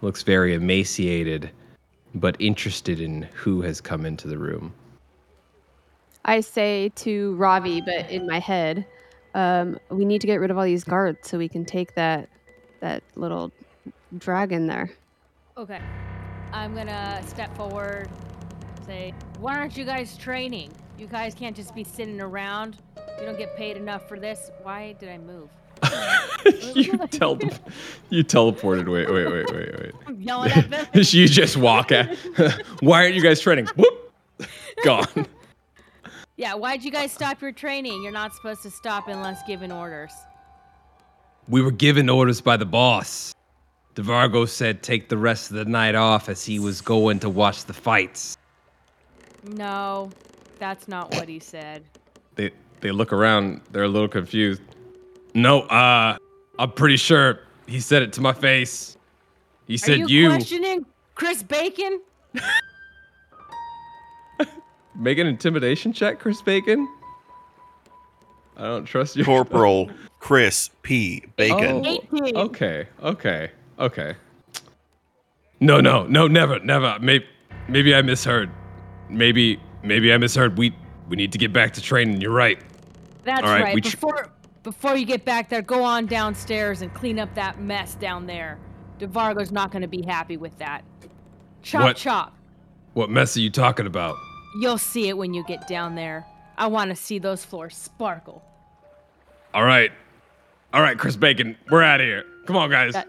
Looks 0.02 0.24
very 0.24 0.56
emaciated, 0.56 1.52
but 2.16 2.36
interested 2.40 3.00
in 3.00 3.22
who 3.34 3.62
has 3.62 3.80
come 3.80 4.08
into 4.08 4.28
the 4.28 4.40
room. 4.40 4.74
I 6.26 6.40
say 6.40 6.90
to 6.96 7.36
Ravi, 7.36 7.82
but 7.82 8.10
in 8.10 8.26
my 8.26 8.40
head, 8.40 8.86
um, 9.36 9.78
we 9.90 10.04
need 10.04 10.22
to 10.22 10.28
get 10.28 10.38
rid 10.38 10.50
of 10.50 10.58
all 10.58 10.66
these 10.66 10.84
guards 10.84 11.30
so 11.30 11.38
we 11.38 11.48
can 11.48 11.64
take 11.64 11.94
that 11.94 12.28
that 12.80 13.04
little 13.16 13.52
dragon 14.18 14.66
there. 14.66 14.92
Okay. 15.58 15.80
I'm 16.52 16.74
gonna 16.74 17.22
step 17.28 17.56
forward. 17.56 18.10
Say, 18.92 19.14
why 19.40 19.56
aren't 19.56 19.78
you 19.78 19.86
guys 19.86 20.18
training? 20.18 20.70
You 21.00 21.08
guys 21.08 21.34
can't 21.34 21.56
just 21.56 21.74
be 21.74 21.82
sitting 21.82 22.20
around. 22.20 22.76
You 23.18 23.26
don't 23.26 23.38
get 23.38 23.56
paid 23.56 23.78
enough 23.78 24.06
for 24.10 24.20
this. 24.20 24.52
Why 24.64 24.98
did 25.00 25.08
I 25.08 25.18
move? 25.18 25.48
you 26.76 26.98
tele- 27.08 27.40
you 28.10 28.22
teleported. 28.26 28.92
Wait, 28.92 29.10
wait, 29.10 29.32
wait, 29.32 29.50
wait, 29.50 29.80
wait. 29.80 29.92
I'm 30.06 30.22
yelling 30.22 30.52
at 30.52 30.70
them. 30.70 30.86
you 30.94 31.26
just 31.30 31.56
walk 31.56 31.94
at. 31.94 32.18
Why 32.82 33.04
aren't 33.04 33.16
you 33.16 33.22
guys 33.22 33.40
training? 33.40 33.70
Whoop, 33.78 34.14
gone. 34.84 35.26
yeah. 36.36 36.54
Why'd 36.54 36.84
you 36.84 36.92
guys 36.92 37.14
stop 37.14 37.42
your 37.42 37.54
training? 37.54 38.04
You're 38.04 38.12
not 38.12 38.36
supposed 38.36 38.62
to 38.64 38.70
stop 38.70 39.08
unless 39.08 39.42
given 39.44 39.72
orders. 39.72 40.12
We 41.48 41.62
were 41.62 41.72
given 41.72 42.10
orders 42.10 42.42
by 42.42 42.58
the 42.58 42.66
boss. 42.66 43.34
DeVargo 43.96 44.50
said 44.50 44.84
take 44.84 45.08
the 45.08 45.18
rest 45.18 45.50
of 45.50 45.56
the 45.56 45.66
night 45.66 45.96
off 45.96 46.28
as 46.28 46.44
he 46.44 46.60
was 46.60 46.82
going 46.82 47.20
to 47.22 47.30
watch 47.30 47.64
the 47.64 47.74
fights. 47.74 48.36
No, 49.44 50.10
that's 50.60 50.88
not 50.88 51.14
what 51.16 51.28
he 51.28 51.40
said. 51.40 51.84
They 52.36 52.52
they 52.82 52.92
look 52.92 53.12
around. 53.14 53.62
They're 53.72 53.84
a 53.84 53.88
little 53.88 54.08
confused. 54.08 54.62
No, 55.34 55.62
uh, 55.62 56.18
I'm 56.60 56.72
pretty 56.72 56.98
sure 56.98 57.40
he 57.68 57.80
said 57.80 58.02
it 58.02 58.14
to 58.14 58.22
my 58.22 58.34
face. 58.34 58.98
He 59.68 59.76
Are 59.76 59.78
said 59.78 60.00
you, 60.00 60.06
you. 60.08 60.30
questioning 60.30 60.86
Chris 61.16 61.44
Bacon? 61.44 62.02
Make 64.96 65.18
an 65.18 65.28
intimidation 65.28 65.94
check, 65.94 66.20
Chris 66.20 66.42
Bacon. 66.42 66.88
I 68.58 68.64
don't 68.64 68.86
trust 68.86 69.16
you. 69.16 69.24
Corporal 69.24 69.90
Chris 70.20 70.70
P. 70.84 71.24
Bacon. 71.36 71.84
Oh, 71.86 72.42
okay, 72.42 72.88
okay, 73.02 73.52
okay. 73.80 74.16
No, 75.60 75.80
no, 75.80 76.06
no, 76.08 76.28
never, 76.28 76.60
never. 76.60 76.98
Maybe, 77.00 77.26
maybe 77.68 77.96
I 77.96 78.02
misheard. 78.02 78.52
Maybe, 79.12 79.60
maybe 79.84 80.14
I 80.14 80.18
misheard. 80.18 80.58
We 80.58 80.74
we 81.10 81.16
need 81.18 81.32
to 81.34 81.38
get 81.38 81.52
back 81.54 81.74
to 81.74 81.82
training. 81.82 82.22
You're 82.22 82.32
right. 82.32 82.60
That's 83.24 83.44
All 83.44 83.50
right, 83.50 83.64
right. 83.64 83.84
tr- 83.84 83.92
before 83.92 84.30
before 84.64 84.96
you 84.96 85.06
get 85.06 85.26
back 85.26 85.50
there, 85.50 85.62
go 85.62 85.84
on 85.84 86.06
downstairs 86.06 86.82
and 86.82 86.94
clean 86.94 87.20
up 87.20 87.34
that 87.36 87.60
mess 87.60 87.96
down 87.96 88.26
there. 88.26 88.58
DeVargo's 89.00 89.52
not 89.52 89.72
going 89.72 89.82
to 89.82 89.88
be 89.88 90.04
happy 90.04 90.38
with 90.38 90.58
that. 90.60 90.84
Chop 91.64 91.84
What? 91.84 91.98
chop. 91.98 92.36
What 92.94 93.10
mess 93.10 93.36
are 93.38 93.42
you 93.42 93.50
talking 93.50 93.86
about? 93.88 94.16
You'll 94.62 94.78
see 94.78 95.08
it 95.10 95.18
when 95.18 95.34
you 95.34 95.44
get 95.46 95.68
down 95.68 95.96
there. 95.96 96.26
I 96.58 96.68
want 96.68 96.90
to 96.92 96.96
see 96.96 97.18
those 97.20 97.44
floors 97.44 97.76
sparkle. 97.76 98.44
All 99.54 99.64
right, 99.66 99.92
all 100.74 100.82
right, 100.82 100.98
Chris 100.98 101.16
Bacon, 101.16 101.58
we're 101.70 101.84
out 101.84 102.00
of 102.00 102.06
here. 102.06 102.24
Come 102.46 102.56
on, 102.56 102.70
guys. 102.70 102.94
That- 102.94 103.08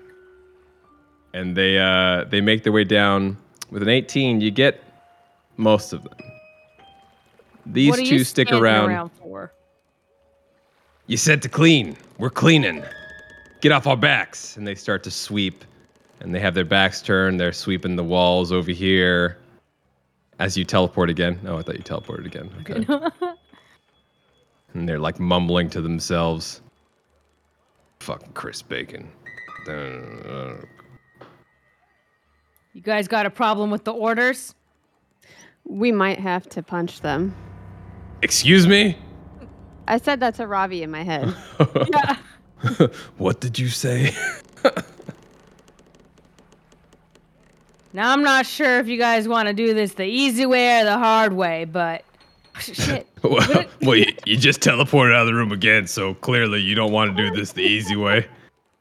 and 1.34 1.56
they 1.56 1.78
uh 1.78 2.24
they 2.24 2.40
make 2.40 2.62
their 2.62 2.72
way 2.72 2.84
down 2.84 3.36
with 3.70 3.82
an 3.82 3.88
18. 3.88 4.40
You 4.40 4.50
get 4.50 4.82
most 5.62 5.92
of 5.92 6.02
them. 6.04 6.14
These 7.66 7.96
two 8.08 8.24
stick 8.24 8.48
standing 8.48 8.64
around. 8.64 9.10
for? 9.12 9.52
You 11.06 11.16
said 11.16 11.42
to 11.42 11.48
clean. 11.48 11.96
We're 12.18 12.30
cleaning. 12.30 12.82
Get 13.60 13.72
off 13.72 13.86
our 13.86 13.96
backs. 13.96 14.56
And 14.56 14.66
they 14.66 14.74
start 14.74 15.02
to 15.04 15.10
sweep. 15.10 15.64
And 16.20 16.34
they 16.34 16.40
have 16.40 16.54
their 16.54 16.64
backs 16.64 17.02
turned. 17.02 17.40
They're 17.40 17.52
sweeping 17.52 17.96
the 17.96 18.04
walls 18.04 18.52
over 18.52 18.70
here. 18.70 19.38
As 20.38 20.56
you 20.56 20.64
teleport 20.64 21.10
again. 21.10 21.38
Oh, 21.46 21.58
I 21.58 21.62
thought 21.62 21.76
you 21.76 21.82
teleported 21.84 22.26
again. 22.26 22.50
Okay. 22.60 23.36
and 24.74 24.88
they're 24.88 24.98
like 24.98 25.20
mumbling 25.20 25.68
to 25.70 25.80
themselves. 25.80 26.60
Fucking 28.00 28.32
Chris 28.32 28.62
Bacon. 28.62 29.08
You 29.66 30.66
guys 32.82 33.06
got 33.06 33.26
a 33.26 33.30
problem 33.30 33.70
with 33.70 33.84
the 33.84 33.92
orders? 33.92 34.54
We 35.64 35.92
might 35.92 36.20
have 36.20 36.48
to 36.50 36.62
punch 36.62 37.00
them. 37.00 37.34
Excuse 38.22 38.66
me? 38.66 38.98
I 39.88 39.98
said 39.98 40.20
that 40.20 40.34
to 40.36 40.46
Ravi 40.46 40.82
in 40.82 40.90
my 40.90 41.02
head. 41.02 41.34
Yeah. 41.92 42.16
what 43.18 43.40
did 43.40 43.58
you 43.58 43.68
say? 43.68 44.14
Now 47.94 48.12
I'm 48.12 48.22
not 48.22 48.46
sure 48.46 48.78
if 48.78 48.88
you 48.88 48.96
guys 48.96 49.28
want 49.28 49.48
to 49.48 49.54
do 49.54 49.74
this 49.74 49.94
the 49.94 50.04
easy 50.04 50.46
way 50.46 50.80
or 50.80 50.84
the 50.84 50.96
hard 50.96 51.34
way, 51.34 51.66
but 51.66 52.04
shit. 52.58 53.06
well, 53.22 53.64
well 53.82 53.96
you, 53.96 54.06
you 54.24 54.36
just 54.38 54.60
teleported 54.60 55.14
out 55.14 55.22
of 55.22 55.26
the 55.26 55.34
room 55.34 55.52
again, 55.52 55.86
so 55.86 56.14
clearly 56.14 56.60
you 56.60 56.74
don't 56.74 56.92
want 56.92 57.14
to 57.14 57.30
do 57.30 57.36
this 57.36 57.52
the 57.52 57.62
easy 57.62 57.96
way. 57.96 58.26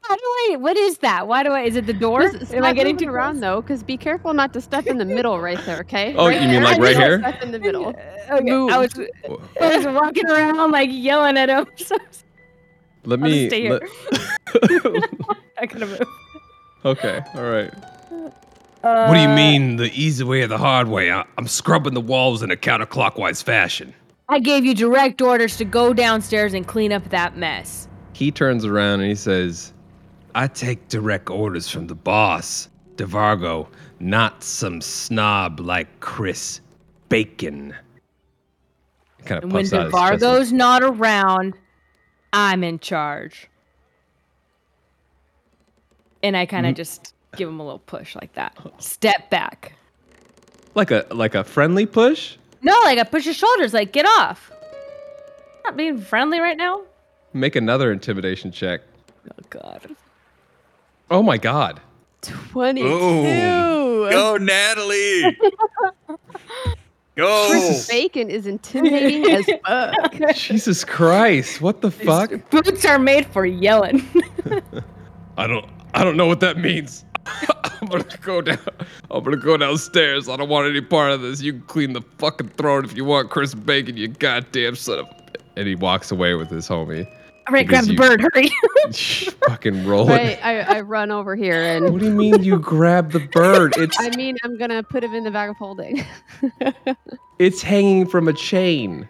How 0.04 0.16
do 0.16 0.22
I? 0.22 0.56
What 0.58 0.76
is 0.76 0.98
that? 0.98 1.28
Why 1.28 1.42
do 1.42 1.50
I? 1.52 1.60
Is 1.62 1.76
it 1.76 1.86
the 1.86 1.92
door? 1.92 2.22
Am 2.22 2.64
I 2.64 2.72
getting 2.72 2.94
moving 2.94 3.08
too 3.08 3.14
around 3.14 3.40
though? 3.40 3.62
Because 3.62 3.82
be 3.82 3.96
careful 3.96 4.34
not 4.34 4.52
to 4.54 4.60
step 4.60 4.86
in 4.86 4.98
the 4.98 5.04
middle 5.04 5.40
right 5.40 5.58
there, 5.64 5.80
okay? 5.80 6.14
Oh, 6.16 6.28
you 6.28 6.40
mean 6.48 6.62
like 6.62 6.78
right 6.80 6.96
here? 6.96 7.18
Step 7.20 7.42
in 7.42 7.52
the 7.52 7.58
middle. 7.60 7.88
Okay, 7.88 8.40
Move. 8.42 8.70
I 8.72 8.78
was, 8.78 8.92
I 9.60 9.76
was 9.76 9.86
walking 9.86 10.28
around 10.28 10.70
like 10.72 10.90
yelling 10.92 11.36
at 11.38 11.48
him. 11.48 11.66
So 11.78 11.96
Let 13.04 13.20
I'll 13.22 13.28
just 13.28 13.40
me. 13.40 13.48
stay 13.48 13.60
here. 13.62 13.80
let- 13.80 15.08
I 15.58 15.66
could 15.66 15.80
have 15.82 15.90
moved. 15.90 16.04
okay, 16.84 17.20
all 17.34 17.42
right. 17.50 17.72
Uh, 18.84 19.06
What 19.06 19.14
do 19.14 19.20
you 19.20 19.28
mean 19.28 19.76
the 19.76 19.90
easy 19.92 20.24
way 20.24 20.42
or 20.42 20.46
the 20.48 20.58
hard 20.58 20.88
way? 20.88 21.10
I, 21.12 21.24
I'm 21.38 21.46
scrubbing 21.48 21.94
the 21.94 22.00
walls 22.00 22.42
in 22.42 22.50
a 22.50 22.56
counterclockwise 22.56 23.42
fashion. 23.42 23.94
I 24.28 24.38
gave 24.40 24.64
you 24.64 24.74
direct 24.74 25.20
orders 25.22 25.56
to 25.58 25.64
go 25.64 25.92
downstairs 25.92 26.54
and 26.54 26.66
clean 26.66 26.92
up 26.92 27.08
that 27.10 27.36
mess. 27.36 27.86
He 28.12 28.30
turns 28.30 28.64
around 28.64 29.00
and 29.00 29.08
he 29.08 29.14
says, 29.14 29.72
I 30.34 30.46
take 30.48 30.88
direct 30.88 31.28
orders 31.30 31.68
from 31.68 31.86
the 31.86 31.94
boss, 31.94 32.68
DeVargo, 32.96 33.66
not 34.00 34.42
some 34.42 34.80
snob 34.80 35.60
like 35.60 36.00
Chris 36.00 36.60
Bacon. 37.08 37.74
Kind 39.24 39.38
of 39.38 39.44
And 39.44 39.52
when. 39.52 39.64
DeVargo's 39.66 40.52
not 40.52 40.82
around, 40.82 41.54
I'm 42.32 42.64
in 42.64 42.78
charge. 42.78 43.48
And 46.22 46.36
I 46.36 46.46
Mm. 46.46 46.50
kind 46.50 46.66
of 46.66 46.74
just 46.74 47.14
give 47.36 47.48
him 47.48 47.60
a 47.60 47.64
little 47.64 47.80
push 47.80 48.14
like 48.16 48.32
that. 48.34 48.56
Step 48.78 49.28
back. 49.30 49.72
Like 50.74 50.90
a 50.90 51.04
like 51.10 51.34
a 51.34 51.44
friendly 51.44 51.84
push? 51.84 52.36
No, 52.62 52.72
like 52.84 52.98
I 52.98 53.02
push 53.04 53.24
his 53.24 53.36
shoulders, 53.36 53.74
like 53.74 53.92
get 53.92 54.06
off. 54.06 54.50
Not 55.64 55.76
being 55.76 56.00
friendly 56.00 56.40
right 56.40 56.56
now. 56.56 56.82
Make 57.32 57.56
another 57.56 57.92
intimidation 57.92 58.50
check. 58.52 58.80
Oh 59.30 59.42
God. 59.50 59.94
Oh 61.12 61.22
my 61.22 61.36
god. 61.36 61.78
22. 62.22 62.88
Ooh. 62.88 64.10
Go, 64.10 64.38
Natalie. 64.38 65.36
Go. 67.16 67.48
Chris 67.50 67.86
Bacon 67.86 68.30
is 68.30 68.46
intimidating 68.46 69.30
as 69.30 69.44
fuck. 69.66 70.34
Jesus 70.34 70.86
Christ. 70.86 71.60
What 71.60 71.82
the 71.82 71.90
fuck? 71.90 72.32
Boots 72.48 72.86
are 72.86 72.98
made 72.98 73.26
for 73.26 73.44
yelling. 73.44 74.02
I 75.36 75.46
don't 75.46 75.66
I 75.92 76.02
don't 76.02 76.16
know 76.16 76.26
what 76.26 76.40
that 76.40 76.56
means. 76.56 77.04
I'm 77.26 77.88
gonna 77.88 78.04
go 78.22 78.40
down 78.40 78.58
I'm 79.10 79.22
gonna 79.22 79.36
go 79.36 79.58
downstairs. 79.58 80.30
I 80.30 80.36
don't 80.36 80.48
want 80.48 80.70
any 80.70 80.80
part 80.80 81.12
of 81.12 81.20
this. 81.20 81.42
You 81.42 81.52
can 81.52 81.62
clean 81.62 81.92
the 81.92 82.00
fucking 82.16 82.48
throne 82.56 82.86
if 82.86 82.96
you 82.96 83.04
want, 83.04 83.28
Chris 83.28 83.54
Bacon, 83.54 83.98
you 83.98 84.08
goddamn 84.08 84.76
son 84.76 85.00
of 85.00 85.06
a 85.06 85.22
and 85.56 85.68
he 85.68 85.74
walks 85.74 86.10
away 86.10 86.32
with 86.34 86.48
his 86.48 86.66
homie. 86.66 87.06
All 87.48 87.52
right, 87.52 87.66
grab 87.66 87.84
the 87.84 87.92
you- 87.92 87.98
bird, 87.98 88.20
hurry. 88.20 88.50
fucking 89.48 89.86
rolling. 89.86 90.10
Right, 90.16 90.38
I, 90.44 90.60
I 90.60 90.80
run 90.80 91.10
over 91.10 91.34
here 91.34 91.60
and 91.60 91.92
What 91.92 92.00
do 92.00 92.06
you 92.06 92.12
mean 92.12 92.42
you 92.42 92.58
grab 92.58 93.10
the 93.12 93.20
bird? 93.20 93.74
It's 93.82 93.96
I 93.98 94.10
mean 94.16 94.36
I'm 94.44 94.56
gonna 94.58 94.82
put 94.82 95.02
him 95.02 95.14
in 95.14 95.24
the 95.24 95.30
bag 95.30 95.50
of 95.50 95.56
holding. 95.56 96.04
it's 97.38 97.62
hanging 97.62 98.06
from 98.06 98.28
a 98.28 98.32
chain. 98.32 99.08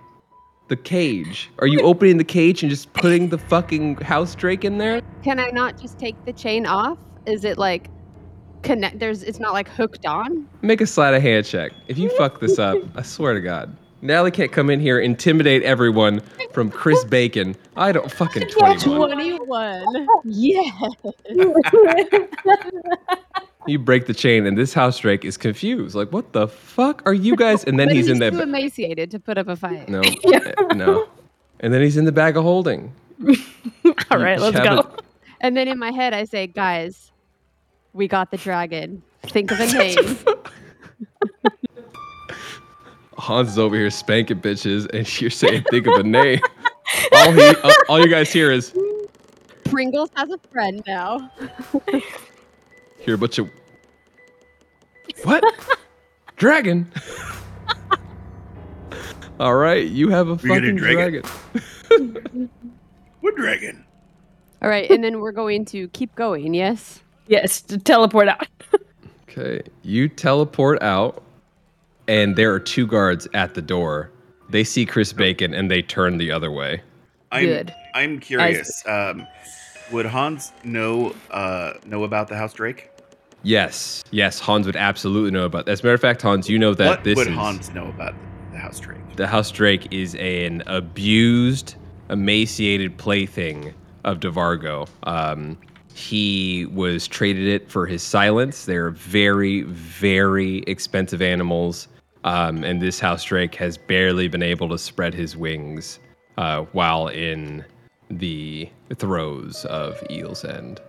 The 0.68 0.76
cage. 0.76 1.50
Are 1.58 1.66
you 1.66 1.80
opening 1.82 2.16
the 2.16 2.24
cage 2.24 2.62
and 2.62 2.70
just 2.70 2.90
putting 2.94 3.28
the 3.28 3.36
fucking 3.36 3.96
house 3.96 4.34
drake 4.34 4.64
in 4.64 4.78
there? 4.78 5.02
Can 5.22 5.38
I 5.38 5.50
not 5.50 5.78
just 5.78 5.98
take 5.98 6.24
the 6.24 6.32
chain 6.32 6.64
off? 6.64 6.96
Is 7.26 7.44
it 7.44 7.58
like 7.58 7.88
connect? 8.62 8.98
There's. 8.98 9.22
It's 9.22 9.38
not 9.40 9.52
like 9.52 9.68
hooked 9.68 10.06
on. 10.06 10.48
Make 10.62 10.80
a 10.80 10.86
sleight 10.86 11.12
of 11.12 11.20
hand 11.20 11.44
check. 11.44 11.72
If 11.88 11.98
you 11.98 12.08
fuck 12.16 12.40
this 12.40 12.58
up, 12.58 12.78
I 12.94 13.02
swear 13.02 13.34
to 13.34 13.40
God. 13.42 13.76
Natalie 14.02 14.32
can't 14.32 14.50
come 14.52 14.68
in 14.68 14.80
here, 14.80 14.98
intimidate 14.98 15.62
everyone 15.62 16.20
from 16.52 16.70
Chris 16.70 17.04
Bacon. 17.04 17.54
I 17.76 17.92
don't 17.92 18.10
fucking 18.10 18.48
21. 18.48 19.08
Twenty-one. 19.10 20.06
Yeah. 20.24 20.62
You 23.68 23.78
break 23.78 24.06
the 24.06 24.12
chain, 24.14 24.44
and 24.44 24.58
this 24.58 24.74
house 24.74 24.98
drake 24.98 25.24
is 25.24 25.36
confused. 25.36 25.94
Like, 25.94 26.10
what 26.12 26.32
the 26.32 26.48
fuck 26.48 27.00
are 27.06 27.14
you 27.14 27.36
guys? 27.36 27.62
And 27.62 27.78
then 27.78 27.86
But 27.86 27.94
he's 27.96 28.08
in 28.08 28.14
too 28.18 28.30
that. 28.32 28.42
emaciated 28.42 29.08
to 29.12 29.20
put 29.20 29.38
up 29.38 29.46
a 29.46 29.54
fight. 29.54 29.88
No, 29.88 30.00
uh, 30.00 30.74
no. 30.74 31.08
And 31.60 31.72
then 31.72 31.80
he's 31.80 31.96
in 31.96 32.04
the 32.04 32.10
bag 32.10 32.36
of 32.36 32.42
holding. 32.42 32.92
All 34.10 34.18
right, 34.18 34.40
let's 34.40 34.58
go. 34.58 34.80
it- 34.80 34.86
And 35.42 35.56
then 35.56 35.68
in 35.68 35.78
my 35.78 35.92
head, 35.92 36.12
I 36.12 36.24
say, 36.24 36.48
guys, 36.48 37.12
we 37.92 38.08
got 38.08 38.32
the 38.32 38.36
dragon. 38.36 39.00
Think 39.26 39.52
of 39.52 39.60
a 39.60 39.66
name. 39.72 39.96
Hans 43.22 43.50
is 43.50 43.58
over 43.58 43.76
here 43.76 43.88
spanking 43.88 44.40
bitches, 44.40 44.92
and 44.92 45.20
you're 45.20 45.30
saying, 45.30 45.62
think 45.70 45.86
of 45.86 45.94
a 45.94 46.02
name. 46.02 46.40
all, 47.12 47.30
he, 47.30 47.54
all, 47.62 47.72
all 47.88 48.00
you 48.00 48.08
guys 48.08 48.32
hear 48.32 48.50
is, 48.50 48.76
Pringles 49.62 50.10
has 50.16 50.28
a 50.30 50.38
friend 50.50 50.82
now. 50.88 51.30
hear 52.98 53.14
a 53.14 53.18
bunch 53.18 53.38
of. 53.38 53.48
What? 55.22 55.44
Dragon? 56.34 56.90
all 59.40 59.54
right, 59.54 59.86
you 59.86 60.08
have 60.08 60.26
a 60.26 60.34
We 60.34 60.48
got 60.48 60.58
a 60.58 60.60
fucking 60.60 60.76
dragon. 60.76 61.22
dragon. 61.88 62.50
What 63.20 63.36
dragon? 63.36 63.84
All 64.62 64.68
right, 64.68 64.90
and 64.90 65.04
then 65.04 65.20
we're 65.20 65.30
going 65.30 65.64
to 65.66 65.86
keep 65.88 66.12
going, 66.16 66.54
yes? 66.54 67.00
Yes, 67.28 67.60
to 67.62 67.78
teleport 67.78 68.26
out. 68.26 68.48
Okay, 69.28 69.62
you 69.82 70.08
teleport 70.08 70.82
out, 70.82 71.22
and 72.08 72.36
there 72.36 72.52
are 72.52 72.60
two 72.60 72.86
guards 72.86 73.28
at 73.34 73.54
the 73.54 73.62
door. 73.62 74.10
They 74.50 74.64
see 74.64 74.84
Chris 74.84 75.12
Bacon, 75.12 75.54
and 75.54 75.70
they 75.70 75.82
turn 75.82 76.18
the 76.18 76.30
other 76.30 76.50
way. 76.50 76.82
I'm, 77.30 77.46
Good. 77.46 77.74
I'm 77.94 78.20
curious. 78.20 78.82
Um, 78.86 79.26
would 79.90 80.06
Hans 80.06 80.52
know 80.64 81.14
uh, 81.30 81.74
know 81.86 82.04
about 82.04 82.28
the 82.28 82.36
house 82.36 82.52
drake? 82.52 82.90
Yes, 83.42 84.04
yes, 84.10 84.38
Hans 84.38 84.66
would 84.66 84.76
absolutely 84.76 85.30
know 85.30 85.44
about. 85.44 85.68
As 85.68 85.80
a 85.80 85.84
matter 85.84 85.94
of 85.94 86.00
fact, 86.00 86.22
Hans, 86.22 86.48
you 86.48 86.58
know 86.58 86.74
that 86.74 86.88
what 86.88 87.04
this 87.04 87.16
would 87.16 87.28
is 87.28 87.34
Hans 87.34 87.72
know 87.74 87.88
about 87.88 88.14
the 88.52 88.58
house 88.58 88.78
drake? 88.78 89.02
the 89.16 89.26
House 89.26 89.50
Drake 89.50 89.92
is 89.92 90.14
an 90.16 90.62
abused, 90.66 91.74
emaciated 92.10 92.96
plaything 92.96 93.74
of 94.04 94.20
DeVargo. 94.20 94.88
Um, 95.04 95.58
he 95.94 96.66
was 96.66 97.06
traded 97.06 97.46
it 97.46 97.70
for 97.70 97.86
his 97.86 98.02
silence. 98.02 98.64
They're 98.64 98.90
very, 98.90 99.62
very 99.62 100.58
expensive 100.60 101.20
animals, 101.20 101.88
um, 102.24 102.64
and 102.64 102.80
this 102.80 103.00
House 103.00 103.24
Drake 103.24 103.54
has 103.56 103.76
barely 103.76 104.28
been 104.28 104.42
able 104.42 104.68
to 104.68 104.78
spread 104.78 105.14
his 105.14 105.36
wings 105.36 105.98
uh, 106.38 106.62
while 106.72 107.08
in 107.08 107.64
the 108.10 108.68
throes 108.96 109.64
of 109.66 110.02
Eel's 110.10 110.44
End. 110.44 110.80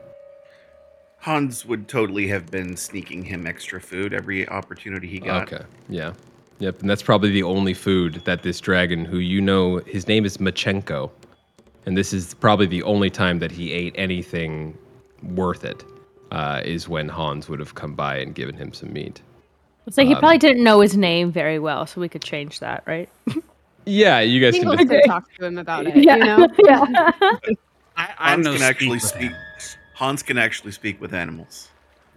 Hans 1.18 1.66
would 1.66 1.88
totally 1.88 2.28
have 2.28 2.52
been 2.52 2.76
sneaking 2.76 3.24
him 3.24 3.48
extra 3.48 3.80
food 3.80 4.14
every 4.14 4.48
opportunity 4.50 5.08
he 5.08 5.20
got. 5.20 5.54
Okay. 5.54 5.64
Yeah. 5.88 6.14
Yep. 6.60 6.82
And 6.82 6.90
that's 6.90 7.02
probably 7.02 7.32
the 7.32 7.44
only 7.44 7.74
food 7.74 8.22
that 8.26 8.44
this 8.44 8.60
dragon, 8.60 9.06
who 9.06 9.18
you 9.20 9.42
know, 9.42 9.78
his 9.78 10.08
name 10.08 10.26
is 10.26 10.38
Machenko, 10.38 11.10
and 11.86 11.98
this 11.98 12.14
is 12.14 12.34
probably 12.34 12.66
the 12.66 12.84
only 12.84 13.10
time 13.10 13.40
that 13.40 13.52
he 13.52 13.72
ate 13.72 13.94
anything 13.98 14.78
worth 15.24 15.64
it, 15.64 15.84
uh, 16.32 16.62
is 16.64 16.90
when 16.90 17.08
Hans 17.08 17.48
would 17.48 17.60
have 17.60 17.76
come 17.76 17.96
by 17.96 18.18
and 18.18 18.36
given 18.36 18.56
him 18.56 18.74
some 18.74 18.92
meat. 18.92 19.22
So 19.90 20.06
he 20.06 20.14
Um, 20.14 20.20
probably 20.20 20.38
didn't 20.38 20.64
know 20.64 20.80
his 20.80 20.96
name 20.96 21.32
very 21.32 21.60
well, 21.60 21.86
so 21.86 22.00
we 22.00 22.08
could 22.10 22.24
change 22.24 22.60
that, 22.60 22.84
right? 22.86 23.10
Yeah, 23.86 24.22
you 24.22 24.40
guys 24.40 24.58
can 24.58 24.78
just. 24.78 25.06
talk 25.06 25.26
to 25.40 25.46
him 25.46 25.58
about 25.58 25.86
it, 25.88 25.96
you 25.96 26.06
know? 26.06 26.48
yeah. 26.66 27.12
I, 27.98 28.10
I 28.18 28.30
Hans 28.32 28.46
know 28.46 28.54
can 28.54 28.62
actually 28.64 29.00
speak. 29.00 29.32
Hans 29.94 30.24
can 30.24 30.38
actually 30.38 30.72
speak 30.72 31.02
with 31.02 31.14
animals. 31.14 31.68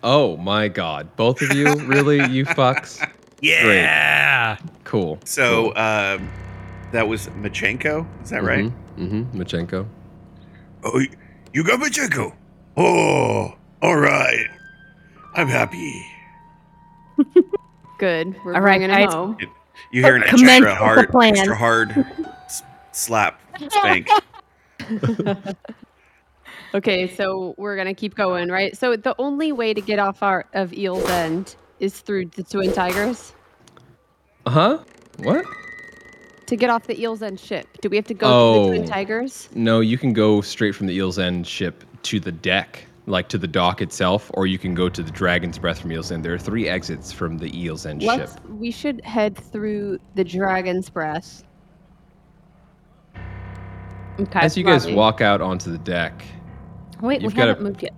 Oh 0.02 0.36
my 0.36 0.68
God! 0.68 1.14
Both 1.16 1.42
of 1.42 1.52
you, 1.52 1.74
really, 1.86 2.24
you 2.30 2.44
fucks. 2.56 3.04
Yeah. 3.40 4.56
Cool. 4.84 5.18
So 5.24 5.74
um, 5.76 6.30
that 6.92 7.08
was 7.08 7.26
Machenko. 7.28 8.06
Is 8.22 8.30
that 8.30 8.42
right? 8.44 8.72
Mm-hmm. 8.96 9.38
Machenko. 9.38 9.86
Oh, 10.84 11.00
you 11.52 11.64
got 11.64 11.80
Machenko. 11.80 12.32
Oh, 12.76 13.54
all 13.82 13.96
right. 13.96 14.46
I'm 15.34 15.48
happy. 15.48 16.06
Good. 17.98 18.36
We're 18.44 18.54
All 18.54 18.60
right, 18.60 18.78
bringing 18.78 18.90
him 18.90 19.04
guys. 19.06 19.12
home. 19.14 19.38
You 19.92 20.02
hear 20.02 20.16
an 20.16 20.22
Commence 20.22 20.42
extra 20.50 20.68
the 20.70 20.74
hard, 20.74 21.10
plan. 21.10 21.36
extra 21.36 21.56
hard 21.56 21.90
s- 22.46 22.62
slap 22.92 23.40
spank. 23.70 24.08
Okay, 26.74 27.08
so 27.14 27.54
we're 27.56 27.76
gonna 27.76 27.94
keep 27.94 28.14
going, 28.16 28.48
right? 28.50 28.76
So 28.76 28.96
the 28.96 29.14
only 29.18 29.50
way 29.52 29.72
to 29.72 29.80
get 29.80 29.98
off 29.98 30.22
our 30.22 30.44
of 30.52 30.74
Eel's 30.74 31.08
End 31.08 31.56
is 31.80 32.00
through 32.00 32.26
the 32.26 32.42
Twin 32.42 32.72
Tigers. 32.72 33.32
Uh 34.44 34.50
huh. 34.50 34.78
What? 35.22 35.44
To 36.46 36.56
get 36.56 36.68
off 36.68 36.86
the 36.86 37.00
Eel's 37.00 37.22
End 37.22 37.40
ship, 37.40 37.66
do 37.80 37.88
we 37.88 37.96
have 37.96 38.04
to 38.06 38.14
go 38.14 38.26
to 38.26 38.60
the 38.72 38.76
Twin 38.76 38.82
Oh. 38.82 38.92
Tigers? 38.92 39.48
No, 39.54 39.80
you 39.80 39.96
can 39.96 40.12
go 40.12 40.40
straight 40.42 40.74
from 40.74 40.86
the 40.86 40.94
Eel's 40.94 41.18
End 41.18 41.46
ship 41.46 41.82
to 42.02 42.20
the 42.20 42.32
deck, 42.32 42.84
like 43.06 43.28
to 43.28 43.38
the 43.38 43.46
dock 43.46 43.80
itself, 43.82 44.30
or 44.34 44.46
you 44.46 44.58
can 44.58 44.74
go 44.74 44.88
to 44.88 45.02
the 45.02 45.10
Dragon's 45.10 45.58
Breath 45.58 45.80
from 45.80 45.92
Eel's 45.92 46.10
End. 46.10 46.24
There 46.24 46.34
are 46.34 46.38
three 46.38 46.68
exits 46.68 47.12
from 47.12 47.38
the 47.38 47.56
Eel's 47.56 47.86
End 47.86 48.02
Let's. 48.02 48.32
ship. 48.34 48.44
We 48.48 48.70
should 48.70 49.00
head 49.04 49.36
through 49.36 49.98
the 50.14 50.24
Dragon's 50.24 50.90
Breath. 50.90 51.44
Okay. 54.18 54.40
As 54.40 54.56
you 54.56 54.64
guys 54.64 54.84
Robbie. 54.84 54.96
walk 54.96 55.20
out 55.20 55.40
onto 55.40 55.70
the 55.70 55.78
deck, 55.78 56.24
Wait, 57.02 57.22
we 57.22 57.32
haven't 57.34 57.60
moved 57.62 57.82
yet. 57.82 57.92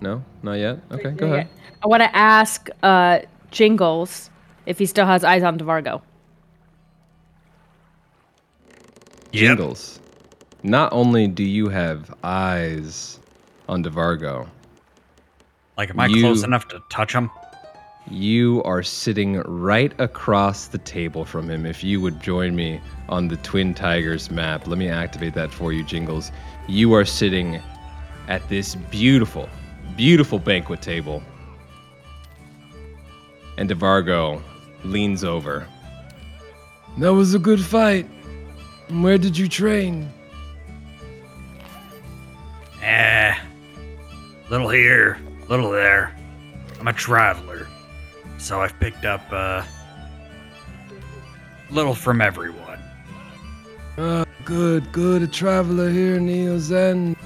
no, 0.00 0.22
not 0.42 0.54
yet. 0.54 0.80
Okay, 0.92 1.10
go 1.12 1.26
Yeah, 1.28 1.32
ahead. 1.34 1.48
I 1.82 1.88
want 1.88 2.02
to 2.02 2.14
ask 2.16 2.68
uh, 2.82 3.20
Jingles 3.50 4.30
if 4.66 4.78
he 4.78 4.84
still 4.86 5.06
has 5.06 5.24
eyes 5.24 5.42
on 5.42 5.58
DeVargo. 5.58 6.02
Yep. 9.32 9.32
Jingles. 9.32 10.00
Not 10.62 10.92
only 10.92 11.26
do 11.26 11.42
you 11.42 11.68
have 11.68 12.14
eyes 12.22 13.20
on 13.68 13.82
DeVargo, 13.82 14.46
Like, 15.78 15.90
am 15.90 16.00
I 16.00 16.06
You- 16.06 16.22
close 16.22 16.42
enough 16.42 16.66
to 16.68 16.80
touch 16.88 17.12
him? 17.12 17.30
you 18.08 18.62
are 18.64 18.82
sitting 18.84 19.40
right 19.46 19.92
across 19.98 20.68
the 20.68 20.78
table 20.78 21.24
from 21.24 21.50
him. 21.50 21.66
If 21.66 21.82
you 21.82 22.00
would 22.00 22.22
join 22.22 22.54
me 22.54 22.80
on 23.08 23.26
the 23.28 23.36
Twin 23.38 23.74
Tigers 23.74 24.30
map, 24.30 24.66
let 24.68 24.78
me 24.78 24.88
activate 24.88 25.34
that 25.34 25.50
for 25.52 25.72
you, 25.72 25.82
Jingles. 25.82 26.30
You 26.68 26.94
are 26.94 27.04
sitting 27.04 27.60
at 28.28 28.48
this 28.48 28.76
beautiful, 28.76 29.48
beautiful 29.96 30.38
banquet 30.38 30.80
table. 30.82 31.20
And 33.58 33.68
DeVargo 33.68 34.40
leans 34.84 35.24
over. 35.24 35.66
That 36.98 37.12
was 37.12 37.34
a 37.34 37.38
good 37.40 37.60
fight. 37.60 38.08
Where 38.88 39.18
did 39.18 39.36
you 39.36 39.48
train? 39.48 40.08
Eh. 42.82 43.34
Little 44.48 44.68
here, 44.68 45.18
little 45.48 45.70
there. 45.70 46.14
I'm 46.78 46.86
a 46.86 46.92
traveler. 46.92 47.66
So 48.38 48.60
I've 48.60 48.78
picked 48.78 49.04
up, 49.04 49.22
uh. 49.32 49.64
Little 51.68 51.94
from 51.94 52.20
everyone. 52.20 52.78
Ah, 53.98 54.24
good, 54.44 54.92
good. 54.92 55.22
A 55.22 55.26
traveler 55.26 55.90
here, 55.90 56.20
Neil's 56.20 56.70
End. 56.70 57.16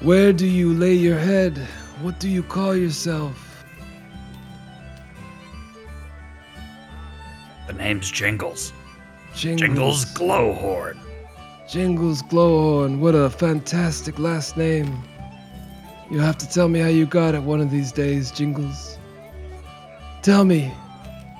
Where 0.00 0.32
do 0.32 0.46
you 0.46 0.72
lay 0.72 0.94
your 0.94 1.18
head? 1.18 1.58
What 2.00 2.18
do 2.18 2.30
you 2.30 2.42
call 2.42 2.74
yourself? 2.74 3.64
The 7.66 7.74
name's 7.74 8.10
Jingles. 8.10 8.72
Jingles. 9.34 9.60
Jingles 9.60 10.04
Glowhorn. 10.14 10.98
Jingles 11.68 12.22
Glowhorn. 12.22 13.00
What 13.00 13.14
a 13.14 13.28
fantastic 13.28 14.18
last 14.18 14.56
name. 14.56 15.02
You'll 16.12 16.24
have 16.24 16.36
to 16.38 16.48
tell 16.48 16.68
me 16.68 16.78
how 16.80 16.88
you 16.88 17.06
got 17.06 17.34
it 17.34 17.42
one 17.42 17.60
of 17.62 17.70
these 17.70 17.90
days, 17.90 18.30
Jingles. 18.30 18.98
Tell 20.20 20.44
me, 20.44 20.70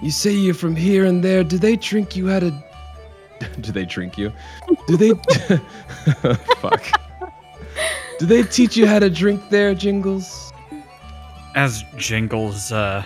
you 0.01 0.11
say 0.11 0.33
you're 0.33 0.55
from 0.55 0.75
here 0.75 1.05
and 1.05 1.23
there. 1.23 1.45
Do 1.45 1.59
they 1.59 1.77
drink 1.77 2.17
you 2.17 2.29
how 2.29 2.41
to. 2.41 2.65
Do 3.61 3.71
they 3.71 3.85
drink 3.85 4.17
you? 4.17 4.33
Do 4.87 4.97
they. 4.97 5.11
Fuck. 6.57 6.87
Do 8.19 8.25
they 8.27 8.45
teach 8.45 8.77
you 8.77 8.87
how 8.87 8.99
to 8.99 9.11
drink 9.11 9.43
there, 9.51 9.75
Jingles? 9.75 10.53
As 11.55 11.85
Jingles, 11.99 12.73
uh, 12.73 13.05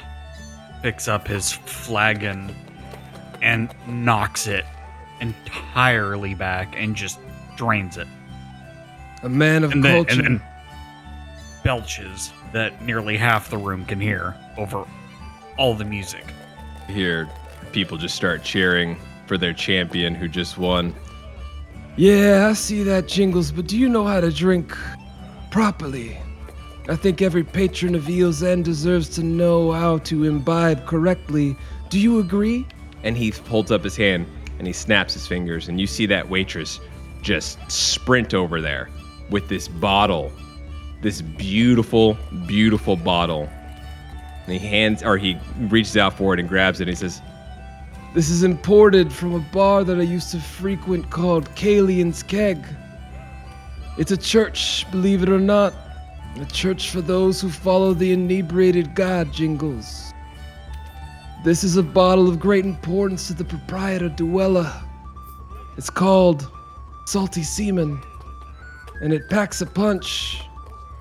picks 0.82 1.08
up 1.08 1.26
his 1.26 1.50
flagon 1.52 2.54
and 3.42 3.74
knocks 3.88 4.46
it 4.46 4.64
entirely 5.20 6.34
back 6.34 6.74
and 6.76 6.94
just 6.94 7.18
drains 7.56 7.96
it. 7.96 8.06
A 9.24 9.28
man 9.28 9.64
of 9.64 9.72
And 9.72 9.82
then, 9.82 10.04
culture. 10.04 10.20
and 10.20 10.38
then 10.40 10.42
belches 11.66 12.32
that 12.52 12.80
nearly 12.86 13.16
half 13.16 13.50
the 13.50 13.58
room 13.58 13.84
can 13.84 14.00
hear 14.00 14.36
over 14.56 14.86
all 15.58 15.74
the 15.74 15.84
music. 15.84 16.24
You 16.86 16.94
hear 16.94 17.28
people 17.72 17.98
just 17.98 18.14
start 18.14 18.44
cheering 18.44 18.96
for 19.26 19.36
their 19.36 19.52
champion 19.52 20.14
who 20.14 20.28
just 20.28 20.58
won. 20.58 20.94
Yeah, 21.96 22.46
I 22.48 22.52
see 22.52 22.84
that, 22.84 23.08
Jingles, 23.08 23.50
but 23.50 23.66
do 23.66 23.76
you 23.76 23.88
know 23.88 24.04
how 24.04 24.20
to 24.20 24.30
drink 24.30 24.76
properly? 25.50 26.16
I 26.88 26.94
think 26.94 27.20
every 27.20 27.42
patron 27.42 27.96
of 27.96 28.08
Eel's 28.08 28.44
End 28.44 28.64
deserves 28.64 29.08
to 29.16 29.24
know 29.24 29.72
how 29.72 29.98
to 29.98 30.22
imbibe 30.22 30.86
correctly. 30.86 31.56
Do 31.88 31.98
you 31.98 32.20
agree? 32.20 32.64
And 33.02 33.16
he 33.16 33.30
holds 33.30 33.72
up 33.72 33.82
his 33.82 33.96
hand 33.96 34.26
and 34.58 34.68
he 34.68 34.72
snaps 34.72 35.14
his 35.14 35.26
fingers, 35.26 35.68
and 35.68 35.80
you 35.80 35.88
see 35.88 36.06
that 36.06 36.30
waitress 36.30 36.78
just 37.22 37.58
sprint 37.68 38.34
over 38.34 38.60
there 38.60 38.88
with 39.30 39.48
this 39.48 39.66
bottle, 39.66 40.30
this 41.02 41.20
beautiful, 41.20 42.16
beautiful 42.46 42.96
bottle. 42.96 43.48
And 44.46 44.52
he 44.52 44.58
hands, 44.58 45.02
or 45.02 45.18
he 45.18 45.36
reaches 45.58 45.96
out 45.96 46.14
for 46.14 46.34
it 46.34 46.40
and 46.40 46.48
grabs 46.48 46.80
it. 46.80 46.88
And 46.88 46.90
he 46.90 46.94
says, 46.96 47.20
This 48.14 48.30
is 48.30 48.42
imported 48.42 49.12
from 49.12 49.34
a 49.34 49.40
bar 49.40 49.84
that 49.84 49.98
I 49.98 50.02
used 50.02 50.30
to 50.32 50.40
frequent 50.40 51.10
called 51.10 51.48
Kalian's 51.56 52.22
Keg. 52.22 52.64
It's 53.98 54.12
a 54.12 54.16
church, 54.16 54.86
believe 54.90 55.22
it 55.22 55.28
or 55.28 55.40
not. 55.40 55.74
A 56.40 56.44
church 56.44 56.90
for 56.90 57.00
those 57.00 57.40
who 57.40 57.48
follow 57.48 57.94
the 57.94 58.12
inebriated 58.12 58.94
god 58.94 59.32
Jingles. 59.32 60.12
This 61.44 61.64
is 61.64 61.76
a 61.76 61.82
bottle 61.82 62.28
of 62.28 62.38
great 62.38 62.64
importance 62.64 63.28
to 63.28 63.34
the 63.34 63.44
proprietor 63.44 64.08
Duella. 64.08 64.82
It's 65.76 65.90
called 65.90 66.50
Salty 67.06 67.42
Seaman, 67.42 68.02
and 69.00 69.12
it 69.12 69.30
packs 69.30 69.60
a 69.60 69.66
punch. 69.66 70.42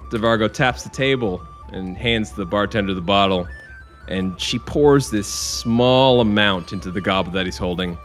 DeVargo 0.10 0.52
taps 0.52 0.84
the 0.84 0.90
table 0.90 1.42
and 1.72 1.98
hands 1.98 2.32
the 2.32 2.46
bartender 2.46 2.94
the 2.94 3.02
bottle, 3.02 3.48
and 4.08 4.40
she 4.40 4.60
pours 4.60 5.10
this 5.10 5.28
small 5.28 6.22
amount 6.22 6.72
into 6.74 6.92
the 6.92 7.02
goblet 7.02 7.34
that 7.34 7.46
he's 7.46 7.58
holding. 7.58 7.98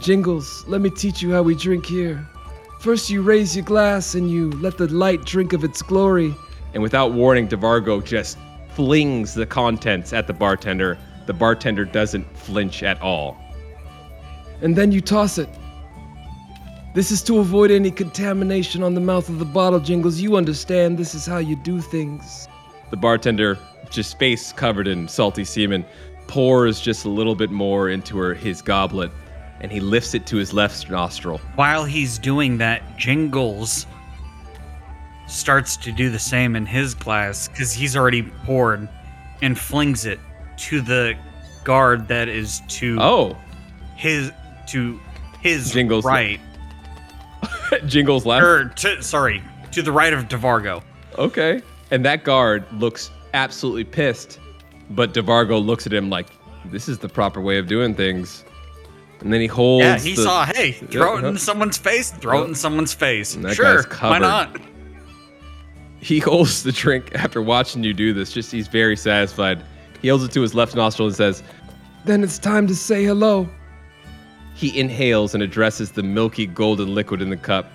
Jingles, 0.00 0.64
let 0.68 0.80
me 0.80 0.90
teach 0.90 1.20
you 1.22 1.32
how 1.32 1.42
we 1.42 1.54
drink 1.54 1.84
here. 1.86 2.24
First, 2.80 3.10
you 3.10 3.22
raise 3.22 3.56
your 3.56 3.64
glass 3.64 4.14
and 4.14 4.30
you 4.30 4.50
let 4.52 4.78
the 4.78 4.86
light 4.86 5.24
drink 5.24 5.52
of 5.52 5.64
its 5.64 5.82
glory. 5.82 6.32
And 6.74 6.82
without 6.82 7.12
warning, 7.12 7.48
DeVargo 7.48 8.04
just 8.04 8.38
flings 8.74 9.34
the 9.34 9.46
contents 9.46 10.12
at 10.12 10.28
the 10.28 10.32
bartender. 10.32 10.96
The 11.26 11.32
bartender 11.34 11.84
doesn't 11.84 12.24
flinch 12.36 12.82
at 12.84 13.00
all. 13.02 13.36
and 14.60 14.74
then 14.76 14.92
you 14.92 15.00
toss 15.00 15.38
it. 15.38 15.48
This 16.98 17.12
is 17.12 17.22
to 17.22 17.38
avoid 17.38 17.70
any 17.70 17.92
contamination 17.92 18.82
on 18.82 18.94
the 18.94 19.00
mouth 19.00 19.28
of 19.28 19.38
the 19.38 19.44
bottle, 19.44 19.78
Jingles. 19.78 20.20
You 20.20 20.34
understand 20.34 20.98
this 20.98 21.14
is 21.14 21.26
how 21.26 21.38
you 21.38 21.54
do 21.54 21.80
things. 21.80 22.48
The 22.90 22.96
bartender, 22.96 23.56
just 23.88 24.18
face 24.18 24.52
covered 24.52 24.88
in 24.88 25.06
salty 25.06 25.44
semen, 25.44 25.84
pours 26.26 26.80
just 26.80 27.04
a 27.04 27.08
little 27.08 27.36
bit 27.36 27.52
more 27.52 27.88
into 27.88 28.18
her 28.18 28.34
his 28.34 28.60
goblet, 28.60 29.12
and 29.60 29.70
he 29.70 29.78
lifts 29.78 30.12
it 30.14 30.26
to 30.26 30.38
his 30.38 30.52
left 30.52 30.90
nostril. 30.90 31.40
While 31.54 31.84
he's 31.84 32.18
doing 32.18 32.58
that, 32.58 32.82
Jingles 32.98 33.86
starts 35.28 35.76
to 35.76 35.92
do 35.92 36.10
the 36.10 36.18
same 36.18 36.56
in 36.56 36.66
his 36.66 36.94
glass 36.94 37.46
because 37.46 37.72
he's 37.72 37.96
already 37.96 38.24
poured 38.44 38.88
and 39.40 39.56
flings 39.56 40.04
it 40.04 40.18
to 40.56 40.80
the 40.80 41.14
guard 41.62 42.08
that 42.08 42.26
is 42.26 42.60
to 42.66 42.98
Oh, 43.00 43.36
his 43.94 44.32
to 44.66 44.98
his 45.40 45.70
Jingles- 45.70 46.04
right 46.04 46.40
Jingles 47.86 48.26
left. 48.26 48.44
or 48.44 48.68
to, 48.68 49.02
sorry 49.02 49.42
to 49.72 49.82
the 49.82 49.92
right 49.92 50.12
of 50.12 50.28
DeVargo. 50.28 50.82
Okay. 51.18 51.62
And 51.90 52.04
that 52.04 52.24
guard 52.24 52.64
looks 52.72 53.10
absolutely 53.34 53.84
pissed, 53.84 54.38
but 54.90 55.12
DeVargo 55.14 55.64
looks 55.64 55.86
at 55.86 55.92
him 55.92 56.10
like, 56.10 56.26
this 56.66 56.88
is 56.88 56.98
the 56.98 57.08
proper 57.08 57.40
way 57.40 57.58
of 57.58 57.66
doing 57.66 57.94
things. 57.94 58.44
And 59.20 59.32
then 59.32 59.40
he 59.40 59.46
holds. 59.46 59.84
Yeah, 59.84 59.98
he 59.98 60.14
the- 60.14 60.22
saw. 60.22 60.44
Hey, 60.44 60.72
throw 60.72 61.18
it 61.18 61.24
in 61.24 61.38
someone's 61.38 61.76
face. 61.78 62.10
Throw 62.12 62.44
it 62.44 62.48
in 62.48 62.54
someone's 62.54 62.94
face. 62.94 63.36
Sure, 63.52 63.82
why 64.00 64.18
not? 64.18 64.56
He 66.00 66.20
holds 66.20 66.62
the 66.62 66.70
drink 66.70 67.12
after 67.14 67.42
watching 67.42 67.82
you 67.82 67.92
do 67.92 68.12
this. 68.12 68.30
Just 68.32 68.52
he's 68.52 68.68
very 68.68 68.96
satisfied. 68.96 69.60
He 70.00 70.08
holds 70.08 70.22
it 70.22 70.30
to 70.32 70.40
his 70.42 70.54
left 70.54 70.76
nostril 70.76 71.08
and 71.08 71.16
says, 71.16 71.42
Then 72.04 72.22
it's 72.22 72.38
time 72.38 72.68
to 72.68 72.76
say 72.76 73.02
hello. 73.04 73.48
He 74.58 74.76
inhales 74.76 75.34
and 75.34 75.42
addresses 75.42 75.92
the 75.92 76.02
milky 76.02 76.44
golden 76.44 76.92
liquid 76.92 77.22
in 77.22 77.30
the 77.30 77.36
cup. 77.36 77.70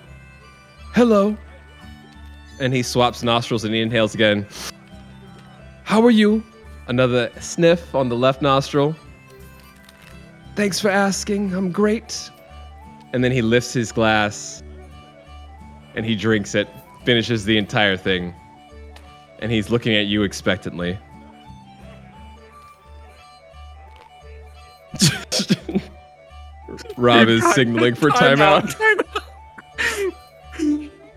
Hello. 0.92 1.34
And 2.60 2.74
he 2.74 2.82
swaps 2.82 3.22
nostrils 3.22 3.64
and 3.64 3.72
he 3.72 3.80
inhales 3.80 4.14
again. 4.14 4.46
How 5.84 6.04
are 6.04 6.10
you? 6.10 6.44
Another 6.86 7.30
sniff 7.40 7.94
on 7.94 8.10
the 8.10 8.16
left 8.16 8.42
nostril. 8.42 8.94
Thanks 10.56 10.78
for 10.78 10.90
asking. 10.90 11.54
I'm 11.54 11.72
great. 11.72 12.30
And 13.14 13.24
then 13.24 13.32
he 13.32 13.40
lifts 13.40 13.72
his 13.72 13.90
glass 13.90 14.62
and 15.94 16.04
he 16.04 16.14
drinks 16.14 16.54
it, 16.54 16.68
finishes 17.06 17.46
the 17.46 17.56
entire 17.56 17.96
thing. 17.96 18.34
And 19.38 19.50
he's 19.50 19.70
looking 19.70 19.94
at 19.94 20.04
you 20.04 20.22
expectantly. 20.22 20.98
Rob 26.96 27.28
is 27.28 27.44
signaling 27.54 27.94
for 27.94 28.10
timeout. 28.10 28.74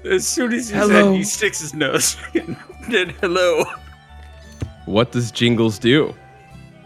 As 0.06 0.28
soon 0.28 0.54
as 0.54 0.70
he 0.70 0.76
Hello. 0.76 1.12
said, 1.12 1.16
he 1.18 1.24
sticks 1.24 1.60
his 1.60 1.74
nose. 1.74 2.18
Did 2.90 3.12
hello. 3.14 3.66
What 4.86 5.12
does 5.12 5.32
Jingles 5.32 5.78
do? 5.80 6.16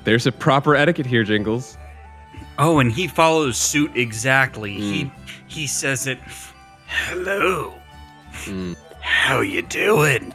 There's 0.03 0.25
a 0.25 0.31
proper 0.31 0.75
etiquette 0.75 1.05
here, 1.05 1.23
Jingles. 1.23 1.77
Oh, 2.57 2.79
and 2.79 2.91
he 2.91 3.07
follows 3.07 3.57
suit 3.57 3.91
exactly. 3.95 4.73
He 4.73 5.11
he 5.47 5.67
says 5.67 6.07
it. 6.07 6.17
Hello. 6.87 7.73
Mm. 8.45 8.75
How 9.01 9.41
you 9.41 9.61
doing? 9.61 10.33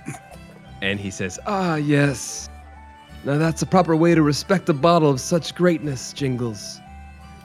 And 0.82 1.00
he 1.00 1.10
says, 1.10 1.38
Ah, 1.46 1.74
yes. 1.76 2.48
Now 3.24 3.38
that's 3.38 3.62
a 3.62 3.66
proper 3.66 3.96
way 3.96 4.14
to 4.14 4.22
respect 4.22 4.68
a 4.68 4.74
bottle 4.74 5.10
of 5.10 5.20
such 5.20 5.54
greatness, 5.54 6.12
Jingles. 6.12 6.80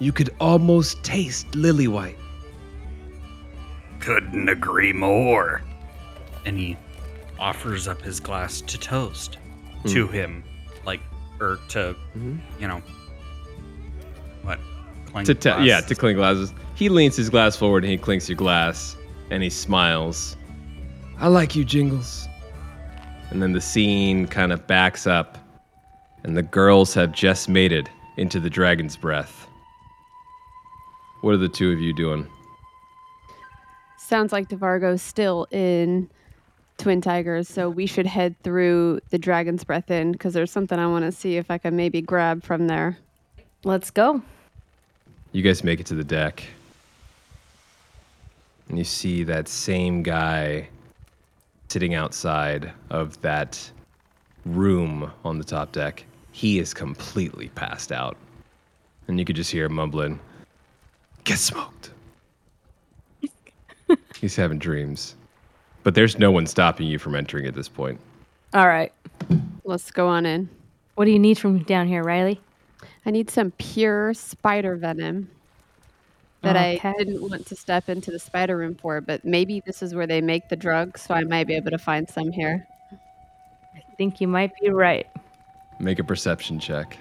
You 0.01 0.11
could 0.11 0.31
almost 0.39 1.03
taste 1.03 1.53
lily 1.53 1.87
white. 1.87 2.17
Couldn't 3.99 4.49
agree 4.49 4.93
more. 4.93 5.61
And 6.43 6.57
he 6.57 6.75
offers 7.37 7.87
up 7.87 8.01
his 8.01 8.19
glass 8.19 8.61
to 8.61 8.79
toast 8.79 9.37
to 9.85 10.07
him, 10.07 10.43
like 10.85 11.01
or 11.39 11.59
to 11.69 11.95
Mhm. 12.17 12.39
you 12.59 12.67
know 12.67 12.81
what? 14.41 14.59
Clink 15.11 15.27
to 15.27 15.35
te- 15.35 15.63
yeah, 15.65 15.81
to 15.81 15.93
clink 15.93 16.17
glasses. 16.17 16.51
He 16.73 16.89
leans 16.89 17.15
his 17.15 17.29
glass 17.29 17.55
forward 17.55 17.83
and 17.83 17.91
he 17.91 17.97
clinks 17.99 18.27
your 18.27 18.37
glass 18.37 18.95
and 19.29 19.43
he 19.43 19.51
smiles. 19.51 20.35
I 21.19 21.27
like 21.27 21.55
you, 21.55 21.63
Jingles. 21.63 22.27
And 23.29 23.39
then 23.39 23.51
the 23.53 23.61
scene 23.61 24.25
kind 24.25 24.51
of 24.51 24.65
backs 24.65 25.05
up 25.05 25.37
and 26.23 26.35
the 26.35 26.41
girls 26.41 26.95
have 26.95 27.11
just 27.11 27.47
mated 27.49 27.87
into 28.17 28.39
the 28.39 28.49
dragon's 28.49 28.97
breath. 28.97 29.40
What 31.21 31.33
are 31.33 31.37
the 31.37 31.49
two 31.49 31.71
of 31.71 31.79
you 31.79 31.93
doing? 31.93 32.27
Sounds 33.97 34.31
like 34.31 34.49
DeVargo's 34.49 35.01
still 35.01 35.47
in 35.51 36.09
Twin 36.77 36.99
Tigers, 36.99 37.47
so 37.47 37.69
we 37.69 37.85
should 37.85 38.07
head 38.07 38.35
through 38.43 38.99
the 39.11 39.19
Dragon's 39.19 39.63
Breath 39.63 39.91
Inn 39.91 40.11
because 40.11 40.33
there's 40.33 40.51
something 40.51 40.79
I 40.79 40.87
want 40.87 41.05
to 41.05 41.11
see 41.11 41.37
if 41.37 41.51
I 41.51 41.59
can 41.59 41.75
maybe 41.75 42.01
grab 42.01 42.43
from 42.43 42.67
there. 42.67 42.97
Let's 43.63 43.91
go. 43.91 44.21
You 45.31 45.43
guys 45.43 45.63
make 45.63 45.79
it 45.79 45.85
to 45.87 45.95
the 45.95 46.03
deck. 46.03 46.43
And 48.67 48.77
you 48.77 48.83
see 48.83 49.23
that 49.23 49.47
same 49.47 50.01
guy 50.01 50.67
sitting 51.69 51.93
outside 51.93 52.71
of 52.89 53.21
that 53.21 53.71
room 54.45 55.11
on 55.23 55.37
the 55.37 55.43
top 55.43 55.71
deck. 55.71 56.03
He 56.31 56.57
is 56.57 56.73
completely 56.73 57.49
passed 57.49 57.91
out. 57.91 58.17
And 59.07 59.19
you 59.19 59.25
could 59.25 59.35
just 59.35 59.51
hear 59.51 59.65
him 59.65 59.73
mumbling, 59.73 60.19
Get 61.23 61.37
smoked. 61.37 61.91
He's 64.19 64.35
having 64.35 64.59
dreams. 64.59 65.15
But 65.83 65.95
there's 65.95 66.19
no 66.19 66.31
one 66.31 66.45
stopping 66.45 66.87
you 66.87 66.99
from 66.99 67.15
entering 67.15 67.45
at 67.47 67.55
this 67.55 67.67
point. 67.67 67.99
All 68.53 68.67
right. 68.67 68.93
Let's 69.63 69.91
go 69.91 70.07
on 70.07 70.25
in. 70.25 70.49
What 70.95 71.05
do 71.05 71.11
you 71.11 71.19
need 71.19 71.39
from 71.39 71.63
down 71.63 71.87
here, 71.87 72.03
Riley? 72.03 72.39
I 73.05 73.11
need 73.11 73.29
some 73.29 73.51
pure 73.51 74.13
spider 74.13 74.75
venom 74.75 75.29
that 76.41 76.55
Okay. 76.55 76.79
I 76.83 76.93
didn't 76.97 77.21
want 77.21 77.45
to 77.47 77.55
step 77.55 77.89
into 77.89 78.11
the 78.11 78.19
spider 78.19 78.57
room 78.57 78.75
for, 78.75 79.01
but 79.01 79.23
maybe 79.23 79.61
this 79.65 79.81
is 79.81 79.93
where 79.93 80.07
they 80.07 80.21
make 80.21 80.49
the 80.49 80.55
drugs, 80.55 81.01
so 81.01 81.13
I 81.13 81.23
might 81.23 81.47
be 81.47 81.55
able 81.55 81.71
to 81.71 81.77
find 81.77 82.09
some 82.09 82.31
here. 82.31 82.67
I 83.75 83.81
think 83.95 84.19
you 84.21 84.27
might 84.27 84.51
be 84.61 84.69
right. 84.69 85.07
Make 85.79 85.99
a 85.99 86.03
perception 86.03 86.59
check. 86.59 86.97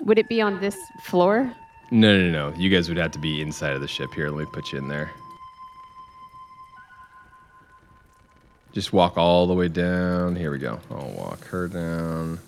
Would 0.00 0.18
it 0.18 0.28
be 0.28 0.40
on 0.40 0.60
this 0.60 0.76
floor? 1.04 1.52
No, 1.90 2.16
no, 2.16 2.30
no. 2.30 2.56
You 2.56 2.70
guys 2.70 2.88
would 2.88 2.98
have 2.98 3.10
to 3.12 3.18
be 3.18 3.42
inside 3.42 3.72
of 3.72 3.80
the 3.80 3.88
ship. 3.88 4.12
Here, 4.14 4.30
let 4.30 4.38
me 4.38 4.46
put 4.52 4.72
you 4.72 4.78
in 4.78 4.88
there. 4.88 5.10
Just 8.72 8.92
walk 8.92 9.16
all 9.16 9.48
the 9.48 9.54
way 9.54 9.66
down. 9.66 10.36
Here 10.36 10.52
we 10.52 10.58
go. 10.58 10.78
I'll 10.90 11.10
walk 11.10 11.44
her 11.46 11.66
down. 11.66 12.38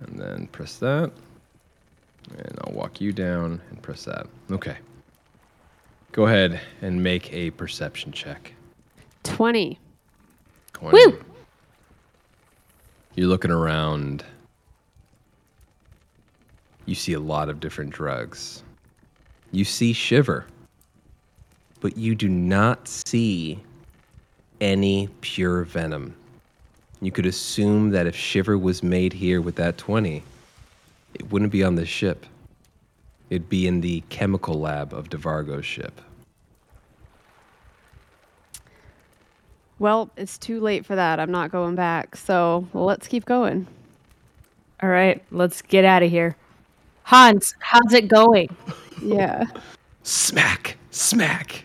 And 0.00 0.20
then 0.20 0.46
press 0.48 0.76
that. 0.76 1.10
And 2.38 2.58
I'll 2.62 2.72
walk 2.72 3.00
you 3.00 3.12
down 3.12 3.60
and 3.70 3.82
press 3.82 4.04
that. 4.04 4.26
Okay. 4.50 4.76
Go 6.12 6.26
ahead 6.26 6.60
and 6.80 7.02
make 7.02 7.32
a 7.32 7.50
perception 7.50 8.12
check. 8.12 8.52
20. 9.24 9.76
20. 10.74 11.06
Woo! 11.06 11.24
You're 13.16 13.26
looking 13.26 13.50
around. 13.50 14.24
You 16.86 16.94
see 16.94 17.12
a 17.14 17.20
lot 17.20 17.48
of 17.48 17.60
different 17.60 17.90
drugs. 17.90 18.62
You 19.52 19.64
see 19.64 19.92
Shiver. 19.92 20.46
But 21.80 21.96
you 21.96 22.14
do 22.14 22.28
not 22.28 22.88
see 22.88 23.62
any 24.60 25.08
pure 25.20 25.64
venom. 25.64 26.14
You 27.00 27.12
could 27.12 27.26
assume 27.26 27.90
that 27.90 28.06
if 28.06 28.16
Shiver 28.16 28.56
was 28.56 28.82
made 28.82 29.12
here 29.12 29.40
with 29.40 29.56
that 29.56 29.76
20, 29.76 30.22
it 31.14 31.30
wouldn't 31.30 31.52
be 31.52 31.62
on 31.62 31.74
the 31.74 31.84
ship. 31.84 32.26
It'd 33.30 33.48
be 33.48 33.66
in 33.66 33.80
the 33.80 34.02
chemical 34.08 34.60
lab 34.60 34.92
of 34.94 35.08
DeVargo's 35.08 35.66
ship. 35.66 36.00
Well, 39.78 40.10
it's 40.16 40.38
too 40.38 40.60
late 40.60 40.86
for 40.86 40.94
that. 40.94 41.20
I'm 41.20 41.30
not 41.30 41.50
going 41.50 41.74
back. 41.74 42.16
So 42.16 42.66
let's 42.72 43.06
keep 43.06 43.24
going. 43.24 43.66
All 44.82 44.88
right, 44.88 45.22
let's 45.30 45.62
get 45.62 45.84
out 45.84 46.02
of 46.02 46.10
here. 46.10 46.36
Hans, 47.04 47.54
how's 47.60 47.92
it 47.92 48.08
going? 48.08 48.54
Yeah. 49.02 49.44
Smack! 50.02 50.76
Smack! 50.90 51.64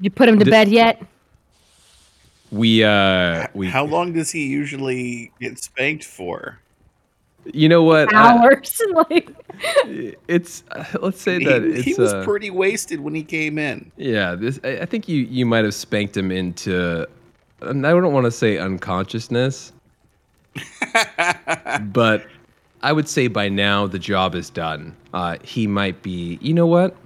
You 0.00 0.10
put 0.10 0.28
him 0.28 0.38
to 0.38 0.44
Di- 0.44 0.50
bed 0.50 0.68
yet? 0.68 1.02
We, 2.50 2.82
uh, 2.84 3.46
we, 3.54 3.68
How 3.68 3.84
long 3.84 4.12
does 4.12 4.30
he 4.30 4.46
usually 4.46 5.32
get 5.40 5.58
spanked 5.58 6.04
for? 6.04 6.58
you 7.52 7.68
know 7.68 7.82
what? 7.82 8.12
I- 8.14 8.36
Hours. 8.38 8.80
like, 9.10 9.30
it's 10.28 10.62
uh, 10.70 10.84
let's 11.02 11.20
say 11.20 11.38
He, 11.38 11.44
that 11.46 11.62
it's 11.64 11.82
he 11.84 11.94
was 11.94 12.12
uh, 12.12 12.24
pretty 12.24 12.50
wasted 12.50 13.00
when 13.00 13.14
he 13.14 13.22
came 13.24 13.58
in. 13.58 13.90
yeah 13.96 14.34
this 14.36 14.60
I, 14.62 14.80
I 14.80 14.84
think 14.86 15.08
you 15.08 15.22
you 15.24 15.44
might 15.46 15.64
have 15.64 15.74
spanked 15.74 16.16
him 16.16 16.30
into 16.30 17.08
and 17.62 17.84
i 17.84 17.90
don't 17.90 18.12
want 18.12 18.26
to 18.26 18.30
say 18.30 18.58
unconsciousness 18.58 19.72
but 21.92 22.26
i 22.82 22.92
would 22.92 23.08
say 23.08 23.28
by 23.28 23.48
now 23.48 23.86
the 23.86 23.98
job 23.98 24.34
is 24.34 24.50
done 24.50 24.94
uh 25.14 25.36
he 25.42 25.66
might 25.66 26.02
be 26.02 26.38
you 26.40 26.52
know 26.54 26.66
what 26.66 26.96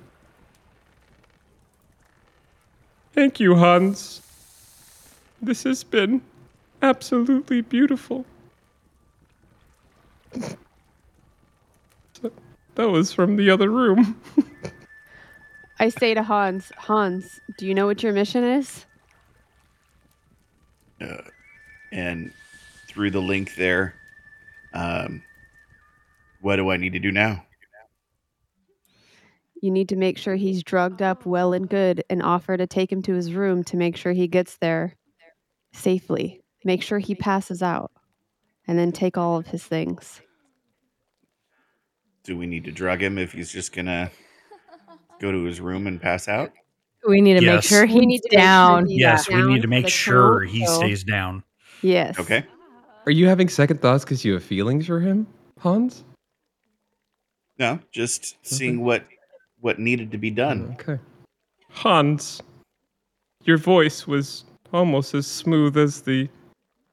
Thank 3.14 3.40
you, 3.40 3.54
Hans. 3.54 4.22
This 5.42 5.64
has 5.64 5.84
been 5.84 6.22
absolutely 6.80 7.60
beautiful. 7.60 8.24
That 12.74 12.88
was 12.88 13.12
from 13.12 13.36
the 13.36 13.50
other 13.50 13.68
room. 13.68 14.18
I 15.78 15.90
say 15.90 16.14
to 16.14 16.22
Hans, 16.22 16.72
Hans, 16.78 17.38
do 17.58 17.66
you 17.66 17.74
know 17.74 17.84
what 17.84 18.02
your 18.02 18.14
mission 18.14 18.42
is? 18.42 18.86
and 21.92 22.32
through 22.88 23.10
the 23.10 23.20
link 23.20 23.56
there, 23.56 23.94
um, 24.72 25.22
what 26.42 26.56
do 26.56 26.70
I 26.70 26.76
need 26.76 26.92
to 26.92 26.98
do 26.98 27.10
now? 27.10 27.44
You 29.62 29.70
need 29.70 29.88
to 29.90 29.96
make 29.96 30.18
sure 30.18 30.34
he's 30.34 30.62
drugged 30.64 31.02
up 31.02 31.24
well 31.24 31.52
and 31.52 31.68
good 31.68 32.02
and 32.10 32.20
offer 32.22 32.56
to 32.56 32.66
take 32.66 32.90
him 32.90 33.00
to 33.02 33.14
his 33.14 33.32
room 33.32 33.62
to 33.64 33.76
make 33.76 33.96
sure 33.96 34.12
he 34.12 34.26
gets 34.26 34.56
there 34.56 34.96
safely. 35.72 36.40
Make 36.64 36.82
sure 36.82 36.98
he 36.98 37.14
passes 37.14 37.62
out 37.62 37.92
and 38.66 38.76
then 38.78 38.90
take 38.92 39.16
all 39.16 39.36
of 39.36 39.46
his 39.46 39.62
things. 39.64 40.20
Do 42.24 42.36
we 42.36 42.46
need 42.46 42.64
to 42.64 42.72
drug 42.72 43.00
him 43.02 43.18
if 43.18 43.32
he's 43.32 43.50
just 43.50 43.72
gonna 43.72 44.10
go 45.20 45.30
to 45.32 45.44
his 45.44 45.60
room 45.60 45.86
and 45.86 46.00
pass 46.00 46.28
out? 46.28 46.52
we 47.06 47.20
need 47.20 47.38
to 47.40 47.44
make 47.44 47.62
sure 47.64 47.82
We 47.84 47.92
he's 47.92 48.04
need 48.06 48.20
to 48.22 48.28
make 48.30 48.32
sure 48.32 48.40
down. 48.40 48.88
Yes, 48.88 49.28
we 49.28 49.42
need 49.42 49.62
to 49.62 49.68
make 49.68 49.84
the 49.86 49.90
sure 49.90 50.40
count, 50.40 50.50
he 50.52 50.66
so- 50.66 50.76
stays 50.78 51.02
down. 51.04 51.42
Yes. 51.82 52.18
Okay. 52.18 52.44
are 53.06 53.10
you 53.12 53.26
having 53.26 53.48
second 53.48 53.80
thoughts 53.80 54.04
because 54.04 54.24
you 54.24 54.34
have 54.34 54.44
feelings 54.44 54.86
for 54.86 55.00
him 55.00 55.26
hans 55.58 56.04
No, 57.58 57.78
just 57.92 58.36
seeing 58.42 58.84
what 58.84 59.04
what 59.60 59.78
needed 59.78 60.10
to 60.12 60.18
be 60.18 60.30
done. 60.30 60.68
Mm, 60.68 60.72
okay 60.72 60.98
Hans, 61.72 62.42
your 63.44 63.56
voice 63.56 64.06
was 64.06 64.44
almost 64.72 65.14
as 65.14 65.26
smooth 65.26 65.76
as 65.76 66.02
the 66.02 66.28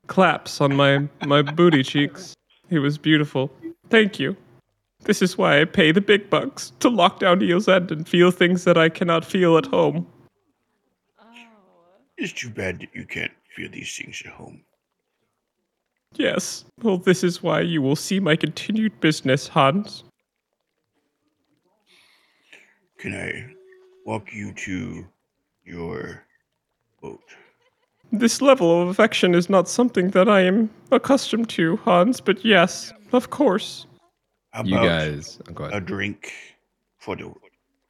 claps 0.07 0.61
on 0.61 0.75
my, 0.75 1.07
my 1.25 1.41
booty 1.41 1.83
cheeks. 1.83 2.33
It 2.69 2.79
was 2.79 2.97
beautiful. 2.97 3.51
Thank 3.89 4.19
you. 4.19 4.35
This 5.03 5.21
is 5.21 5.37
why 5.37 5.61
I 5.61 5.65
pay 5.65 5.91
the 5.91 6.01
big 6.01 6.29
bucks 6.29 6.73
to 6.79 6.89
lock 6.89 7.19
down 7.19 7.41
Eel's 7.41 7.67
End 7.67 7.91
and 7.91 8.07
feel 8.07 8.31
things 8.31 8.63
that 8.63 8.77
I 8.77 8.89
cannot 8.89 9.23
feel 9.23 9.57
at 9.57 9.65
home. 9.65 10.07
Oh. 11.21 11.25
It's 12.17 12.33
too 12.33 12.49
bad 12.49 12.79
that 12.79 12.89
you 12.93 13.05
can't 13.05 13.31
feel 13.55 13.69
these 13.69 13.95
things 13.95 14.21
at 14.25 14.31
home. 14.31 14.61
Yes, 16.15 16.65
well, 16.81 16.97
this 16.97 17.23
is 17.23 17.43
why 17.43 17.61
you 17.61 17.81
will 17.81 17.95
see 17.95 18.19
my 18.19 18.35
continued 18.35 18.99
business, 18.99 19.47
Hans. 19.47 20.03
Can 22.99 23.15
I 23.15 23.55
walk 24.05 24.33
you 24.33 24.53
to 24.53 25.07
your 25.63 26.25
boat? 27.01 27.21
This 28.11 28.41
level 28.41 28.81
of 28.81 28.89
affection 28.89 29.33
is 29.33 29.49
not 29.49 29.69
something 29.69 30.09
that 30.09 30.27
I 30.27 30.41
am 30.41 30.69
accustomed 30.91 31.47
to, 31.51 31.77
Hans, 31.77 32.19
but 32.19 32.43
yes, 32.43 32.91
of 33.13 33.29
course. 33.29 33.85
How 34.51 34.63
you 34.63 34.75
guys 34.75 35.39
oh, 35.47 35.53
go 35.53 35.65
a 35.65 35.79
drink 35.79 36.33
for 36.97 37.15
the 37.15 37.33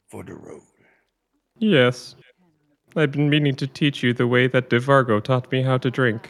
for 0.09 0.23
the 0.23 0.35
road? 0.35 0.61
Yes. 1.57 2.15
I've 2.95 3.11
been 3.11 3.29
meaning 3.29 3.55
to 3.55 3.67
teach 3.67 4.03
you 4.03 4.13
the 4.13 4.27
way 4.27 4.47
that 4.47 4.69
DeVargo 4.69 5.23
taught 5.23 5.51
me 5.51 5.63
how 5.63 5.77
to 5.79 5.89
drink. 5.89 6.29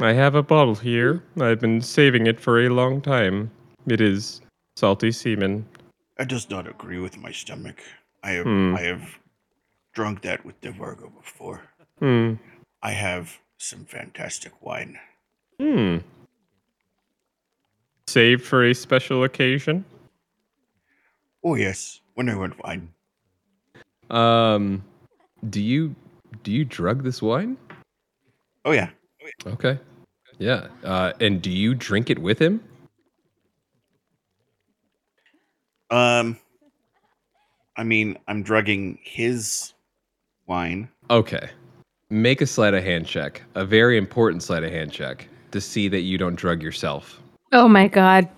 I 0.00 0.12
have 0.12 0.34
a 0.34 0.42
bottle 0.42 0.74
here. 0.74 1.22
I've 1.40 1.60
been 1.60 1.80
saving 1.80 2.26
it 2.26 2.40
for 2.40 2.60
a 2.60 2.68
long 2.68 3.00
time. 3.00 3.50
It 3.86 4.00
is 4.00 4.42
salty 4.76 5.12
semen. 5.12 5.66
That 6.16 6.28
does 6.28 6.48
not 6.48 6.66
agree 6.66 6.98
with 6.98 7.16
my 7.18 7.32
stomach. 7.32 7.82
I 8.22 8.30
have 8.32 8.46
Hmm. 8.46 8.74
I 8.76 8.80
have 8.82 9.18
drunk 9.92 10.22
that 10.22 10.44
with 10.44 10.60
DeVargo 10.60 11.14
before. 11.14 11.62
Hmm. 11.98 12.34
I 12.82 12.92
have 12.92 13.38
some 13.58 13.84
fantastic 13.84 14.52
wine. 14.62 14.98
Hmm. 15.60 15.98
Saved 18.08 18.44
for 18.44 18.64
a 18.64 18.74
special 18.74 19.24
occasion? 19.24 19.84
Oh 21.42 21.54
yes, 21.54 22.00
when 22.14 22.28
I 22.28 22.34
went 22.36 22.62
wine. 22.62 22.92
um 24.10 24.84
do 25.50 25.60
you 25.60 25.92
do 26.44 26.52
you 26.52 26.64
drug 26.64 27.02
this 27.02 27.20
wine 27.20 27.56
Oh 28.64 28.70
yeah. 28.70 28.90
okay 29.44 29.80
yeah 30.38 30.68
uh 30.84 31.12
and 31.20 31.42
do 31.42 31.50
you 31.50 31.74
drink 31.74 32.08
it 32.08 32.18
with 32.20 32.38
him 32.38 32.62
Um 35.90 36.38
I 37.76 37.84
mean, 37.84 38.18
I'm 38.26 38.42
drugging 38.42 38.98
his 39.02 39.74
wine. 40.46 40.88
Okay. 41.10 41.50
Make 42.08 42.40
a 42.40 42.46
sleight 42.46 42.72
of 42.72 42.82
hand 42.82 43.06
check, 43.06 43.42
a 43.54 43.64
very 43.64 43.98
important 43.98 44.42
sleight 44.42 44.62
of 44.64 44.70
hand 44.70 44.92
check 44.92 45.28
to 45.50 45.60
see 45.60 45.88
that 45.88 46.00
you 46.00 46.16
don't 46.16 46.36
drug 46.36 46.62
yourself. 46.62 47.20
Oh 47.52 47.68
my 47.68 47.88
god. 47.88 48.28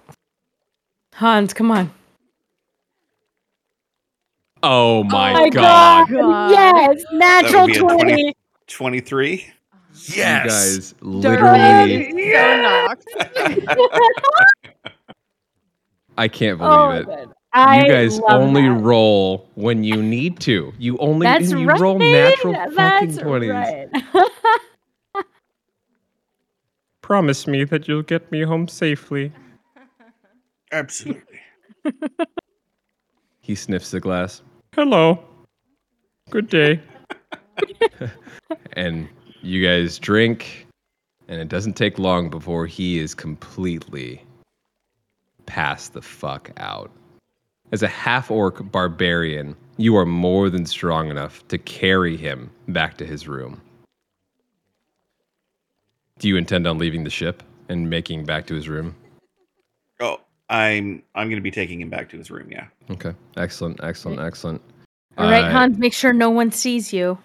Hans, 1.15 1.53
come 1.55 1.71
on. 1.71 1.91
Oh 4.63 5.05
my, 5.05 5.33
my 5.33 5.49
god. 5.51 6.09
God. 6.11 6.51
Yes, 6.51 7.05
natural 7.13 7.67
be 7.67 7.77
a 7.77 7.81
20. 7.81 8.13
20. 8.13 8.37
23? 8.67 9.47
You 10.05 10.17
guys 10.17 10.95
literally 11.01 11.95
it. 11.95 13.05
So 13.07 13.89
knocked. 13.95 14.09
I 16.17 16.29
can't 16.29 16.61
Oh, 16.61 17.03
believe 17.05 17.09
it. 17.09 17.29
Good. 17.53 17.59
I 17.61 17.83
you 17.83 17.89
guys 17.89 18.21
only 18.29 18.63
that. 18.69 18.81
roll 18.81 19.49
when 19.55 19.85
you 19.85 20.03
need 20.03 20.41
to. 20.41 20.73
You 20.79 20.99
only 20.99 21.27
That's 21.27 21.51
you 21.51 21.65
right. 21.67 21.81
roll 21.81 21.99
natural 21.99 22.53
That's 22.53 22.75
fucking 22.75 23.11
20s. 23.19 23.93
right. 25.15 25.25
Promise 27.03 27.47
me 27.47 27.65
that 27.65 27.89
you'll 27.89 28.03
get 28.03 28.31
me 28.31 28.43
home 28.43 28.69
safely. 28.69 29.33
Absolutely. 30.73 31.23
He 33.41 33.55
sniffs 33.55 33.93
the 33.93 34.01
glass 34.01 34.43
Hello. 34.75 35.19
Good 36.29 36.51
day. 36.51 36.83
and 38.75 39.09
you 39.41 39.67
guys 39.67 39.99
drink 39.99 40.67
and 41.29 41.41
it 41.41 41.49
doesn't 41.49 41.73
take 41.73 41.99
long 41.99 42.29
before 42.29 42.67
he 42.67 42.99
is 42.99 43.15
completely 43.15 44.23
passed 45.47 45.95
the 45.95 46.03
fuck 46.03 46.51
out. 46.59 46.91
As 47.73 47.83
a 47.83 47.89
half 47.89 48.31
orc 48.31 48.71
barbarian, 48.73 49.55
you 49.77 49.97
are 49.97 50.07
more 50.07 50.49
than 50.51 50.65
strong 50.67 51.11
enough 51.11 51.47
to 51.49 51.59
carry 51.59 52.17
him 52.17 52.51
back 52.69 52.97
to 52.99 53.07
his 53.07 53.29
room. 53.29 53.61
Do 56.19 56.29
you 56.29 56.37
intend 56.37 56.67
on 56.67 56.79
leaving 56.79 57.05
the 57.05 57.11
ship 57.11 57.43
and 57.69 57.89
making 57.89 58.25
back 58.25 58.47
to 58.47 58.55
his 58.55 58.69
room? 58.69 58.97
Oh, 60.01 60.21
I'm 60.49 61.03
I'm 61.15 61.29
gonna 61.29 61.43
be 61.43 61.51
taking 61.51 61.81
him 61.81 61.91
back 61.91 62.09
to 62.11 62.17
his 62.19 62.31
room. 62.31 62.49
Yeah. 62.51 62.67
Okay. 62.91 63.13
Excellent. 63.37 63.81
Excellent. 63.83 64.19
Excellent. 64.21 64.63
All 65.19 65.31
right, 65.31 65.45
Uh, 65.45 65.51
Hans, 65.51 65.79
make 65.79 65.93
sure 65.93 66.13
no 66.13 66.31
one 66.31 66.51
sees 66.51 66.93
you. 66.93 67.19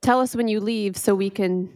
Tell 0.00 0.20
us 0.20 0.34
when 0.34 0.48
you 0.48 0.60
leave 0.60 0.96
so 0.96 1.14
we 1.14 1.28
can 1.28 1.68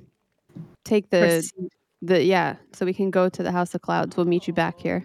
take 0.84 1.10
the 1.10 1.18
Proceed. 1.18 1.68
the 2.00 2.22
yeah, 2.22 2.56
so 2.72 2.86
we 2.86 2.94
can 2.94 3.10
go 3.10 3.28
to 3.28 3.42
the 3.42 3.52
House 3.52 3.74
of 3.74 3.82
Clouds. 3.82 4.16
We'll 4.16 4.26
meet 4.26 4.46
you 4.46 4.54
back 4.54 4.78
here. 4.78 5.04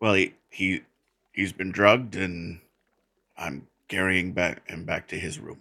Well, 0.00 0.14
he 0.14 0.34
he 0.50 0.82
he's 1.32 1.52
been 1.52 1.72
drugged, 1.72 2.16
and 2.16 2.60
I'm 3.36 3.66
carrying 3.88 4.32
back 4.32 4.68
him 4.68 4.84
back 4.84 5.08
to 5.08 5.18
his 5.18 5.38
room. 5.38 5.60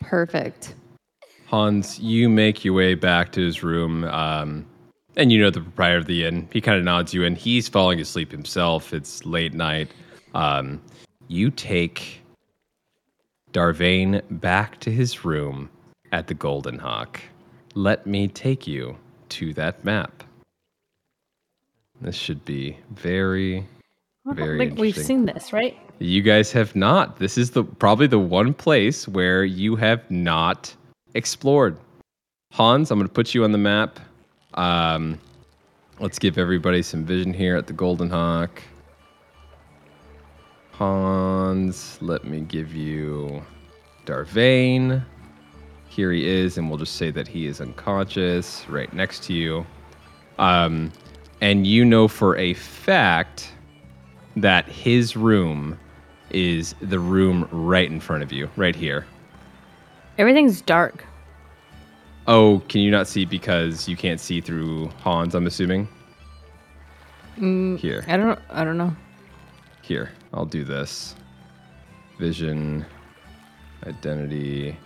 Perfect. 0.00 0.74
Hans, 1.46 1.98
you 1.98 2.28
make 2.28 2.64
your 2.64 2.74
way 2.74 2.94
back 2.94 3.32
to 3.32 3.40
his 3.40 3.62
room, 3.62 4.04
um, 4.04 4.64
and 5.16 5.32
you 5.32 5.40
know 5.40 5.50
the 5.50 5.60
proprietor 5.60 5.98
of 5.98 6.06
the 6.06 6.24
inn. 6.24 6.48
He 6.52 6.60
kind 6.60 6.78
of 6.78 6.84
nods 6.84 7.12
you 7.12 7.24
in. 7.24 7.34
He's 7.34 7.68
falling 7.68 8.00
asleep 8.00 8.30
himself. 8.30 8.92
It's 8.92 9.24
late 9.26 9.52
night. 9.52 9.90
Um, 10.34 10.80
you 11.28 11.50
take 11.50 12.22
Darvain 13.52 14.22
back 14.40 14.78
to 14.80 14.90
his 14.90 15.24
room 15.24 15.68
at 16.12 16.28
the 16.28 16.34
Golden 16.34 16.78
Hawk. 16.78 17.20
Let 17.74 18.06
me 18.06 18.28
take 18.28 18.66
you 18.66 18.96
to 19.30 19.52
that 19.54 19.84
map. 19.84 20.24
This 22.00 22.14
should 22.14 22.44
be 22.44 22.78
very, 22.90 23.58
I 23.58 23.64
don't 24.28 24.36
very 24.36 24.58
think 24.58 24.78
we've 24.78 24.96
seen 24.96 25.26
this, 25.26 25.52
right? 25.52 25.76
You 25.98 26.22
guys 26.22 26.50
have 26.52 26.74
not. 26.74 27.18
This 27.18 27.36
is 27.36 27.50
the 27.50 27.62
probably 27.62 28.06
the 28.06 28.18
one 28.18 28.54
place 28.54 29.06
where 29.06 29.44
you 29.44 29.76
have 29.76 30.10
not 30.10 30.74
explored. 31.14 31.76
Hans, 32.52 32.90
I'm 32.90 32.98
going 32.98 33.06
to 33.06 33.12
put 33.12 33.34
you 33.34 33.44
on 33.44 33.52
the 33.52 33.58
map. 33.58 34.00
Um, 34.54 35.18
let's 35.98 36.18
give 36.18 36.38
everybody 36.38 36.82
some 36.82 37.04
vision 37.04 37.34
here 37.34 37.56
at 37.56 37.66
the 37.66 37.74
Golden 37.74 38.08
Hawk. 38.08 38.62
Hans, 40.72 41.98
let 42.00 42.24
me 42.24 42.40
give 42.40 42.74
you 42.74 43.42
Darvain. 44.06 45.04
Here 45.88 46.12
he 46.12 46.26
is, 46.26 46.56
and 46.56 46.70
we'll 46.70 46.78
just 46.78 46.96
say 46.96 47.10
that 47.10 47.28
he 47.28 47.46
is 47.46 47.60
unconscious 47.60 48.64
right 48.68 48.90
next 48.94 49.22
to 49.24 49.34
you. 49.34 49.66
Um, 50.38 50.90
and 51.40 51.66
you 51.66 51.84
know 51.84 52.08
for 52.08 52.36
a 52.36 52.54
fact 52.54 53.52
that 54.36 54.66
his 54.68 55.16
room 55.16 55.78
is 56.30 56.74
the 56.80 56.98
room 56.98 57.48
right 57.50 57.90
in 57.90 57.98
front 58.00 58.22
of 58.22 58.32
you, 58.32 58.48
right 58.56 58.76
here. 58.76 59.06
Everything's 60.18 60.60
dark. 60.60 61.04
Oh, 62.26 62.62
can 62.68 62.80
you 62.82 62.90
not 62.90 63.08
see 63.08 63.24
because 63.24 63.88
you 63.88 63.96
can't 63.96 64.20
see 64.20 64.40
through 64.40 64.88
Hans? 65.02 65.34
I'm 65.34 65.46
assuming. 65.46 65.88
Mm, 67.38 67.78
Here, 67.78 68.04
I 68.06 68.16
don't. 68.16 68.38
I 68.50 68.64
don't 68.64 68.76
know. 68.76 68.94
here. 69.82 70.10
I'll 70.34 70.44
do 70.46 70.62
this. 70.62 71.16
Vision, 72.18 72.84
identity. 73.86 74.76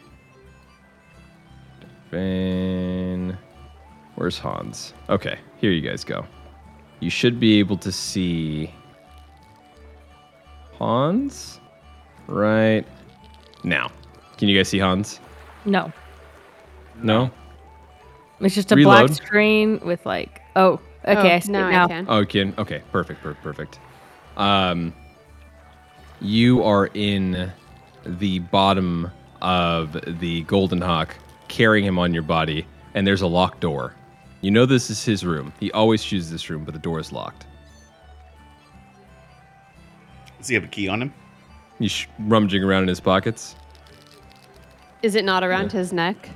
Vein. 2.11 3.37
Where's 4.15 4.39
Hans? 4.39 4.95
Okay, 5.09 5.39
here 5.59 5.73
you 5.73 5.81
guys 5.81 6.05
go. 6.05 6.25
You 7.01 7.11
should 7.11 7.39
be 7.39 7.59
able 7.59 7.77
to 7.79 7.93
see 7.93 8.73
Hans 10.79 11.61
right 12.27 12.85
now. 13.63 13.91
Can 14.37 14.49
you 14.49 14.57
guys 14.57 14.69
see 14.69 14.79
Hans? 14.79 15.21
No, 15.65 15.93
No. 17.03 17.31
it's 18.41 18.55
just 18.55 18.73
a 18.73 18.77
black 18.77 19.09
screen 19.11 19.81
with 19.85 20.05
like. 20.05 20.43
Oh, 20.57 20.81
okay. 21.07 21.33
Oh, 21.33 21.35
I 21.35 21.39
see 21.39 21.53
now 21.53 21.71
now. 21.71 21.85
I 21.85 21.89
can. 21.89 22.07
Oh, 22.09 22.25
can. 22.25 22.55
Okay, 22.59 22.83
perfect, 22.93 23.23
perfect, 23.23 23.43
perfect. 23.43 23.79
Um, 24.37 24.93
you 26.21 26.63
are 26.63 26.91
in 26.95 27.51
the 28.05 28.41
bottom 28.41 29.11
of 29.41 29.97
the 30.21 30.43
Golden 30.43 30.81
Hawk, 30.81 31.17
carrying 31.49 31.85
him 31.85 31.99
on 31.99 32.13
your 32.13 32.23
body, 32.23 32.67
and 32.95 33.07
there's 33.07 33.23
a 33.23 33.27
locked 33.27 33.61
door. 33.61 33.95
You 34.45 34.51
know 34.51 34.67
this 34.67 34.91
is 34.91 35.03
his 35.03 35.25
room. 35.25 35.55
He 35.59 35.73
always 35.73 36.05
chooses 36.05 36.31
this 36.31 36.51
room, 36.51 36.65
but 36.65 36.75
the 36.75 36.81
door 36.81 37.01
is 37.01 37.13
locked. 37.13 37.47
Does 40.37 40.49
he 40.49 40.55
have 40.55 40.65
a 40.65 40.67
key 40.67 40.87
on 40.87 41.01
him? 41.01 41.15
He's 41.79 41.91
sh- 41.91 42.09
rummaging 42.19 42.63
around 42.63 42.83
in 42.83 42.89
his 42.89 43.01
pockets. 43.01 43.57
Is 45.03 45.15
it 45.15 45.25
not 45.25 45.45
around 45.45 45.73
his 45.73 45.95
neck? 45.95 46.29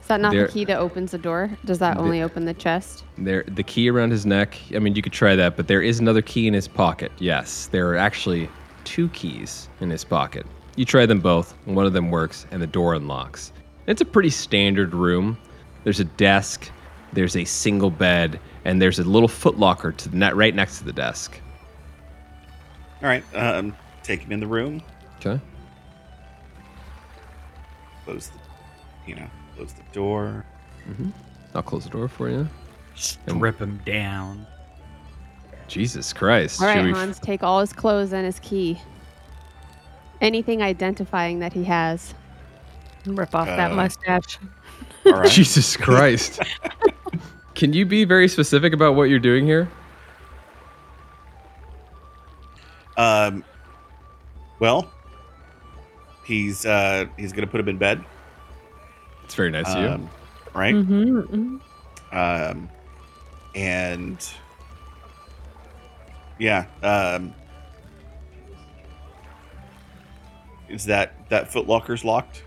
Is 0.00 0.08
that 0.08 0.20
not 0.20 0.32
There- 0.32 0.48
the 0.48 0.52
key 0.52 0.64
that 0.64 0.80
opens 0.80 1.12
the 1.12 1.18
door? 1.18 1.50
Does 1.64 1.78
that 1.78 1.94
The- 1.94 2.00
only 2.02 2.22
open 2.22 2.44
the 2.44 2.54
chest? 2.54 3.04
There, 3.16 3.44
the 3.46 3.62
key 3.62 3.88
around 3.88 4.10
his 4.10 4.26
neck. 4.26 4.58
I 4.74 4.80
mean, 4.80 4.96
you 4.96 5.02
could 5.02 5.12
try 5.12 5.36
that, 5.36 5.56
but 5.56 5.68
there 5.68 5.82
is 5.82 6.00
another 6.00 6.22
key 6.22 6.48
in 6.48 6.54
his 6.54 6.66
pocket. 6.66 7.12
Yes, 7.20 7.68
there 7.70 7.88
are 7.90 7.96
actually 7.96 8.48
two 8.82 9.08
keys 9.10 9.68
in 9.80 9.90
his 9.90 10.02
pocket. 10.02 10.44
You 10.74 10.84
try 10.84 11.06
them 11.06 11.20
both, 11.20 11.54
one 11.66 11.86
of 11.86 11.92
them 11.92 12.10
works, 12.10 12.46
and 12.50 12.60
the 12.60 12.66
door 12.66 12.94
unlocks. 12.94 13.52
It's 13.86 14.00
a 14.00 14.04
pretty 14.04 14.30
standard 14.30 14.92
room. 14.92 15.38
There's 15.84 16.00
a 16.00 16.04
desk, 16.04 16.68
there's 17.12 17.36
a 17.36 17.44
single 17.44 17.90
bed, 17.90 18.38
and 18.64 18.80
there's 18.80 18.98
a 18.98 19.04
little 19.04 19.28
footlocker 19.28 19.96
to 19.96 20.08
the 20.08 20.16
net 20.16 20.36
right 20.36 20.54
next 20.54 20.78
to 20.78 20.84
the 20.84 20.92
desk. 20.92 21.40
All 23.02 23.08
right. 23.08 23.24
Um, 23.34 23.74
take 24.02 24.20
him 24.20 24.32
in 24.32 24.40
the 24.40 24.46
room. 24.46 24.82
Okay. 25.18 25.40
Close 28.04 28.28
the, 28.28 28.38
you 29.06 29.14
know, 29.16 29.26
close 29.56 29.72
the 29.72 29.82
door. 29.92 30.44
I'll 31.54 31.62
close 31.62 31.84
the 31.84 31.90
door 31.90 32.08
for 32.08 32.28
you. 32.28 32.48
Strip 32.94 33.58
him 33.60 33.80
down. 33.84 34.46
Jesus 35.68 36.12
Christ. 36.12 36.60
All 36.60 36.68
Should 36.68 36.76
right, 36.76 36.84
we- 36.86 36.92
Hans, 36.92 37.18
take 37.20 37.42
all 37.42 37.60
his 37.60 37.72
clothes 37.72 38.12
and 38.12 38.26
his 38.26 38.40
key. 38.40 38.80
Anything 40.20 40.62
identifying 40.62 41.38
that 41.38 41.52
he 41.52 41.64
has. 41.64 42.14
Rip 43.06 43.34
off 43.34 43.46
that 43.46 43.72
Uh, 43.72 43.76
mustache. 43.76 44.38
All 45.06 45.12
right. 45.12 45.30
Jesus 45.30 45.76
Christ. 45.76 46.40
Can 47.54 47.72
you 47.72 47.84
be 47.86 48.04
very 48.04 48.28
specific 48.28 48.72
about 48.72 48.94
what 48.94 49.04
you're 49.04 49.18
doing 49.18 49.46
here? 49.46 49.68
Um. 52.96 53.44
Well, 54.58 54.90
he's 56.24 56.66
uh 56.66 57.06
he's 57.18 57.32
gonna 57.32 57.46
put 57.46 57.60
him 57.60 57.68
in 57.68 57.78
bed. 57.78 58.04
It's 59.24 59.34
very 59.34 59.50
nice 59.50 59.68
of 59.68 59.78
you. 59.82 59.88
Um, 59.88 60.10
right. 60.54 60.74
Mm-hmm, 60.74 61.56
Um, 62.12 62.68
and 63.54 64.30
yeah. 66.38 66.66
Um. 66.82 67.34
Is 70.68 70.84
that 70.84 71.28
that 71.30 71.50
footlocker's 71.50 72.04
locked? 72.04 72.44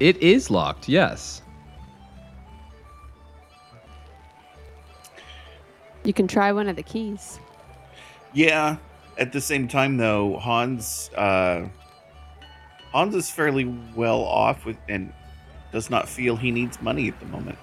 It 0.00 0.16
is 0.18 0.50
locked, 0.50 0.88
yes. 0.88 1.41
You 6.04 6.12
can 6.12 6.26
try 6.26 6.52
one 6.52 6.68
of 6.68 6.76
the 6.76 6.82
keys. 6.82 7.38
Yeah. 8.32 8.76
At 9.18 9.32
the 9.32 9.40
same 9.40 9.68
time, 9.68 9.98
though, 9.98 10.38
Hans 10.38 11.10
uh, 11.14 11.66
Hans 12.92 13.14
is 13.14 13.30
fairly 13.30 13.66
well 13.94 14.20
off 14.22 14.64
with 14.64 14.76
and 14.88 15.12
does 15.70 15.90
not 15.90 16.08
feel 16.08 16.36
he 16.36 16.50
needs 16.50 16.80
money 16.80 17.08
at 17.08 17.18
the 17.20 17.26
moment. 17.26 17.58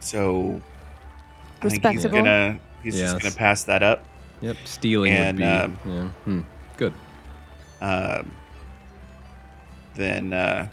So 0.00 0.60
I 1.62 1.68
think 1.68 1.86
he's 1.86 2.06
gonna 2.06 2.58
he's 2.82 2.98
just 2.98 3.20
gonna 3.20 3.34
pass 3.34 3.64
that 3.64 3.82
up. 3.82 4.04
Yep, 4.40 4.56
stealing 4.64 5.12
And, 5.12 5.38
would 5.38 5.44
be. 5.44 5.50
um, 5.50 5.78
yeah. 5.86 6.08
Hmm. 6.24 6.40
Good. 6.76 6.94
Um, 7.80 8.32
then 9.94 10.32
uh, 10.32 10.68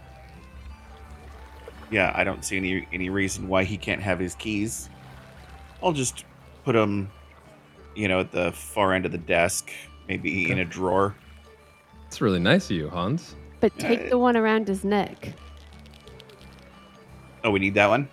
yeah, 1.91 2.11
I 2.15 2.23
don't 2.23 2.43
see 2.43 2.57
any 2.57 2.87
any 2.91 3.09
reason 3.09 3.47
why 3.47 3.63
he 3.63 3.77
can't 3.77 4.01
have 4.01 4.19
his 4.19 4.35
keys. 4.35 4.89
I'll 5.85 5.93
just 5.93 6.25
put 6.63 6.73
them, 6.73 7.11
you 7.95 8.07
know, 8.07 8.19
at 8.19 8.31
the 8.31 8.51
far 8.51 8.93
end 8.93 9.05
of 9.05 9.11
the 9.11 9.19
desk, 9.19 9.69
maybe 10.09 10.51
in 10.51 10.59
a 10.59 10.65
drawer. 10.65 11.15
It's 12.07 12.19
really 12.21 12.39
nice 12.39 12.65
of 12.71 12.75
you, 12.75 12.89
Hans. 12.89 13.35
But 13.59 13.77
take 13.77 14.01
Uh, 14.07 14.09
the 14.09 14.17
one 14.17 14.35
around 14.35 14.67
his 14.67 14.83
neck. 14.83 15.31
Oh, 17.43 17.51
we 17.51 17.59
need 17.59 17.75
that 17.75 17.87
one. 17.87 18.09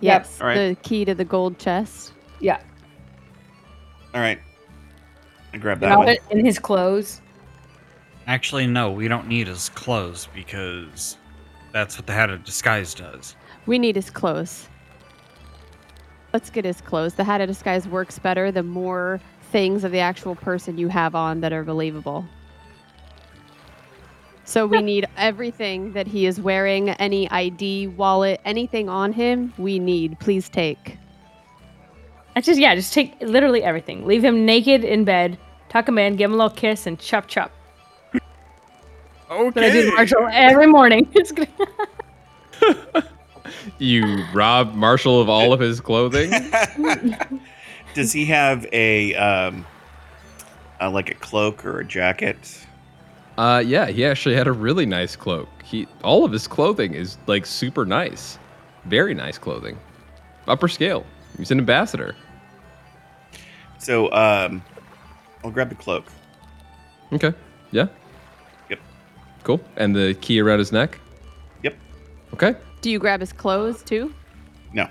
Yep. 0.00 0.22
Yes, 0.26 0.40
All 0.40 0.46
right. 0.46 0.68
the 0.68 0.76
key 0.82 1.06
to 1.06 1.14
the 1.14 1.24
gold 1.24 1.58
chest. 1.58 2.12
Yeah. 2.40 2.60
All 4.14 4.20
right, 4.20 4.38
I 5.52 5.56
grab 5.56 5.80
that 5.80 5.88
Drop 5.88 6.06
one. 6.06 6.16
in 6.30 6.44
his 6.44 6.58
clothes. 6.58 7.20
Actually, 8.26 8.66
no, 8.66 8.90
we 8.92 9.08
don't 9.08 9.26
need 9.26 9.46
his 9.48 9.70
clothes 9.70 10.28
because 10.34 11.16
that's 11.72 11.96
what 11.98 12.06
the 12.06 12.12
hat 12.12 12.30
of 12.30 12.44
disguise 12.44 12.94
does. 12.94 13.34
We 13.66 13.78
need 13.78 13.96
his 13.96 14.10
clothes. 14.10 14.68
Let's 16.34 16.50
get 16.50 16.64
his 16.64 16.80
clothes. 16.80 17.14
The 17.14 17.22
hat 17.24 17.40
of 17.40 17.48
disguise 17.48 17.86
works 17.86 18.18
better 18.18 18.50
the 18.50 18.64
more 18.64 19.20
things 19.52 19.84
of 19.84 19.92
the 19.92 20.00
actual 20.00 20.34
person 20.34 20.76
you 20.76 20.88
have 20.88 21.14
on 21.14 21.40
that 21.40 21.52
are 21.52 21.62
believable. 21.62 22.26
So 24.44 24.66
we 24.66 24.82
need 24.92 25.06
everything 25.16 25.92
that 25.92 26.08
he 26.08 26.26
is 26.26 26.40
wearing, 26.40 26.90
any 26.90 27.30
ID, 27.30 27.86
wallet, 27.86 28.40
anything 28.44 28.88
on 28.88 29.12
him, 29.12 29.54
we 29.56 29.78
need. 29.78 30.18
Please 30.18 30.48
take. 30.48 30.98
I 32.36 32.40
just 32.40 32.58
yeah, 32.58 32.74
just 32.74 32.92
take 32.92 33.14
literally 33.20 33.62
everything. 33.62 34.04
Leave 34.04 34.24
him 34.24 34.44
naked 34.44 34.82
in 34.82 35.04
bed, 35.04 35.38
tuck 35.68 35.88
him 35.88 35.98
in, 35.98 36.16
give 36.16 36.30
him 36.30 36.34
a 36.34 36.36
little 36.36 36.56
kiss, 36.56 36.84
and 36.86 36.98
chop 36.98 37.28
chop. 37.28 37.52
But 39.28 39.64
I 39.64 39.70
do 39.70 39.92
Marshall 39.94 40.28
every 40.32 40.66
morning. 40.66 41.08
It's 41.14 41.32
gonna- 41.32 41.48
You 43.78 44.24
rob 44.32 44.74
Marshall 44.74 45.20
of 45.20 45.28
all 45.28 45.52
of 45.52 45.60
his 45.60 45.80
clothing? 45.80 46.30
Does 47.94 48.12
he 48.12 48.24
have 48.26 48.66
a 48.72 49.14
um, 49.14 49.66
uh, 50.80 50.90
like 50.90 51.10
a 51.10 51.14
cloak 51.14 51.64
or 51.64 51.80
a 51.80 51.84
jacket? 51.84 52.66
Uh, 53.38 53.62
yeah, 53.64 53.86
he 53.86 54.04
actually 54.04 54.34
had 54.34 54.46
a 54.46 54.52
really 54.52 54.86
nice 54.86 55.16
cloak. 55.16 55.48
He 55.62 55.88
all 56.02 56.24
of 56.24 56.32
his 56.32 56.46
clothing 56.46 56.94
is 56.94 57.18
like 57.26 57.46
super 57.46 57.84
nice, 57.84 58.38
very 58.84 59.14
nice 59.14 59.38
clothing, 59.38 59.78
upper 60.46 60.68
scale. 60.68 61.04
He's 61.36 61.50
an 61.50 61.58
ambassador. 61.58 62.14
So 63.78 64.10
um, 64.12 64.62
I'll 65.44 65.50
grab 65.50 65.68
the 65.68 65.74
cloak. 65.74 66.06
Okay. 67.12 67.32
Yeah. 67.70 67.88
Yep. 68.70 68.80
Cool. 69.42 69.60
And 69.76 69.94
the 69.94 70.14
key 70.14 70.40
around 70.40 70.58
his 70.58 70.72
neck. 70.72 70.98
Yep. 71.62 71.76
Okay. 72.34 72.54
Do 72.84 72.90
you 72.90 72.98
grab 72.98 73.20
his 73.20 73.32
clothes 73.32 73.82
too? 73.82 74.12
No. 74.74 74.86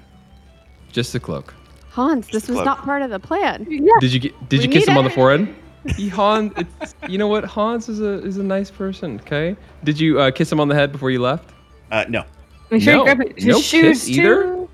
Just 0.91 1.13
the 1.13 1.19
cloak. 1.19 1.53
Hans, 1.91 2.25
this 2.25 2.31
Just 2.33 2.47
was 2.49 2.55
cloak. 2.55 2.65
not 2.65 2.81
part 2.83 3.03
of 3.03 3.11
the 3.11 3.19
plan. 3.19 3.65
Did 3.99 4.11
you 4.11 4.19
get? 4.19 4.49
Did 4.49 4.61
We 4.61 4.65
you 4.65 4.71
kiss 4.71 4.87
need 4.87 4.93
him 4.93 4.97
on 4.97 5.03
the 5.03 5.11
forehead? 5.11 5.47
He, 5.95 6.09
Hans, 6.09 6.53
it's, 6.57 6.95
you 7.07 7.19
know 7.19 7.27
what? 7.27 7.43
Hans 7.43 7.89
is 7.89 8.01
a 8.01 8.13
is 8.25 8.37
a 8.37 8.43
nice 8.43 8.71
person. 8.71 9.19
Okay. 9.19 9.55
Did 9.83 9.99
you 9.99 10.19
uh, 10.19 10.31
kiss 10.31 10.51
him 10.51 10.59
on 10.59 10.69
the 10.69 10.73
head 10.73 10.91
before 10.91 11.11
you 11.11 11.21
left? 11.21 11.51
Uh, 11.91 12.03
no. 12.09 12.23
Make 12.71 12.81
sure 12.81 12.93
No, 12.93 12.99
you 13.05 13.13
grab 13.15 13.35
his 13.35 13.45
no 13.45 13.61
shoes 13.61 14.05
kiss 14.05 14.09
either? 14.09 14.43
too. 14.43 14.69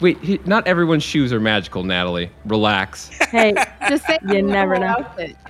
Wait, 0.00 0.16
he, 0.20 0.40
not 0.46 0.66
everyone's 0.66 1.02
shoes 1.02 1.34
are 1.34 1.40
magical, 1.40 1.84
Natalie. 1.84 2.30
Relax. 2.46 3.10
Hey, 3.28 3.52
Just 3.90 4.06
say 4.06 4.18
You 4.26 4.40
never 4.40 4.78
know. 4.78 5.04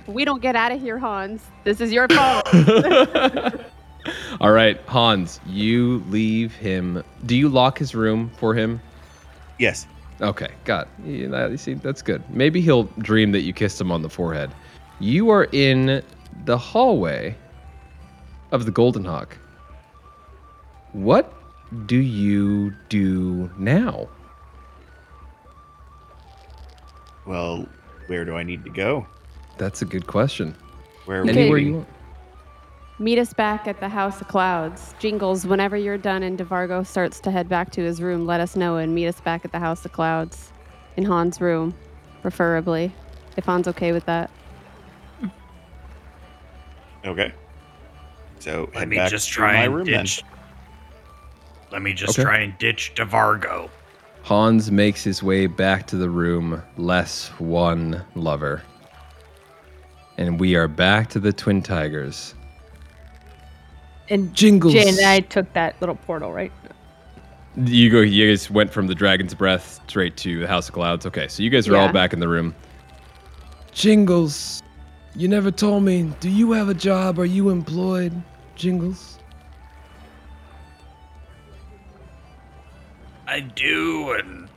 We 0.07 0.25
don't 0.25 0.41
get 0.41 0.57
out 0.57 0.73
of 0.73 0.81
here, 0.81 0.97
Hans. 0.97 1.43
This 1.63 1.79
is 1.79 1.93
your 1.93 2.09
fault. 2.09 2.45
All 4.41 4.51
right, 4.51 4.79
Hans, 4.87 5.39
you 5.45 6.03
leave 6.07 6.53
him. 6.55 7.03
Do 7.25 7.35
you 7.35 7.49
lock 7.49 7.77
his 7.77 7.93
room 7.95 8.31
for 8.37 8.53
him? 8.53 8.81
Yes. 9.59 9.87
Okay, 10.21 10.49
got. 10.65 10.87
You, 11.03 11.57
see, 11.57 11.73
that's 11.73 12.01
good. 12.01 12.23
Maybe 12.29 12.61
he'll 12.61 12.83
dream 12.99 13.31
that 13.31 13.41
you 13.41 13.53
kissed 13.53 13.81
him 13.81 13.91
on 13.91 14.01
the 14.01 14.09
forehead. 14.09 14.51
You 14.99 15.29
are 15.29 15.45
in 15.51 16.03
the 16.45 16.57
hallway 16.57 17.35
of 18.51 18.65
the 18.65 18.71
Golden 18.71 19.05
Hawk. 19.05 19.37
What 20.93 21.33
do 21.85 21.97
you 21.97 22.73
do 22.89 23.49
now? 23.57 24.09
Well, 27.25 27.67
where 28.07 28.25
do 28.25 28.35
I 28.35 28.43
need 28.43 28.63
to 28.65 28.69
go? 28.69 29.07
That's 29.57 29.81
a 29.81 29.85
good 29.85 30.07
question. 30.07 30.55
Where? 31.05 31.21
Okay. 31.21 31.29
Anywhere 31.29 31.57
you 31.57 31.73
want. 31.75 31.87
Meet 33.01 33.17
us 33.17 33.33
back 33.33 33.67
at 33.67 33.79
the 33.79 33.89
House 33.89 34.21
of 34.21 34.27
Clouds. 34.27 34.93
Jingles, 34.99 35.47
whenever 35.47 35.75
you're 35.75 35.97
done 35.97 36.21
and 36.21 36.37
DeVargo 36.37 36.85
starts 36.85 37.19
to 37.21 37.31
head 37.31 37.49
back 37.49 37.71
to 37.71 37.81
his 37.81 37.99
room, 37.99 38.27
let 38.27 38.39
us 38.39 38.55
know 38.55 38.77
and 38.77 38.93
meet 38.93 39.07
us 39.07 39.19
back 39.19 39.43
at 39.43 39.51
the 39.51 39.57
House 39.57 39.83
of 39.85 39.91
Clouds. 39.91 40.53
In 40.97 41.03
Hans' 41.03 41.41
room, 41.41 41.73
preferably. 42.21 42.93
If 43.37 43.45
Hans 43.45 43.67
okay 43.69 43.91
with 43.91 44.05
that. 44.05 44.29
Okay. 47.03 47.33
So 48.37 48.69
Let 48.73 48.81
head 48.81 48.89
me 48.89 48.97
back 48.97 49.09
just 49.09 49.29
try 49.29 49.53
my 49.53 49.63
and 49.63 49.75
room 49.77 49.85
ditch. 49.85 50.21
Let 51.71 51.81
me 51.81 51.93
just 51.93 52.19
Okay. 52.19 52.23
try 52.23 52.37
and 52.37 52.55
ditch 52.59 52.93
DeVargo. 52.95 53.71
Hans 54.21 54.69
makes 54.69 55.03
his 55.03 55.23
way 55.23 55.47
back 55.47 55.87
to 55.87 55.95
the 55.95 56.11
room, 56.11 56.61
less 56.77 57.29
one 57.39 58.05
lover. 58.13 58.61
And 60.19 60.39
we 60.39 60.55
are 60.55 60.67
back 60.67 61.09
to 61.09 61.19
the 61.19 61.33
Twin 61.33 61.63
Tigers. 61.63 62.35
And 64.11 64.33
Jingles. 64.35 64.73
Jay 64.73 64.87
and 64.87 64.99
I 64.99 65.21
took 65.21 65.51
that 65.53 65.75
little 65.81 65.95
portal, 65.95 66.31
right? 66.31 66.51
You 67.55 67.89
go. 67.89 67.99
You 68.01 68.29
guys 68.29 68.49
went 68.51 68.71
from 68.71 68.87
the 68.87 68.95
Dragon's 68.95 69.33
Breath 69.33 69.79
straight 69.87 70.15
to 70.17 70.39
the 70.39 70.47
House 70.47 70.67
of 70.69 70.73
Clouds. 70.73 71.05
Okay, 71.05 71.27
so 71.27 71.41
you 71.43 71.49
guys 71.49 71.67
are 71.67 71.75
all 71.75 71.91
back 71.91 72.13
in 72.13 72.19
the 72.19 72.27
room. 72.27 72.55
Jingles, 73.71 74.61
you 75.15 75.27
never 75.27 75.51
told 75.51 75.83
me. 75.83 76.13
Do 76.19 76.29
you 76.29 76.51
have 76.51 76.69
a 76.69 76.73
job? 76.73 77.19
Are 77.19 77.25
you 77.25 77.49
employed, 77.49 78.13
Jingles? 78.55 79.17
I 83.27 83.39
do 83.39 84.11
and 84.11 84.49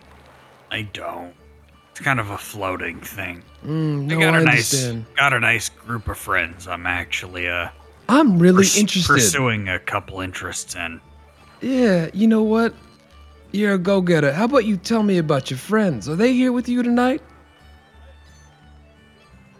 I 0.71 0.83
don't. 0.83 1.33
It's 1.93 2.01
kind 2.01 2.19
of 2.19 2.31
a 2.31 2.39
floating 2.39 3.01
thing. 3.01 3.45
Mm, 3.65 4.11
I 4.13 4.21
got 4.21 4.35
I 4.35 4.41
a 4.41 4.45
nice 4.45 4.75
understand. 4.75 5.07
got 5.17 5.33
a 5.33 5.39
nice 5.39 5.69
group 5.69 6.09
of 6.09 6.19
friends. 6.19 6.67
I'm 6.67 6.87
actually 6.87 7.49
uh 7.49 7.69
I'm 8.09 8.39
really 8.39 8.59
purs- 8.65 8.77
interested. 8.79 9.13
pursuing 9.13 9.69
a 9.69 9.79
couple 9.79 10.21
interests 10.21 10.75
in. 10.75 11.01
Yeah, 11.61 12.11
you 12.13 12.27
know 12.27 12.43
what? 12.43 12.75
You're 13.53 13.75
a 13.75 13.79
go-getter. 13.79 14.33
How 14.33 14.45
about 14.45 14.65
you 14.67 14.77
tell 14.77 15.03
me 15.03 15.19
about 15.19 15.51
your 15.51 15.59
friends? 15.59 16.09
Are 16.09 16.17
they 16.17 16.33
here 16.33 16.53
with 16.53 16.69
you 16.69 16.83
tonight? 16.83 17.23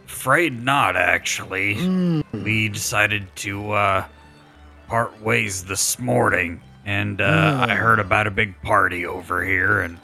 Afraid 0.05 0.63
not, 0.63 0.95
actually. 0.95 1.75
Mm. 1.75 2.43
We 2.43 2.69
decided 2.69 3.27
to 3.37 3.71
uh 3.71 4.05
part 4.87 5.19
ways 5.21 5.65
this 5.65 5.97
morning, 5.97 6.61
and 6.85 7.19
uh, 7.21 7.65
I 7.67 7.73
Oh. 7.73 7.75
heard 7.75 7.99
about 7.99 8.27
a 8.27 8.31
big 8.31 8.59
party 8.61 9.05
over 9.05 9.43
here, 9.43 9.79
and 9.81 9.97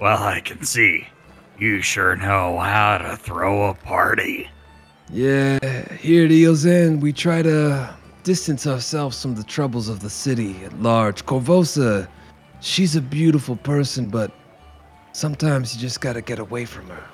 well, 0.00 0.22
I 0.22 0.40
can 0.40 0.64
see 0.64 1.06
you 1.58 1.82
sure 1.82 2.16
know 2.16 2.58
how 2.58 2.98
to 2.98 3.16
throw 3.16 3.68
a 3.68 3.74
party. 3.74 4.48
Yeah, 5.12 5.58
here 5.96 6.24
at 6.24 6.32
Eel's 6.32 6.64
End, 6.64 7.02
we 7.02 7.12
try 7.12 7.42
to 7.42 7.94
distance 8.22 8.66
ourselves 8.66 9.20
from 9.20 9.34
the 9.34 9.44
troubles 9.44 9.90
of 9.90 10.00
the 10.00 10.08
city 10.08 10.56
at 10.64 10.80
large. 10.80 11.26
Korvosa, 11.26 12.08
she's 12.60 12.96
a 12.96 13.02
beautiful 13.02 13.56
person, 13.56 14.06
but 14.06 14.32
sometimes 15.12 15.74
you 15.74 15.82
just 15.82 16.00
gotta 16.00 16.22
get 16.22 16.38
away 16.38 16.64
from 16.64 16.88
her. 16.88 17.04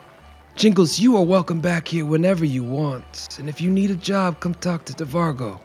Jingles, 0.54 1.00
you 1.00 1.16
are 1.16 1.24
welcome 1.24 1.60
back 1.60 1.88
here 1.88 2.04
whenever 2.04 2.44
you 2.44 2.62
want. 2.62 3.36
And 3.40 3.48
if 3.48 3.60
you 3.60 3.68
need 3.68 3.90
a 3.90 3.96
job, 3.96 4.38
come 4.38 4.54
talk 4.54 4.84
to 4.84 4.92
DeVargo. 4.92 5.58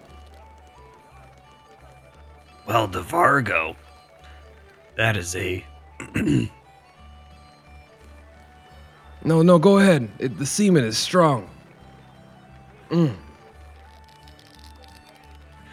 Well, 2.65 2.87
DeVargo, 2.87 3.75
that 4.97 5.17
is 5.17 5.35
a 5.35 5.63
No, 9.23 9.41
no, 9.43 9.59
go 9.59 9.77
ahead. 9.77 10.09
It, 10.17 10.39
the 10.39 10.47
semen 10.47 10.83
is 10.83 10.97
strong. 10.97 11.47
Mm. 12.93 13.15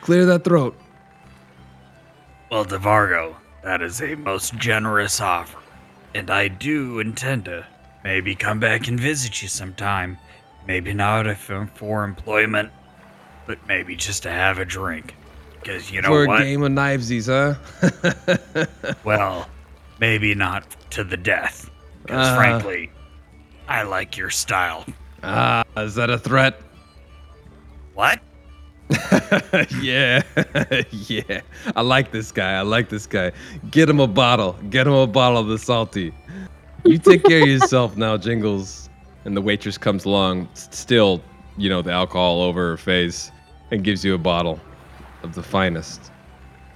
Clear 0.00 0.24
that 0.26 0.42
throat. 0.44 0.74
well, 2.50 2.64
DeVargo, 2.64 3.36
that 3.62 3.82
is 3.82 4.00
a 4.00 4.14
most 4.16 4.54
generous 4.56 5.20
offer, 5.20 5.58
and 6.14 6.30
I 6.30 6.48
do 6.48 6.98
intend 6.98 7.44
to 7.44 7.66
maybe 8.02 8.34
come 8.34 8.58
back 8.58 8.88
and 8.88 8.98
visit 8.98 9.42
you 9.42 9.48
sometime. 9.48 10.16
Maybe 10.66 10.94
not 10.94 11.26
if 11.26 11.50
I'm 11.50 11.68
for 11.68 12.04
employment, 12.04 12.70
but 13.46 13.58
maybe 13.68 13.96
just 13.96 14.22
to 14.22 14.30
have 14.30 14.58
a 14.58 14.64
drink. 14.64 15.14
Because 15.60 15.90
you 15.90 16.00
know 16.00 16.08
For 16.08 16.26
what? 16.26 16.40
a 16.40 16.44
game 16.44 16.62
of 16.62 16.72
knivesies, 16.72 17.26
huh? 17.28 18.94
Well, 19.04 19.46
maybe 19.98 20.34
not 20.34 20.64
to 20.92 21.04
the 21.04 21.18
death. 21.18 21.70
Because 22.02 22.28
Uh. 22.28 22.36
frankly, 22.36 22.90
I 23.68 23.82
like 23.82 24.16
your 24.16 24.30
style. 24.30 24.86
ah, 25.22 25.62
is 25.76 25.94
that 25.96 26.08
a 26.08 26.18
threat? 26.18 26.60
What? 28.00 28.20
yeah, 29.82 30.22
yeah. 30.90 31.40
I 31.76 31.82
like 31.82 32.12
this 32.12 32.32
guy. 32.32 32.54
I 32.54 32.62
like 32.62 32.88
this 32.88 33.06
guy. 33.06 33.30
Get 33.70 33.90
him 33.90 34.00
a 34.00 34.06
bottle. 34.06 34.54
Get 34.70 34.86
him 34.86 34.94
a 34.94 35.06
bottle 35.06 35.36
of 35.36 35.48
the 35.48 35.58
salty. 35.58 36.14
You 36.86 36.96
take 36.96 37.22
care 37.24 37.42
of 37.42 37.48
yourself 37.60 37.98
now, 37.98 38.16
Jingles. 38.16 38.88
And 39.26 39.36
the 39.36 39.42
waitress 39.42 39.76
comes 39.76 40.06
along, 40.06 40.48
still, 40.54 41.22
you 41.58 41.68
know, 41.68 41.82
the 41.82 41.92
alcohol 41.92 42.40
over 42.40 42.70
her 42.70 42.78
face, 42.78 43.30
and 43.70 43.84
gives 43.84 44.02
you 44.02 44.14
a 44.14 44.18
bottle 44.18 44.58
of 45.22 45.34
the 45.34 45.42
finest 45.42 46.10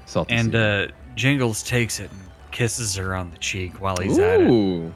salty. 0.04 0.34
And 0.34 0.54
uh, 0.54 0.88
Jingles 1.14 1.62
takes 1.62 2.00
it 2.00 2.10
and 2.10 2.20
kisses 2.50 2.94
her 2.96 3.14
on 3.14 3.30
the 3.30 3.38
cheek 3.38 3.80
while 3.80 3.96
he's 3.96 4.18
at 4.18 4.42
it. 4.42 4.50
Ooh. 4.50 4.92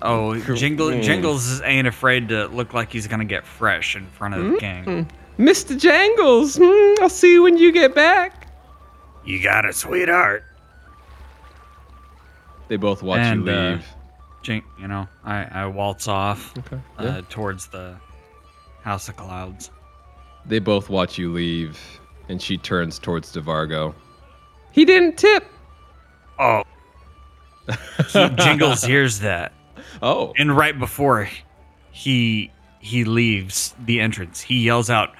Oh, 0.00 0.40
cr- 0.40 0.54
Jingle. 0.54 1.02
Jingles 1.02 1.60
ain't 1.60 1.86
afraid 1.86 2.30
to 2.30 2.46
look 2.46 2.72
like 2.72 2.90
he's 2.90 3.06
gonna 3.06 3.26
get 3.26 3.44
fresh 3.44 3.94
in 3.94 4.06
front 4.06 4.34
of 4.34 4.52
the 4.52 4.56
king. 4.56 5.06
Mr. 5.40 5.76
Jangles, 5.78 6.58
hmm, 6.60 7.02
I'll 7.02 7.08
see 7.08 7.32
you 7.32 7.42
when 7.42 7.56
you 7.56 7.72
get 7.72 7.94
back. 7.94 8.48
You 9.24 9.42
got 9.42 9.64
it, 9.64 9.74
sweetheart. 9.74 10.44
They 12.68 12.76
both 12.76 13.02
watch 13.02 13.20
And, 13.20 13.46
you 13.46 13.52
uh, 13.52 13.70
leave. 13.72 13.84
Jing, 14.42 14.62
you 14.78 14.86
know, 14.86 15.08
I, 15.24 15.44
I 15.44 15.66
waltz 15.66 16.08
off 16.08 16.56
Okay. 16.58 16.76
uh, 16.98 17.02
yeah. 17.04 17.20
towards 17.30 17.68
the 17.68 17.96
House 18.82 19.08
of 19.08 19.16
Clouds. 19.16 19.70
They 20.46 20.58
both 20.58 20.88
watch 20.90 21.16
you 21.18 21.32
leave, 21.32 21.78
and 22.28 22.40
she 22.40 22.56
turns 22.58 22.98
towards 22.98 23.32
DeVargo. 23.34 23.94
He 24.72 24.84
didn't 24.84 25.16
tip. 25.16 25.44
Oh. 26.38 26.62
He, 28.08 28.28
Jingles 28.36 28.82
hears 28.82 29.20
that. 29.20 29.52
Oh. 30.02 30.32
And 30.38 30.54
right 30.56 30.78
before 30.78 31.28
he 31.92 32.50
he 32.78 33.04
leaves 33.04 33.74
the 33.84 34.00
entrance, 34.00 34.40
he 34.40 34.64
yells 34.64 34.88
out, 34.88 35.10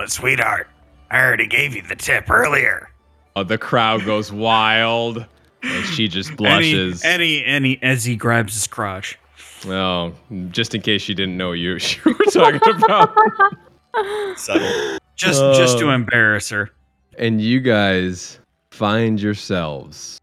But 0.00 0.10
sweetheart, 0.10 0.66
I 1.10 1.20
already 1.20 1.46
gave 1.46 1.76
you 1.76 1.82
the 1.82 1.94
tip 1.94 2.30
earlier. 2.30 2.88
Oh, 3.36 3.42
the 3.44 3.58
crowd 3.58 4.06
goes 4.06 4.32
wild, 4.32 5.26
and 5.62 5.84
she 5.88 6.08
just 6.08 6.34
blushes. 6.36 7.04
And 7.04 7.20
he, 7.20 7.44
and 7.44 7.76
as 7.82 8.06
he 8.06 8.16
grabs 8.16 8.54
his 8.54 8.66
crotch. 8.66 9.18
oh, 9.66 10.14
just 10.52 10.74
in 10.74 10.80
case 10.80 11.02
she 11.02 11.12
didn't 11.12 11.36
know 11.36 11.52
you, 11.52 11.72
you 12.06 12.16
were 12.18 12.24
talking 12.32 12.82
about. 12.82 13.14
Subtle. 14.36 14.98
Just 15.16 15.42
uh, 15.42 15.52
just 15.52 15.78
to 15.80 15.90
embarrass 15.90 16.48
her. 16.48 16.70
and 17.18 17.38
you 17.38 17.60
guys 17.60 18.38
find 18.70 19.20
yourselves 19.20 20.18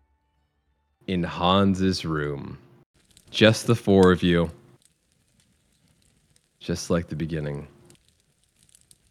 in 1.05 1.21
Hans's 1.23 2.03
room. 2.03 2.57
Just 3.29 3.67
the 3.67 3.75
four 3.75 4.11
of 4.11 4.23
you. 4.23 4.49
Just 6.59 6.89
like 6.89 7.09
the 7.09 7.15
beginning. 7.15 7.67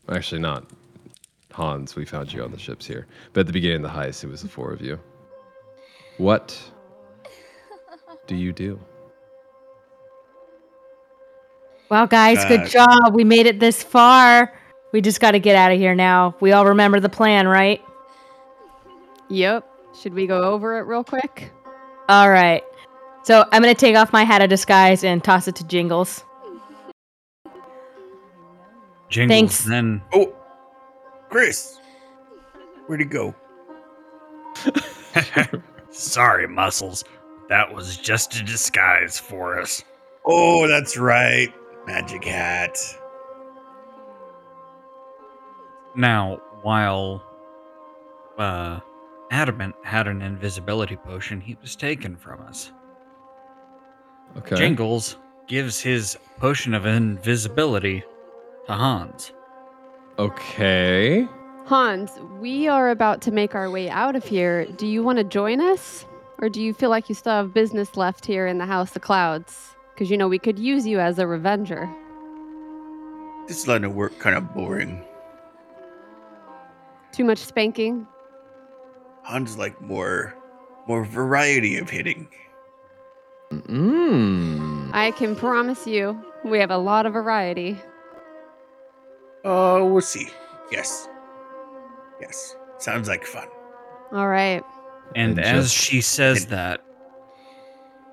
Actually, 0.09 0.41
not 0.41 0.65
Hans. 1.53 1.97
We 1.97 2.05
found 2.05 2.33
you 2.33 2.43
on 2.45 2.51
the 2.53 2.59
ships 2.59 2.87
here. 2.87 3.07
But 3.33 3.41
at 3.41 3.47
the 3.47 3.53
beginning 3.53 3.85
of 3.85 3.93
the 3.93 3.99
heist, 3.99 4.23
it 4.25 4.29
was 4.29 4.43
the 4.43 4.49
four 4.49 4.73
of 4.73 4.81
you. 4.81 4.99
What 6.19 6.59
do 8.27 8.37
you 8.37 8.53
do? 8.53 8.79
Wow, 11.91 12.07
guys, 12.07 12.39
Uh, 12.39 12.49
good 12.49 12.67
job. 12.69 13.15
We 13.15 13.25
made 13.25 13.47
it 13.47 13.61
this 13.61 13.83
far. 13.83 14.53
We 14.93 15.01
just 15.01 15.21
got 15.21 15.33
to 15.33 15.39
get 15.39 15.57
out 15.57 15.73
of 15.73 15.79
here 15.79 15.95
now. 15.95 16.35
We 16.41 16.53
all 16.53 16.67
remember 16.67 17.01
the 17.01 17.09
plan, 17.09 17.47
right? 17.47 17.81
Yep. 19.29 19.65
Should 20.01 20.15
we 20.15 20.27
go 20.27 20.43
over 20.43 20.79
it 20.79 20.83
real 20.83 21.05
quick? 21.05 21.51
All 22.09 22.31
right. 22.31 22.63
So 23.23 23.45
I'm 23.51 23.63
going 23.63 23.75
to 23.75 23.81
take 23.81 23.97
off 23.97 24.13
my 24.13 24.25
hat 24.25 24.43
of 24.43 24.49
disguise 24.49 25.05
and 25.05 25.23
toss 25.23 25.49
it 25.49 25.57
to 25.57 25.67
Jingles. 25.67 26.25
Jingles 29.09 29.39
Thanks. 29.39 29.65
then 29.65 30.03
Oh, 30.13 30.35
Chris, 31.29 31.79
where'd 32.87 33.01
he 33.01 33.07
go? 33.07 33.35
Sorry, 35.91 36.47
muscles. 36.47 37.05
That 37.49 37.73
was 37.73 37.97
just 37.97 38.37
a 38.37 38.43
disguise 38.43 39.19
for 39.19 39.61
us. 39.61 39.85
Oh, 40.25 40.67
that's 40.67 40.97
right. 40.97 41.53
Magic 41.87 42.25
hat. 42.25 42.77
Now, 45.95 46.41
while 46.63 47.23
uh 48.39 48.81
Adamant 49.31 49.75
had 49.83 50.07
an 50.07 50.23
invisibility 50.23 50.97
potion, 50.97 51.41
he 51.41 51.57
was 51.61 51.75
taken 51.75 52.17
from 52.17 52.41
us. 52.43 52.73
Okay. 54.37 54.57
Jingles 54.57 55.17
gives 55.47 55.81
his 55.81 56.19
potion 56.39 56.75
of 56.75 56.87
invisibility 56.87 58.05
to 58.67 58.73
Hans. 58.73 59.33
Okay. 60.19 61.27
Hans, 61.67 62.13
we 62.41 62.69
are 62.69 62.91
about 62.91 63.21
to 63.23 63.31
make 63.31 63.55
our 63.55 63.71
way 63.71 63.91
out 63.91 64.15
of 64.17 64.25
here. 64.25 64.67
Do 64.67 64.87
you 64.87 65.03
want 65.03 65.19
to 65.19 65.25
join 65.25 65.61
us? 65.61 66.07
Or 66.39 66.49
do 66.49 66.63
you 66.63 66.75
feel 66.75 66.91
like 66.91 67.09
you 67.09 67.15
still 67.15 67.33
have 67.33 67.55
business 67.55 67.97
left 67.97 68.27
here 68.27 68.47
in 68.47 68.59
the 68.59 68.67
House 68.67 68.95
of 68.95 69.03
Clouds? 69.03 69.75
Because, 69.95 70.11
you 70.11 70.17
know, 70.17 70.29
we 70.29 70.39
could 70.39 70.59
use 70.59 70.87
you 70.87 71.01
as 71.01 71.19
a 71.19 71.27
revenger. 71.27 71.89
This 73.49 73.67
line 73.67 73.85
of 73.85 73.95
work 73.95 74.19
kind 74.19 74.37
of 74.37 74.55
boring. 74.55 75.03
Too 77.13 77.25
much 77.25 77.39
spanking? 77.39 78.07
Hans 79.23 79.57
like 79.57 79.81
more, 79.81 80.37
more 80.87 81.05
variety 81.05 81.79
of 81.79 81.89
hitting. 81.89 82.29
Mm. 83.51 84.91
I 84.93 85.13
can 85.13 85.35
promise 85.35 85.87
you, 85.87 86.23
we 86.45 86.59
have 86.59 86.71
a 86.71 86.79
lot 86.79 87.07
of 87.07 87.13
variety. 87.13 87.81
Oh, 89.49 89.85
we'll 89.87 90.01
see. 90.01 90.29
Yes. 90.73 91.09
Yes. 92.21 92.57
Sounds 92.79 93.09
like 93.09 93.25
fun. 93.25 93.47
All 94.13 94.27
right. 94.29 94.63
And 95.15 95.39
And 95.39 95.41
as 95.41 95.67
just- 95.73 95.77
she 95.77 96.01
says 96.01 96.43
and- 96.43 96.51
that, 96.53 96.81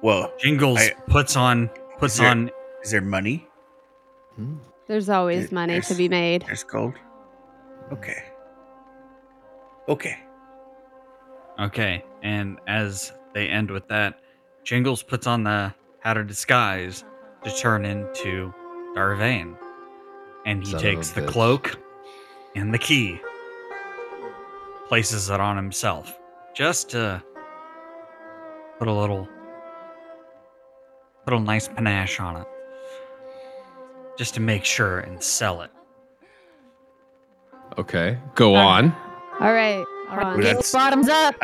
Well, 0.04 0.32
Jingles 0.38 0.80
I- 0.80 0.92
puts 1.08 1.36
on 1.38 1.70
puts 1.98 2.16
Is 2.16 2.20
there- 2.20 2.30
on 2.30 2.52
is 2.84 2.92
there 2.92 3.02
money? 3.02 3.48
Hmm. 4.36 4.58
There's 4.88 5.10
always 5.10 5.50
There- 5.50 5.56
money 5.56 5.80
to 5.80 5.96
be 5.96 6.10
made. 6.10 6.44
There's 6.46 6.64
gold. 6.66 6.96
Okay. 7.92 8.22
Okay. 9.88 10.18
Okay, 11.60 12.04
and 12.22 12.60
as 12.68 13.14
they 13.34 13.48
end 13.48 13.72
with 13.72 13.88
that, 13.88 14.20
Jingles 14.64 15.04
puts 15.04 15.26
on 15.28 15.44
the 15.44 15.74
hat 16.02 16.18
of 16.18 16.28
disguise 16.28 17.06
to 17.44 17.52
turn 17.56 17.86
into 17.86 18.54
Darvain. 18.96 19.56
And 20.46 20.64
he 20.64 20.72
Son 20.72 20.82
takes 20.82 21.12
the 21.12 21.22
bitch. 21.22 21.28
cloak 21.28 21.80
and 22.56 22.74
the 22.74 22.78
key, 22.78 23.20
places 24.88 25.30
it 25.30 25.40
on 25.40 25.56
himself, 25.56 26.18
just 26.54 26.90
to 26.92 27.24
put 28.78 28.88
a 28.88 28.94
little, 28.94 29.28
put 31.26 31.34
a 31.34 31.40
nice 31.40 31.68
panache 31.68 32.20
on 32.20 32.38
it, 32.42 32.48
just 34.18 34.34
to 34.36 34.42
make 34.42 34.66
sure 34.66 35.00
and 35.00 35.22
sell 35.24 35.62
it. 35.62 35.72
Okay. 37.78 38.20
Go 38.36 38.54
on. 38.56 38.96
All 39.40 39.52
right. 39.54 39.84
All 40.10 40.18
right, 40.18 40.26
Hans. 40.26 40.44
That's- 40.44 40.72
bottoms 40.72 41.10
up. 41.10 41.36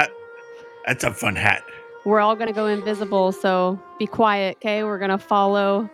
That's 0.85 1.03
a 1.03 1.13
fun 1.13 1.35
hat. 1.35 1.63
We're 2.05 2.19
all 2.19 2.35
going 2.35 2.47
to 2.47 2.53
go 2.53 2.65
invisible, 2.65 3.31
so 3.31 3.79
be 3.99 4.07
quiet, 4.07 4.57
okay? 4.57 4.83
We're 4.83 4.99
going 4.99 5.11
to 5.11 5.17
follow 5.17 5.89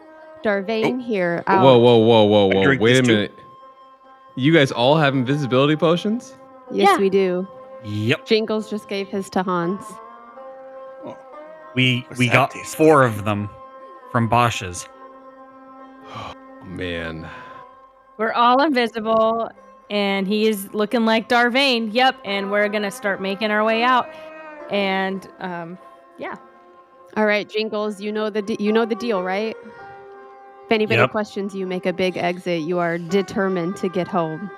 Darvain 0.46 1.02
here 1.02 1.44
out. 1.48 1.64
Whoa, 1.64 1.78
whoa, 1.80 1.98
whoa, 1.98 2.24
whoa, 2.24 2.46
whoa. 2.48 2.78
Wait 2.78 2.98
a 2.98 3.00
these 3.02 3.08
too. 3.08 3.16
minute. 3.16 3.40
You 4.36 4.54
guys 4.54 4.72
all 4.72 4.96
have 4.98 5.16
invisibility 5.16 5.76
potions? 5.76 6.36
Yes, 6.72 6.90
Yeah. 6.92 6.98
we 7.00 7.10
do. 7.10 7.48
Yep, 7.84 8.26
Jingles 8.26 8.70
just 8.70 8.88
gave 8.88 9.08
his 9.08 9.30
to 9.32 9.44
Hans. 9.44 9.84
we 11.76 12.06
What's 12.08 12.20
we 12.20 12.30
got 12.30 12.52
taste 12.52 12.76
four 12.76 13.04
like? 13.08 13.14
of 13.18 13.26
them 13.26 13.50
from 14.12 14.28
Bosch's. 14.30 14.88
Oh, 16.08 16.34
man. 16.64 17.28
We're 18.18 18.32
all 18.34 18.62
invisible, 18.64 19.50
and 19.90 20.28
he 20.28 20.48
is 20.48 20.74
looking 20.74 21.06
like 21.06 21.28
Darvain. 21.30 21.90
Yep, 21.94 22.16
and 22.24 22.50
we're 22.52 22.70
gonna 22.70 22.92
start 22.92 23.22
making 23.22 23.52
our 23.52 23.64
way 23.64 23.84
out. 23.84 24.08
And 24.72 25.28
um, 25.40 25.78
yeah, 26.18 26.36
All 27.18 27.26
right, 27.26 27.48
Jingles, 27.48 28.02
you 28.02 28.12
know 28.12 28.30
the 28.30 28.42
de- 28.42 28.58
you 28.60 28.72
know 28.72 28.86
the 28.86 28.96
deal, 28.96 29.22
right? 29.22 29.56
If 30.66 30.72
anybody 30.72 31.00
Yep. 31.00 31.12
questions 31.12 31.54
you, 31.56 31.68
make 31.68 31.86
a 31.86 31.94
big 31.94 32.18
exit. 32.18 32.62
You 32.62 32.80
are 32.80 32.98
determined 32.98 33.76
to 33.78 33.90
get 33.90 34.08
home. 34.08 34.50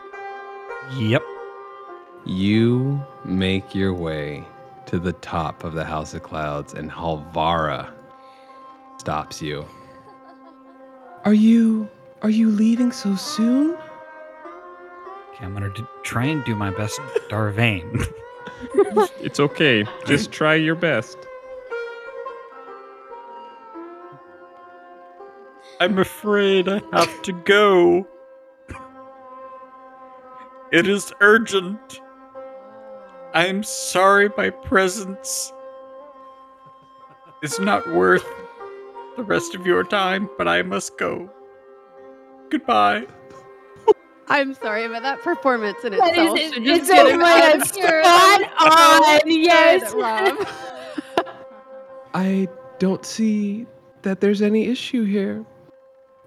Yep. 0.96 1.22
You 2.26 3.02
make 3.26 3.76
your 3.76 3.94
way 3.94 4.46
to 4.86 5.00
the 5.00 5.14
top 5.14 5.64
of 5.66 5.74
the 5.74 5.84
House 5.84 6.14
of 6.14 6.24
Clouds, 6.24 6.74
and 6.74 6.90
Halvara 6.90 7.90
stops 9.00 9.42
you. 9.42 9.66
Are 11.26 11.34
you 11.34 11.90
are 12.22 12.30
you 12.30 12.50
leaving 12.50 12.92
so 12.92 13.16
soon? 13.16 13.72
Okay, 15.34 15.46
I'm 15.46 15.54
gonna 15.54 15.70
d- 15.74 15.84
try 16.04 16.26
and 16.26 16.44
do 16.46 16.56
my 16.56 16.70
best, 16.72 17.00
Darvain. 17.30 18.06
It's 19.22 19.40
okay. 19.40 19.86
Just 20.08 20.32
try 20.32 20.56
your 20.56 20.74
best. 20.74 21.16
I'm 25.80 26.00
afraid 26.00 26.68
I 26.68 26.82
have 26.94 27.22
to 27.24 27.34
go. 27.34 28.08
It 30.72 30.88
is 30.88 31.14
urgent. 31.22 32.02
I'm 33.34 33.64
sorry 33.64 34.30
my 34.36 34.50
presence 34.50 35.54
is 37.44 37.60
not 37.60 37.88
worth 37.94 38.26
the 39.16 39.24
rest 39.24 39.54
of 39.56 39.66
your 39.66 39.84
time, 39.84 40.30
but 40.38 40.48
I 40.48 40.64
must 40.64 40.98
go. 40.98 41.30
Goodbye. 42.50 43.06
I'm 44.30 44.54
sorry, 44.56 44.84
about 44.86 45.04
that 45.04 45.22
performance 45.22 45.84
in 45.86 45.94
That 45.94 46.10
itself 46.10 46.38
is- 46.40 46.54
should 46.54 46.68
it's 46.68 46.88
get 46.90 46.98
so 46.98 47.08
him 47.08 47.22
out 47.22 47.56
of 47.62 47.72
here. 47.72 48.04
spot 48.04 48.42
That 48.60 49.20
on, 49.24 49.32
yes. 49.32 49.94
Rob. 49.94 50.48
I 52.14 52.48
don't 52.80 53.06
see 53.06 53.68
that 54.02 54.20
there's 54.20 54.42
any 54.42 54.66
issue 54.68 55.04
here. 55.06 55.46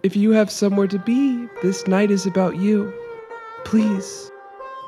If 0.02 0.16
you 0.16 0.30
have 0.30 0.50
somewhere 0.50 0.86
to 0.86 0.98
be, 0.98 1.46
this 1.62 1.86
night 1.86 2.10
is 2.10 2.24
about 2.24 2.56
you. 2.56 2.92
Please 3.64 4.30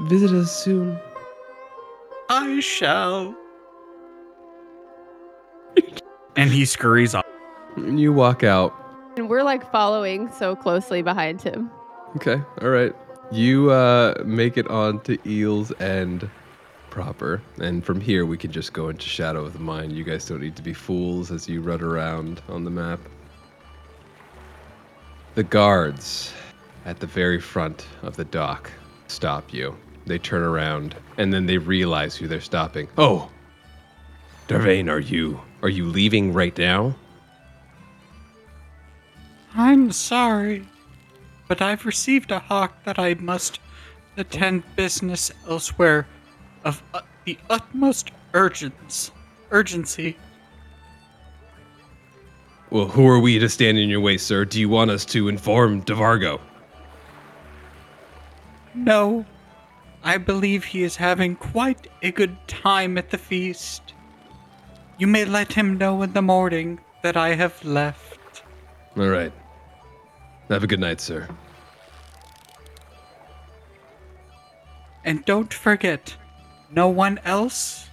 visit 0.02 0.32
us 0.32 0.50
soon. 0.64 0.98
I 2.30 2.60
shall. 2.60 3.36
and 6.36 6.50
he 6.50 6.64
scurries 6.64 7.14
off. 7.14 7.26
And 7.76 8.00
you 8.00 8.10
walk 8.10 8.42
out. 8.42 8.74
And 9.18 9.28
we're 9.28 9.42
like 9.42 9.70
following 9.70 10.30
so 10.32 10.56
closely 10.56 11.02
behind 11.02 11.42
him. 11.42 11.70
Okay, 12.16 12.40
all 12.62 12.70
right. 12.70 12.94
You 13.30 13.70
uh, 13.70 14.14
make 14.24 14.56
it 14.56 14.66
on 14.68 15.00
to 15.00 15.18
Eel's 15.28 15.72
End 15.78 16.28
proper, 16.88 17.42
and 17.58 17.84
from 17.84 18.00
here 18.00 18.24
we 18.24 18.38
can 18.38 18.50
just 18.50 18.72
go 18.72 18.88
into 18.88 19.06
Shadow 19.06 19.44
of 19.44 19.52
the 19.52 19.58
Mind. 19.58 19.92
You 19.92 20.04
guys 20.04 20.26
don't 20.26 20.40
need 20.40 20.56
to 20.56 20.62
be 20.62 20.72
fools 20.72 21.30
as 21.30 21.48
you 21.48 21.60
run 21.60 21.82
around 21.82 22.40
on 22.48 22.64
the 22.64 22.70
map. 22.70 23.00
The 25.34 25.42
guards 25.42 26.34
at 26.84 27.00
the 27.00 27.06
very 27.06 27.40
front 27.40 27.86
of 28.02 28.16
the 28.16 28.24
dock 28.24 28.70
stop 29.06 29.52
you. 29.52 29.74
They 30.04 30.18
turn 30.18 30.42
around, 30.42 30.94
and 31.16 31.32
then 31.32 31.46
they 31.46 31.56
realize 31.56 32.16
who 32.16 32.28
they're 32.28 32.40
stopping. 32.40 32.88
Oh, 32.98 33.30
Darvain, 34.46 34.90
are 34.90 35.00
you 35.00 35.40
are 35.62 35.70
you 35.70 35.86
leaving 35.86 36.34
right 36.34 36.56
now? 36.58 36.94
I'm 39.54 39.92
sorry, 39.92 40.66
but 41.48 41.62
I've 41.62 41.86
received 41.86 42.30
a 42.30 42.38
hawk 42.38 42.84
that 42.84 42.98
I 42.98 43.14
must 43.14 43.60
attend 44.18 44.64
business 44.76 45.30
elsewhere 45.48 46.06
of 46.64 46.82
uh, 46.92 47.00
the 47.24 47.38
utmost 47.48 48.10
urgence, 48.34 49.10
urgency. 49.50 50.16
Well, 52.72 52.86
who 52.86 53.06
are 53.06 53.18
we 53.18 53.38
to 53.38 53.50
stand 53.50 53.76
in 53.76 53.90
your 53.90 54.00
way, 54.00 54.16
sir? 54.16 54.46
Do 54.46 54.58
you 54.58 54.66
want 54.66 54.90
us 54.90 55.04
to 55.04 55.28
inform 55.28 55.82
DeVargo? 55.82 56.40
No, 58.74 59.26
I 60.02 60.16
believe 60.16 60.64
he 60.64 60.82
is 60.82 60.96
having 60.96 61.36
quite 61.36 61.88
a 62.00 62.10
good 62.10 62.34
time 62.48 62.96
at 62.96 63.10
the 63.10 63.18
feast. 63.18 63.92
You 64.96 65.06
may 65.06 65.26
let 65.26 65.52
him 65.52 65.76
know 65.76 66.00
in 66.00 66.14
the 66.14 66.22
morning 66.22 66.80
that 67.02 67.14
I 67.14 67.34
have 67.34 67.62
left. 67.62 68.42
All 68.96 69.06
right. 69.06 69.34
Have 70.48 70.64
a 70.64 70.66
good 70.66 70.80
night, 70.80 71.02
sir. 71.02 71.28
And 75.04 75.22
don't 75.26 75.52
forget, 75.52 76.16
no 76.70 76.88
one 76.88 77.20
else 77.26 77.90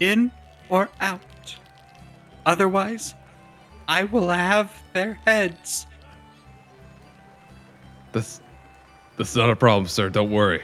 in 0.00 0.32
or 0.68 0.88
out. 1.00 1.56
Otherwise, 2.44 3.14
I 3.88 4.04
will 4.04 4.28
have 4.28 4.70
their 4.92 5.14
heads. 5.24 5.86
That's 8.12 8.42
that's 9.16 9.34
not 9.34 9.50
a 9.50 9.56
problem, 9.56 9.88
sir. 9.88 10.10
Don't 10.10 10.30
worry. 10.30 10.62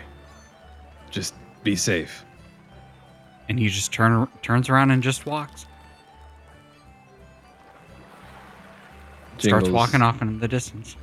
Just 1.10 1.34
be 1.62 1.74
safe. 1.74 2.24
And 3.48 3.58
he 3.58 3.68
just 3.68 3.92
turn 3.92 4.28
turns 4.42 4.68
around 4.68 4.90
and 4.90 5.02
just 5.02 5.24
walks. 5.24 5.66
Starts 9.38 9.68
walking 9.68 10.02
off 10.02 10.22
into 10.22 10.38
the 10.38 10.48
distance. 10.48 10.96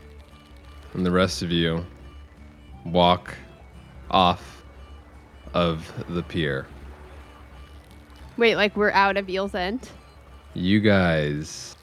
And 0.93 1.05
the 1.05 1.11
rest 1.11 1.41
of 1.41 1.51
you 1.51 1.85
walk 2.85 3.35
off 4.09 4.63
of 5.53 5.91
the 6.07 6.23
pier. 6.23 6.67
Wait, 8.37 8.55
like 8.55 8.75
we're 8.77 8.91
out 8.91 9.17
of 9.17 9.29
Eel's 9.29 9.53
End? 9.53 9.89
You 10.53 10.79
guys 10.79 11.75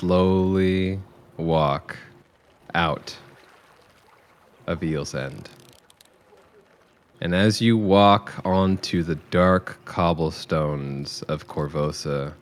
slowly 0.00 0.98
walk 1.36 1.94
out 2.74 3.14
of 4.66 4.82
Eel's 4.82 5.14
End. 5.14 5.50
And 7.20 7.34
as 7.34 7.60
you 7.60 7.76
walk 7.76 8.32
onto 8.46 9.02
the 9.02 9.16
dark 9.30 9.78
cobblestones 9.84 11.20
of 11.28 11.48
Korvosa, 11.48 12.32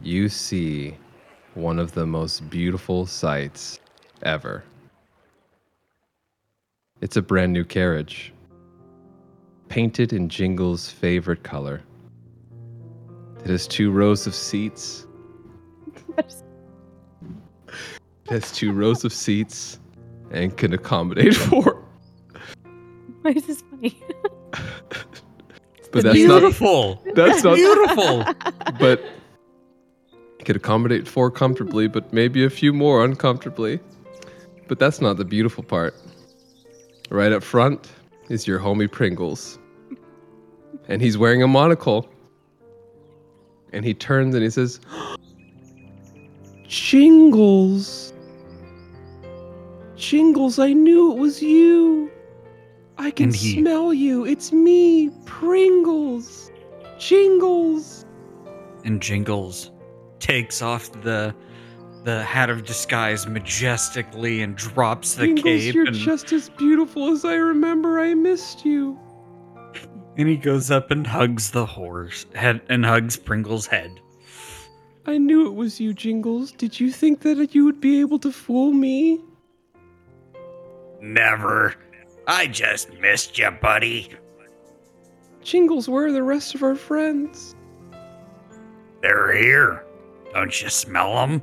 you 0.00 0.28
see 0.28 0.96
one 1.54 1.78
of 1.78 1.92
the 1.92 2.06
most 2.06 2.50
beautiful 2.50 3.06
sights 3.06 3.78
ever. 4.24 4.64
It's 7.00 7.16
a 7.16 7.22
brand 7.22 7.52
new 7.52 7.64
carriage, 7.64 8.32
painted 9.68 10.12
in 10.12 10.28
Jingle's 10.28 10.90
favorite 10.90 11.44
color. 11.44 11.82
It 13.44 13.50
has 13.50 13.68
two 13.68 13.92
rows 13.92 14.26
of 14.26 14.34
seats. 14.34 15.06
It 18.28 18.32
has 18.42 18.52
two 18.52 18.72
rows 18.72 19.04
of 19.04 19.12
seats 19.12 19.78
and 20.30 20.54
can 20.56 20.74
accommodate 20.74 21.34
four. 21.48 21.82
Why 23.22 23.30
is 23.32 23.46
this 23.46 23.62
funny? 23.70 23.98
But 25.90 26.02
that's 26.04 26.04
not 26.04 26.40
Beautiful. 26.40 27.02
that's 27.14 27.42
not 27.42 27.54
Beautiful. 27.54 28.24
but 28.78 29.02
it 30.38 30.44
could 30.44 30.56
accommodate 30.56 31.08
four 31.08 31.30
comfortably, 31.30 31.88
but 31.88 32.12
maybe 32.12 32.44
a 32.44 32.50
few 32.50 32.74
more 32.74 33.02
uncomfortably. 33.02 33.80
But 34.66 34.78
that's 34.78 35.00
not 35.00 35.16
the 35.16 35.24
beautiful 35.24 35.64
part. 35.64 35.94
Right 37.10 37.32
up 37.32 37.42
front 37.42 37.88
is 38.28 38.46
your 38.46 38.58
homie 38.58 38.90
Pringles. 38.92 39.58
And 40.88 41.00
he's 41.00 41.16
wearing 41.16 41.42
a 41.42 41.48
monocle. 41.48 42.06
And 43.72 43.82
he 43.86 43.94
turns 43.94 44.34
and 44.34 44.44
he 44.44 44.50
says, 44.50 44.80
Jingles. 46.68 48.12
Jingles, 49.98 50.58
I 50.58 50.72
knew 50.72 51.12
it 51.12 51.18
was 51.18 51.42
you. 51.42 52.10
I 52.98 53.10
can 53.10 53.32
he- 53.32 53.60
smell 53.60 53.92
you. 53.92 54.24
It's 54.24 54.52
me, 54.52 55.10
Pringles. 55.26 56.50
Jingles. 56.98 58.04
and 58.84 59.00
Jingles 59.02 59.70
takes 60.18 60.62
off 60.62 60.90
the 61.02 61.34
the 62.04 62.22
hat 62.22 62.48
of 62.48 62.64
disguise 62.64 63.26
majestically 63.26 64.40
and 64.40 64.56
drops 64.56 65.14
the 65.14 65.26
Jingles, 65.26 65.44
cape 65.44 65.74
you're 65.74 65.86
and, 65.86 65.94
just 65.96 66.32
as 66.32 66.48
beautiful 66.50 67.10
as 67.12 67.24
I 67.24 67.34
remember. 67.34 68.00
I 68.00 68.14
missed 68.14 68.64
you. 68.64 68.98
and 70.16 70.28
he 70.28 70.36
goes 70.36 70.70
up 70.70 70.90
and 70.90 71.06
hugs 71.06 71.50
the 71.50 71.66
horse 71.66 72.24
head 72.34 72.60
and 72.68 72.84
hugs 72.84 73.16
Pringle's 73.16 73.66
head. 73.66 74.00
I 75.06 75.18
knew 75.18 75.46
it 75.46 75.54
was 75.54 75.80
you, 75.80 75.92
Jingles. 75.94 76.52
Did 76.52 76.78
you 76.80 76.90
think 76.92 77.20
that 77.20 77.54
you 77.54 77.64
would 77.64 77.80
be 77.80 78.00
able 78.00 78.18
to 78.20 78.30
fool 78.32 78.72
me? 78.72 79.20
Never. 81.00 81.74
I 82.26 82.46
just 82.46 82.92
missed 82.94 83.38
you, 83.38 83.50
buddy. 83.50 84.10
Jingles, 85.42 85.88
where 85.88 86.06
are 86.06 86.12
the 86.12 86.22
rest 86.22 86.54
of 86.54 86.62
our 86.62 86.74
friends? 86.74 87.54
They're 89.00 89.32
here. 89.36 89.84
Don't 90.34 90.60
you 90.60 90.68
smell 90.68 91.14
them? 91.14 91.42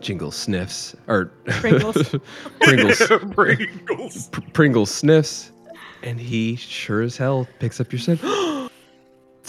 Jingles 0.00 0.34
sniffs, 0.36 0.94
or 1.06 1.26
Pringles. 1.46 2.14
Pringles, 2.60 2.98
Pringles. 3.34 4.28
Pr- 4.28 4.40
Pringles 4.52 4.90
sniffs, 4.90 5.52
and 6.02 6.20
he 6.20 6.56
sure 6.56 7.02
as 7.02 7.16
hell 7.16 7.46
picks 7.60 7.80
up 7.80 7.92
your 7.92 7.98
scent. 8.00 8.20
the 8.22 8.68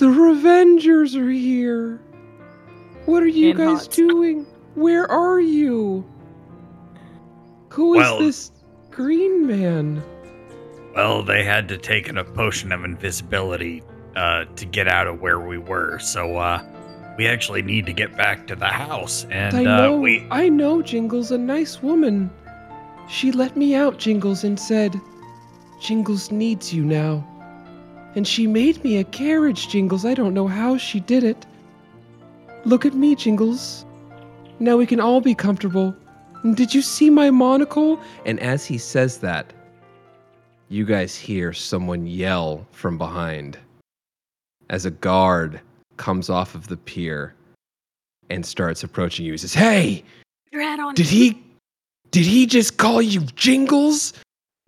Revengers 0.02 1.16
are 1.16 1.30
here. 1.30 1.98
What 3.06 3.24
are 3.24 3.28
you 3.28 3.50
And 3.50 3.58
guys 3.58 3.86
hot. 3.88 3.92
doing? 3.92 4.46
Where 4.76 5.10
are 5.12 5.40
you? 5.40 6.06
Who 7.70 7.96
is 7.96 7.98
Well- 8.00 8.20
this 8.20 8.52
green 8.98 9.46
man? 9.46 10.04
Well, 10.96 11.22
they 11.22 11.44
had 11.44 11.68
to 11.70 11.78
take 11.78 12.08
in 12.08 12.18
a 12.18 12.24
potion 12.24 12.72
of 12.72 12.84
invisibility 12.84 13.84
uh, 14.16 14.46
to 14.56 14.66
get 14.66 14.88
out 14.88 15.06
of 15.06 15.22
where 15.22 15.40
we 15.40 15.60
were, 15.60 16.00
so 16.00 16.38
uh, 16.38 16.64
we 17.16 17.28
actually 17.28 17.62
need 17.62 17.86
to 17.86 17.94
get 17.94 18.18
back 18.18 18.48
to 18.48 18.56
the 18.56 18.66
house. 18.66 19.28
And 19.30 19.56
I 19.56 19.60
uh, 19.60 19.78
know, 19.78 19.98
we 19.98 20.26
I 20.32 20.50
know 20.50 20.82
Jingles, 20.82 21.30
a 21.30 21.38
nice 21.38 21.84
woman. 21.84 22.32
She 23.08 23.32
let 23.32 23.56
me 23.56 23.76
out, 23.76 24.00
Jingles, 24.00 24.44
and 24.44 24.60
said, 24.60 25.00
Jingles 25.80 26.32
needs 26.32 26.74
you 26.74 26.84
now. 26.84 27.24
And 28.16 28.28
she 28.28 28.48
made 28.48 28.84
me 28.84 28.98
a 28.98 29.04
carriage, 29.04 29.70
Jingles. 29.70 30.06
I 30.06 30.16
don't 30.16 30.34
know 30.34 30.48
how 30.48 30.76
she 30.78 31.00
did 31.00 31.24
it. 31.24 31.46
Look 32.66 32.84
at 32.84 32.96
me, 32.96 33.14
Jingles. 33.14 33.86
Now 34.60 34.76
we 34.76 34.88
can 34.88 35.00
all 35.00 35.22
be 35.22 35.36
comfortable. 35.36 35.96
Did 36.54 36.74
you 36.74 36.82
see 36.82 37.10
my 37.10 37.30
monocle? 37.30 38.00
And 38.26 38.40
as 38.40 38.66
he 38.66 38.78
says 38.78 39.18
that, 39.20 39.54
you 40.70 40.86
guys 40.86 41.16
hear 41.16 41.54
someone 41.54 42.06
yell 42.08 42.66
from 42.72 42.98
behind 42.98 43.58
as 44.70 44.86
a 44.86 44.92
guard 44.92 45.62
comes 45.98 46.30
off 46.30 46.56
of 46.56 46.68
the 46.68 46.78
pier 46.78 47.34
and 48.30 48.46
starts 48.46 48.84
approaching 48.84 49.26
you. 49.26 49.32
He 49.32 49.38
says, 49.38 49.54
Hey, 49.54 50.04
Your 50.52 50.62
hat 50.62 50.80
on. 50.80 50.94
did 50.94 51.08
he 51.08 51.42
did 52.12 52.26
he 52.26 52.46
just 52.46 52.78
call 52.78 53.02
you 53.02 53.22
Jingles? 53.36 54.14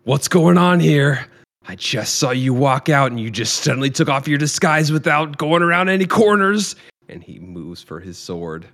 What's 0.04 0.28
going 0.28 0.58
on 0.58 0.80
here? 0.80 1.26
I 1.68 1.74
just 1.76 2.16
saw 2.16 2.30
you 2.30 2.52
walk 2.54 2.88
out 2.88 3.10
and 3.10 3.20
you 3.20 3.30
just 3.30 3.62
suddenly 3.62 3.90
took 3.90 4.08
off 4.08 4.26
your 4.26 4.38
disguise 4.38 4.90
without 4.90 5.36
going 5.38 5.62
around 5.62 5.88
any 5.88 6.06
corners. 6.06 6.74
And 7.08 7.22
he 7.22 7.38
moves 7.38 7.82
for 7.82 8.00
his 8.00 8.18
sword. 8.18 8.66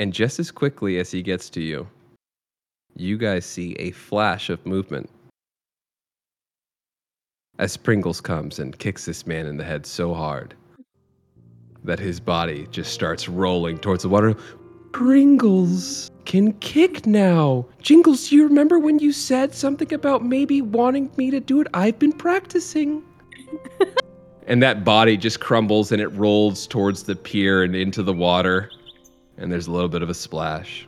And 0.00 0.14
just 0.14 0.40
as 0.40 0.50
quickly 0.50 0.98
as 0.98 1.10
he 1.10 1.20
gets 1.20 1.50
to 1.50 1.60
you, 1.60 1.86
you 2.96 3.18
guys 3.18 3.44
see 3.44 3.74
a 3.74 3.90
flash 3.90 4.48
of 4.48 4.64
movement. 4.64 5.10
As 7.58 7.76
Pringles 7.76 8.18
comes 8.18 8.60
and 8.60 8.78
kicks 8.78 9.04
this 9.04 9.26
man 9.26 9.44
in 9.44 9.58
the 9.58 9.64
head 9.64 9.84
so 9.84 10.14
hard. 10.14 10.54
that 11.84 11.98
his 11.98 12.18
body 12.18 12.66
just 12.70 12.94
starts 12.94 13.28
rolling 13.28 13.76
towards 13.76 14.02
the 14.02 14.08
water. 14.08 14.34
Pringles 14.92 16.10
can 16.24 16.54
kick 16.60 17.06
now. 17.06 17.66
Jingles, 17.82 18.28
do 18.28 18.36
you 18.36 18.44
remember 18.44 18.78
when 18.78 18.98
you 19.00 19.12
said 19.12 19.54
something 19.54 19.92
about 19.92 20.24
maybe 20.24 20.62
wanting 20.62 21.10
me 21.18 21.30
to 21.30 21.40
do 21.40 21.60
it? 21.60 21.66
I've 21.74 21.98
been 21.98 22.12
practicing. 22.12 23.02
and 24.46 24.62
that 24.62 24.82
body 24.82 25.18
just 25.18 25.40
crumbles 25.40 25.92
and 25.92 26.00
it 26.00 26.08
rolls 26.08 26.66
towards 26.66 27.02
the 27.02 27.16
pier 27.16 27.62
and 27.62 27.76
into 27.76 28.02
the 28.02 28.14
water. 28.14 28.70
And 29.40 29.50
there's 29.50 29.66
a 29.66 29.72
little 29.72 29.88
bit 29.88 30.02
of 30.02 30.10
a 30.10 30.14
splash. 30.14 30.86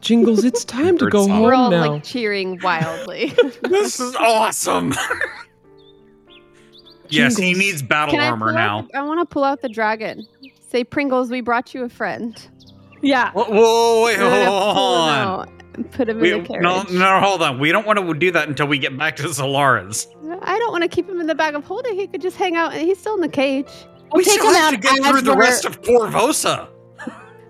Jingles, 0.00 0.44
it's 0.44 0.64
time 0.64 0.98
to 0.98 1.06
Bird 1.06 1.12
go 1.12 1.26
song. 1.26 1.42
We're 1.42 1.54
all 1.54 1.70
now. 1.70 1.92
like 1.94 2.04
cheering 2.04 2.60
wildly. 2.62 3.32
This 3.62 3.98
is 3.98 4.14
awesome. 4.16 4.92
yes, 7.08 7.36
he 7.36 7.54
needs 7.54 7.82
battle 7.82 8.12
Can 8.12 8.20
I 8.20 8.28
armor 8.28 8.46
pull 8.46 8.54
now. 8.54 8.78
out 8.80 8.88
the- 8.92 8.98
I 8.98 9.02
want 9.02 9.20
to 9.20 9.26
pull 9.26 9.44
out 9.44 9.62
the 9.62 9.68
dragon. 9.68 10.26
Say, 10.68 10.84
Pringles, 10.84 11.30
we 11.30 11.40
brought 11.40 11.74
you 11.74 11.84
a 11.84 11.88
friend. 11.88 12.36
Yeah. 13.02 13.30
Whoa, 13.32 13.44
whoa, 13.44 14.04
wait, 14.04 14.18
I'm 14.18 14.30
hold 14.30 14.32
gonna 14.32 14.74
pull 14.74 14.94
him 14.96 15.02
on. 15.02 15.18
out 15.18 15.48
and 15.74 15.90
Put 15.92 16.08
him 16.08 16.20
We, 16.20 16.32
in 16.32 16.42
the 16.42 16.48
carriage. 16.48 16.62
no, 16.62 16.82
no, 16.84 17.20
hold 17.20 17.42
on. 17.42 17.58
We 17.60 17.70
don't 17.72 17.86
want 17.86 17.98
to 17.98 18.14
do 18.14 18.30
that 18.32 18.48
until 18.48 18.66
we 18.66 18.78
get 18.78 18.96
back 18.96 19.16
to 19.16 19.22
Zalara's. 19.24 20.08
I 20.42 20.58
don't 20.58 20.72
want 20.72 20.82
to 20.82 20.88
keep 20.88 21.08
him 21.08 21.20
in 21.20 21.26
the 21.26 21.34
bag 21.34 21.54
of 21.54 21.64
holding. 21.64 21.94
He 21.94 22.06
could 22.06 22.22
just 22.22 22.36
hang 22.36 22.56
out. 22.56 22.72
and 22.74 22.82
He's 22.82 22.98
still 22.98 23.14
in 23.14 23.20
the 23.20 23.28
cage. 23.28 23.70
We'll 24.12 24.18
we 24.18 24.24
take 24.24 24.34
still 24.40 24.52
have 24.54 24.64
out 24.64 24.70
to 24.70 24.76
get 24.76 25.04
through 25.04 25.20
the 25.22 25.32
we're- 25.34 25.40
rest 25.46 25.64
of 25.64 25.82
Korvosa. 25.82 26.68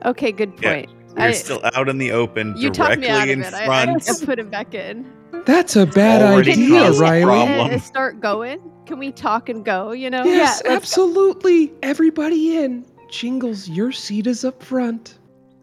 Okay, 0.05 0.33
good 0.33 0.53
Yeah, 0.61 0.75
point. 0.75 0.91
We're 1.17 1.23
I- 1.25 1.33
still 1.33 1.61
out 1.75 1.89
in 1.89 1.99
the 1.99 2.13
open, 2.13 2.55
you 2.57 2.71
talked 2.71 3.01
directly 3.01 3.09
me 3.09 3.09
out 3.09 3.29
in 3.29 3.41
of 3.43 3.47
it. 3.49 3.55
I, 3.55 3.67
I 3.83 3.87
have 3.87 4.05
to 4.05 4.27
put 4.27 4.39
him 4.39 4.51
back 4.51 4.75
in. 4.75 5.11
That's 5.45 5.77
a 5.77 5.87
bad 5.87 6.23
Already 6.23 6.53
idea, 6.53 6.81
caused 6.81 6.99
a 7.01 7.03
Riley. 7.03 7.23
problem. 7.25 7.75
Uh, 7.75 7.79
start 7.79 8.21
going. 8.21 8.61
Can 8.87 8.99
we 8.99 9.13
talk 9.13 9.49
and 9.49 9.65
go? 9.65 9.93
You 9.93 10.11
know? 10.11 10.25
Yes, 10.25 10.35
Yeah, 10.35 10.45
let's 10.45 10.63
go. 10.63 10.75
absolutely. 10.75 11.73
Everybody 11.83 12.57
in. 12.59 12.85
Jingles, 13.11 13.69
your 13.69 13.93
seat 13.93 14.27
is 14.27 14.45
up 14.45 14.63
front. 14.63 15.19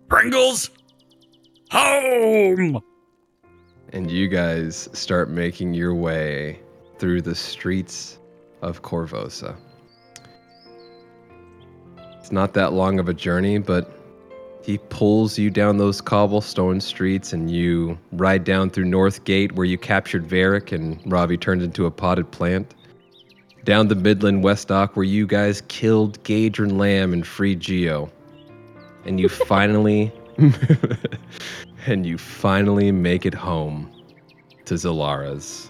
Pringles, 0.09 0.69
home. 1.71 2.79
And 3.91 4.09
you 4.09 4.27
guys 4.27 4.89
start 4.93 5.29
making 5.29 5.73
your 5.73 5.93
way 5.93 6.59
through 6.97 7.21
the 7.21 7.35
streets 7.35 8.19
of 8.61 8.81
Korvosa. 8.81 9.55
Not 12.33 12.55
that 12.55 12.73
long 12.73 12.97
of 12.99 13.07
a 13.07 13.13
journey, 13.13 13.59
but 13.59 13.91
he 14.63 14.79
pulls 14.79 15.37
you 15.37 15.51
down 15.51 15.77
those 15.77 16.01
cobblestone 16.01 16.81
streets 16.81 17.31
and 17.31 17.51
you 17.51 17.95
ride 18.11 18.43
down 18.43 18.71
through 18.71 18.85
North 18.85 19.23
Gate 19.23 19.51
where 19.51 19.67
you 19.67 19.77
captured 19.77 20.27
Varric 20.27 20.71
and 20.71 20.99
Ravi 21.05 21.37
turned 21.37 21.61
into 21.61 21.85
a 21.85 21.91
potted 21.91 22.31
plant. 22.31 22.73
Down 23.65 23.87
the 23.87 23.93
Midland 23.93 24.43
West 24.43 24.69
Dock 24.69 24.95
where 24.95 25.05
you 25.05 25.27
guys 25.27 25.61
killed 25.67 26.21
Gaedren 26.23 26.71
Lamm 26.71 27.13
and 27.13 27.25
freed 27.25 27.59
Geo. 27.59 28.11
And 29.05 29.19
you 29.19 29.29
finally 29.47 30.11
and 31.85 32.03
you 32.03 32.17
finally 32.17 32.91
make 32.91 33.27
it 33.27 33.35
home 33.35 33.91
to 34.65 34.73
Zalara's. 34.73 35.69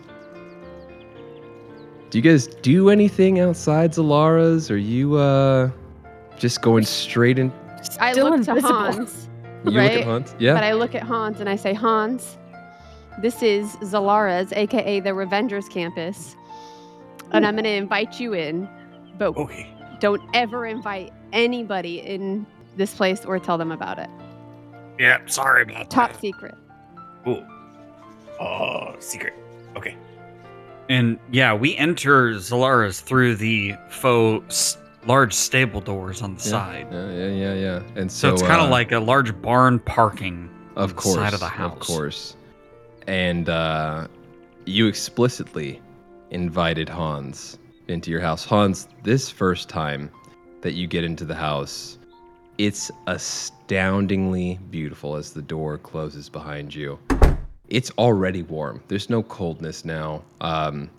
Do 2.09 2.17
you 2.17 2.21
guys 2.21 2.47
do 2.47 2.89
anything 2.89 3.41
outside 3.41 3.91
Zalara's? 3.91 4.71
Are 4.71 4.77
you 4.77 5.15
uh 5.15 5.69
just 6.43 6.61
going 6.61 6.83
straight 6.83 7.39
in? 7.39 7.49
I 8.01 8.11
Still 8.11 8.29
look 8.31 8.43
to. 8.43 8.59
Hans, 8.59 9.29
You 9.63 9.71
look 9.71 9.75
Right, 9.79 9.97
at 9.99 10.03
Hunt? 10.03 10.35
Yeah. 10.39 10.53
but 10.53 10.63
I 10.65 10.73
look 10.73 10.93
at 10.93 11.03
Hans 11.03 11.39
and 11.39 11.47
I 11.47 11.55
say, 11.55 11.73
Hans, 11.73 12.37
this 13.21 13.41
is 13.41 13.77
Zalara's, 13.77 14.51
aka 14.51 14.99
the 14.99 15.11
Revengers 15.11 15.69
campus, 15.69 16.35
and 17.31 17.45
I'm 17.47 17.53
going 17.55 17.63
to 17.63 17.69
invite 17.69 18.19
you 18.19 18.33
in, 18.33 18.67
but 19.17 19.37
Okay. 19.37 19.69
don't 20.01 20.21
ever 20.33 20.65
invite 20.65 21.13
anybody 21.31 21.99
in 22.01 22.45
this 22.75 22.93
place 22.93 23.23
or 23.23 23.39
tell 23.39 23.57
them 23.57 23.71
about 23.71 23.99
it. 23.99 24.09
Yeah, 24.99 25.19
sorry 25.27 25.63
about 25.63 25.89
Top 25.89 26.09
that. 26.09 26.13
Top 26.15 26.21
secret. 26.21 26.55
Cool. 27.23 27.47
Oh, 28.41 28.43
uh, 28.45 28.95
secret. 28.99 29.33
Okay. 29.77 29.95
And 30.89 31.17
yeah, 31.31 31.53
we 31.53 31.77
enter 31.77 32.31
Zalara's 32.33 32.99
through 32.99 33.35
the 33.37 33.75
faux 33.89 34.43
s- 34.49 34.77
large 35.07 35.33
stable 35.33 35.81
doors 35.81 36.21
on 36.21 36.35
the 36.35 36.43
Yeah. 36.43 36.49
side. 36.49 36.87
Yeah, 36.91 37.11
yeah, 37.11 37.27
yeah, 37.27 37.53
yeah. 37.53 37.81
And 37.95 38.11
So, 38.11 38.29
so, 38.29 38.33
it's 38.33 38.41
kind 38.41 38.61
of 38.61 38.67
uh, 38.67 38.71
like 38.71 38.91
a 38.91 38.99
large 38.99 39.39
barn 39.41 39.79
parking 39.79 40.49
of 40.75 40.95
course, 40.95 41.15
side 41.15 41.33
of 41.33 41.39
the 41.39 41.47
house. 41.47 41.73
Of 41.73 41.79
course. 41.79 42.35
And 43.07 43.49
uh, 43.49 44.07
you 44.65 44.87
explicitly 44.87 45.81
invited 46.31 46.89
Hans 46.89 47.57
into 47.87 48.11
your 48.11 48.21
house. 48.21 48.45
Hans, 48.45 48.87
this 49.03 49.29
first 49.29 49.69
time 49.69 50.09
that 50.61 50.73
you 50.73 50.87
get 50.87 51.03
into 51.03 51.25
the 51.25 51.35
house, 51.35 51.97
it's 52.57 52.89
astoundingly 53.07 54.59
beautiful 54.69 55.15
as 55.15 55.33
the 55.33 55.41
door 55.41 55.77
closes 55.77 56.29
behind 56.29 56.73
you. 56.73 56.97
It's 57.67 57.91
already 57.97 58.43
warm. 58.43 58.83
There's 58.87 59.09
no 59.09 59.23
coldness 59.23 59.83
now. 59.83 60.23
Um, 60.41 60.89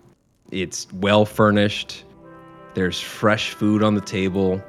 it's 0.50 0.92
well 0.94 1.24
furnished. 1.24 2.04
There's 2.74 3.00
fresh 3.00 3.54
food 3.54 3.82
on 3.82 3.94
the 3.94 4.00
table. 4.00 4.62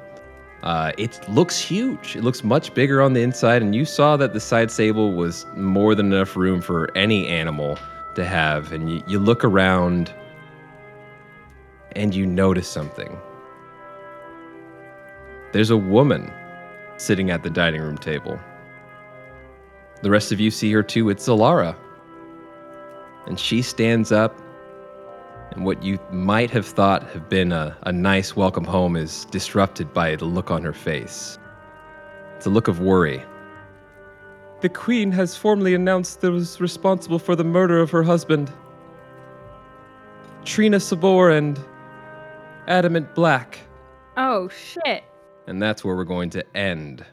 Uh, 0.62 0.92
it 0.96 1.20
looks 1.28 1.58
huge. 1.58 2.16
It 2.16 2.22
looks 2.22 2.42
much 2.42 2.72
bigger 2.72 3.02
on 3.02 3.12
the 3.12 3.22
inside, 3.22 3.62
and 3.62 3.74
you 3.74 3.84
saw 3.84 4.16
that 4.16 4.32
the 4.32 4.40
side 4.40 4.70
stable 4.70 5.12
was 5.12 5.44
more 5.54 5.94
than 5.94 6.12
enough 6.12 6.36
room 6.36 6.60
for 6.60 6.90
any 6.96 7.26
animal 7.26 7.78
to 8.14 8.24
have. 8.24 8.72
And 8.72 8.90
you, 8.90 9.02
you 9.06 9.18
look 9.18 9.44
around 9.44 10.12
and 11.94 12.14
you 12.14 12.26
notice 12.26 12.68
something. 12.68 13.16
There's 15.52 15.70
a 15.70 15.76
woman 15.76 16.32
sitting 16.98 17.30
at 17.30 17.42
the 17.42 17.50
dining 17.50 17.80
room 17.80 17.98
table. 17.98 18.38
The 20.02 20.10
rest 20.10 20.32
of 20.32 20.40
you 20.40 20.50
see 20.50 20.70
her 20.72 20.82
too. 20.82 21.08
It's 21.08 21.26
Zalara. 21.26 21.74
And 23.26 23.40
she 23.40 23.62
stands 23.62 24.12
up, 24.12 24.38
and 25.52 25.64
what 25.64 25.82
you 25.82 25.98
might 26.10 26.50
have 26.50 26.66
thought 26.66 27.02
have 27.10 27.28
been 27.28 27.52
a, 27.52 27.76
a 27.82 27.92
nice 27.92 28.36
welcome 28.36 28.64
home 28.64 28.96
is 28.96 29.24
disrupted 29.26 29.92
by 29.92 30.16
the 30.16 30.24
look 30.24 30.50
on 30.50 30.62
her 30.62 30.72
face. 30.72 31.38
It's 32.36 32.46
a 32.46 32.50
look 32.50 32.68
of 32.68 32.80
worry. 32.80 33.22
The 34.60 34.68
Queen 34.68 35.12
has 35.12 35.36
formally 35.36 35.74
announced 35.74 36.20
those 36.20 36.60
responsible 36.60 37.18
for 37.18 37.36
the 37.36 37.44
murder 37.44 37.80
of 37.80 37.90
her 37.90 38.02
husband. 38.02 38.52
Trinia 40.44 40.80
Sabor 40.80 41.30
and 41.30 41.58
Adamant 42.66 43.14
Black. 43.14 43.58
Oh 44.16 44.48
shit. 44.48 45.04
And 45.46 45.62
that's 45.62 45.84
where 45.84 45.94
we're 45.94 46.04
going 46.04 46.30
to 46.30 46.56
end 46.56 47.04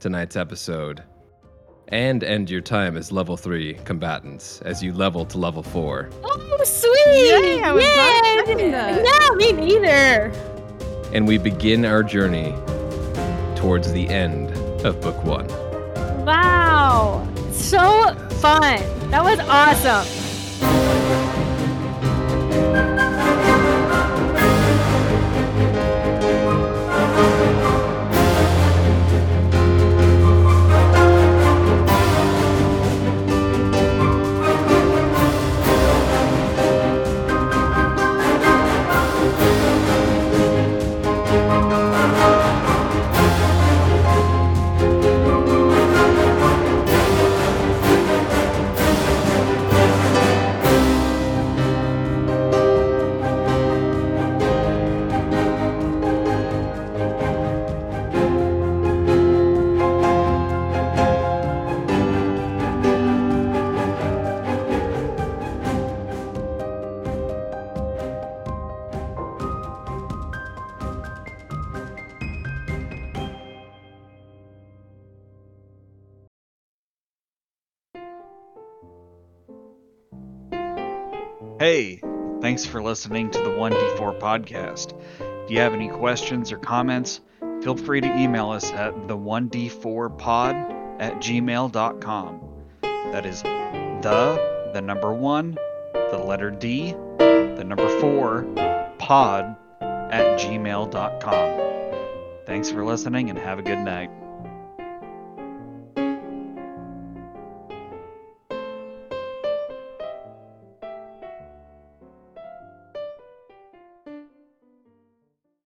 tonight's 0.00 0.36
episode. 0.36 1.02
And 1.88 2.24
end 2.24 2.50
your 2.50 2.62
time 2.62 2.96
as 2.96 3.12
level 3.12 3.36
3 3.36 3.74
combatants 3.84 4.60
as 4.62 4.82
you 4.82 4.92
level 4.92 5.24
to 5.26 5.38
level 5.38 5.62
4. 5.62 6.10
Oh 6.24 6.62
sweet. 6.64 6.92
Yay, 7.06 7.62
I 7.62 7.72
was 7.72 7.84
not 7.84 8.46
that. 8.72 9.30
No, 9.30 9.36
me 9.36 9.52
neither. 9.52 10.32
And 11.12 11.28
we 11.28 11.38
begin 11.38 11.84
our 11.84 12.02
journey 12.02 12.52
towards 13.54 13.92
the 13.92 14.08
end 14.08 14.50
of 14.84 15.00
book 15.00 15.22
1. 15.22 15.46
Wow. 16.24 17.24
So 17.52 18.14
fun. 18.40 18.82
That 19.10 19.22
was 19.22 19.38
awesome. 19.38 20.25
Hey, 81.66 82.00
thanks 82.40 82.64
for 82.64 82.80
listening 82.80 83.28
to 83.32 83.40
the 83.40 83.50
1d4 83.50 84.20
podcast. 84.20 84.92
If 85.42 85.50
you 85.50 85.58
have 85.58 85.74
any 85.74 85.88
questions 85.88 86.52
or 86.52 86.58
comments, 86.58 87.20
feel 87.60 87.76
free 87.76 88.00
to 88.00 88.06
email 88.06 88.50
us 88.50 88.70
at 88.70 88.94
the1d4pod 89.08 91.00
at 91.00 91.14
gmail.com. 91.14 92.40
That 92.82 93.26
is 93.26 93.42
the, 93.42 94.70
the 94.74 94.80
number 94.80 95.12
one, 95.12 95.58
the 95.92 96.18
letter 96.18 96.52
D, 96.52 96.92
the 97.18 97.64
number 97.66 97.88
four, 97.98 98.44
pod 98.98 99.56
at 99.80 100.38
gmail.com. 100.38 101.60
Thanks 102.46 102.70
for 102.70 102.84
listening 102.84 103.28
and 103.28 103.36
have 103.40 103.58
a 103.58 103.62
good 103.62 103.80
night. 103.80 104.10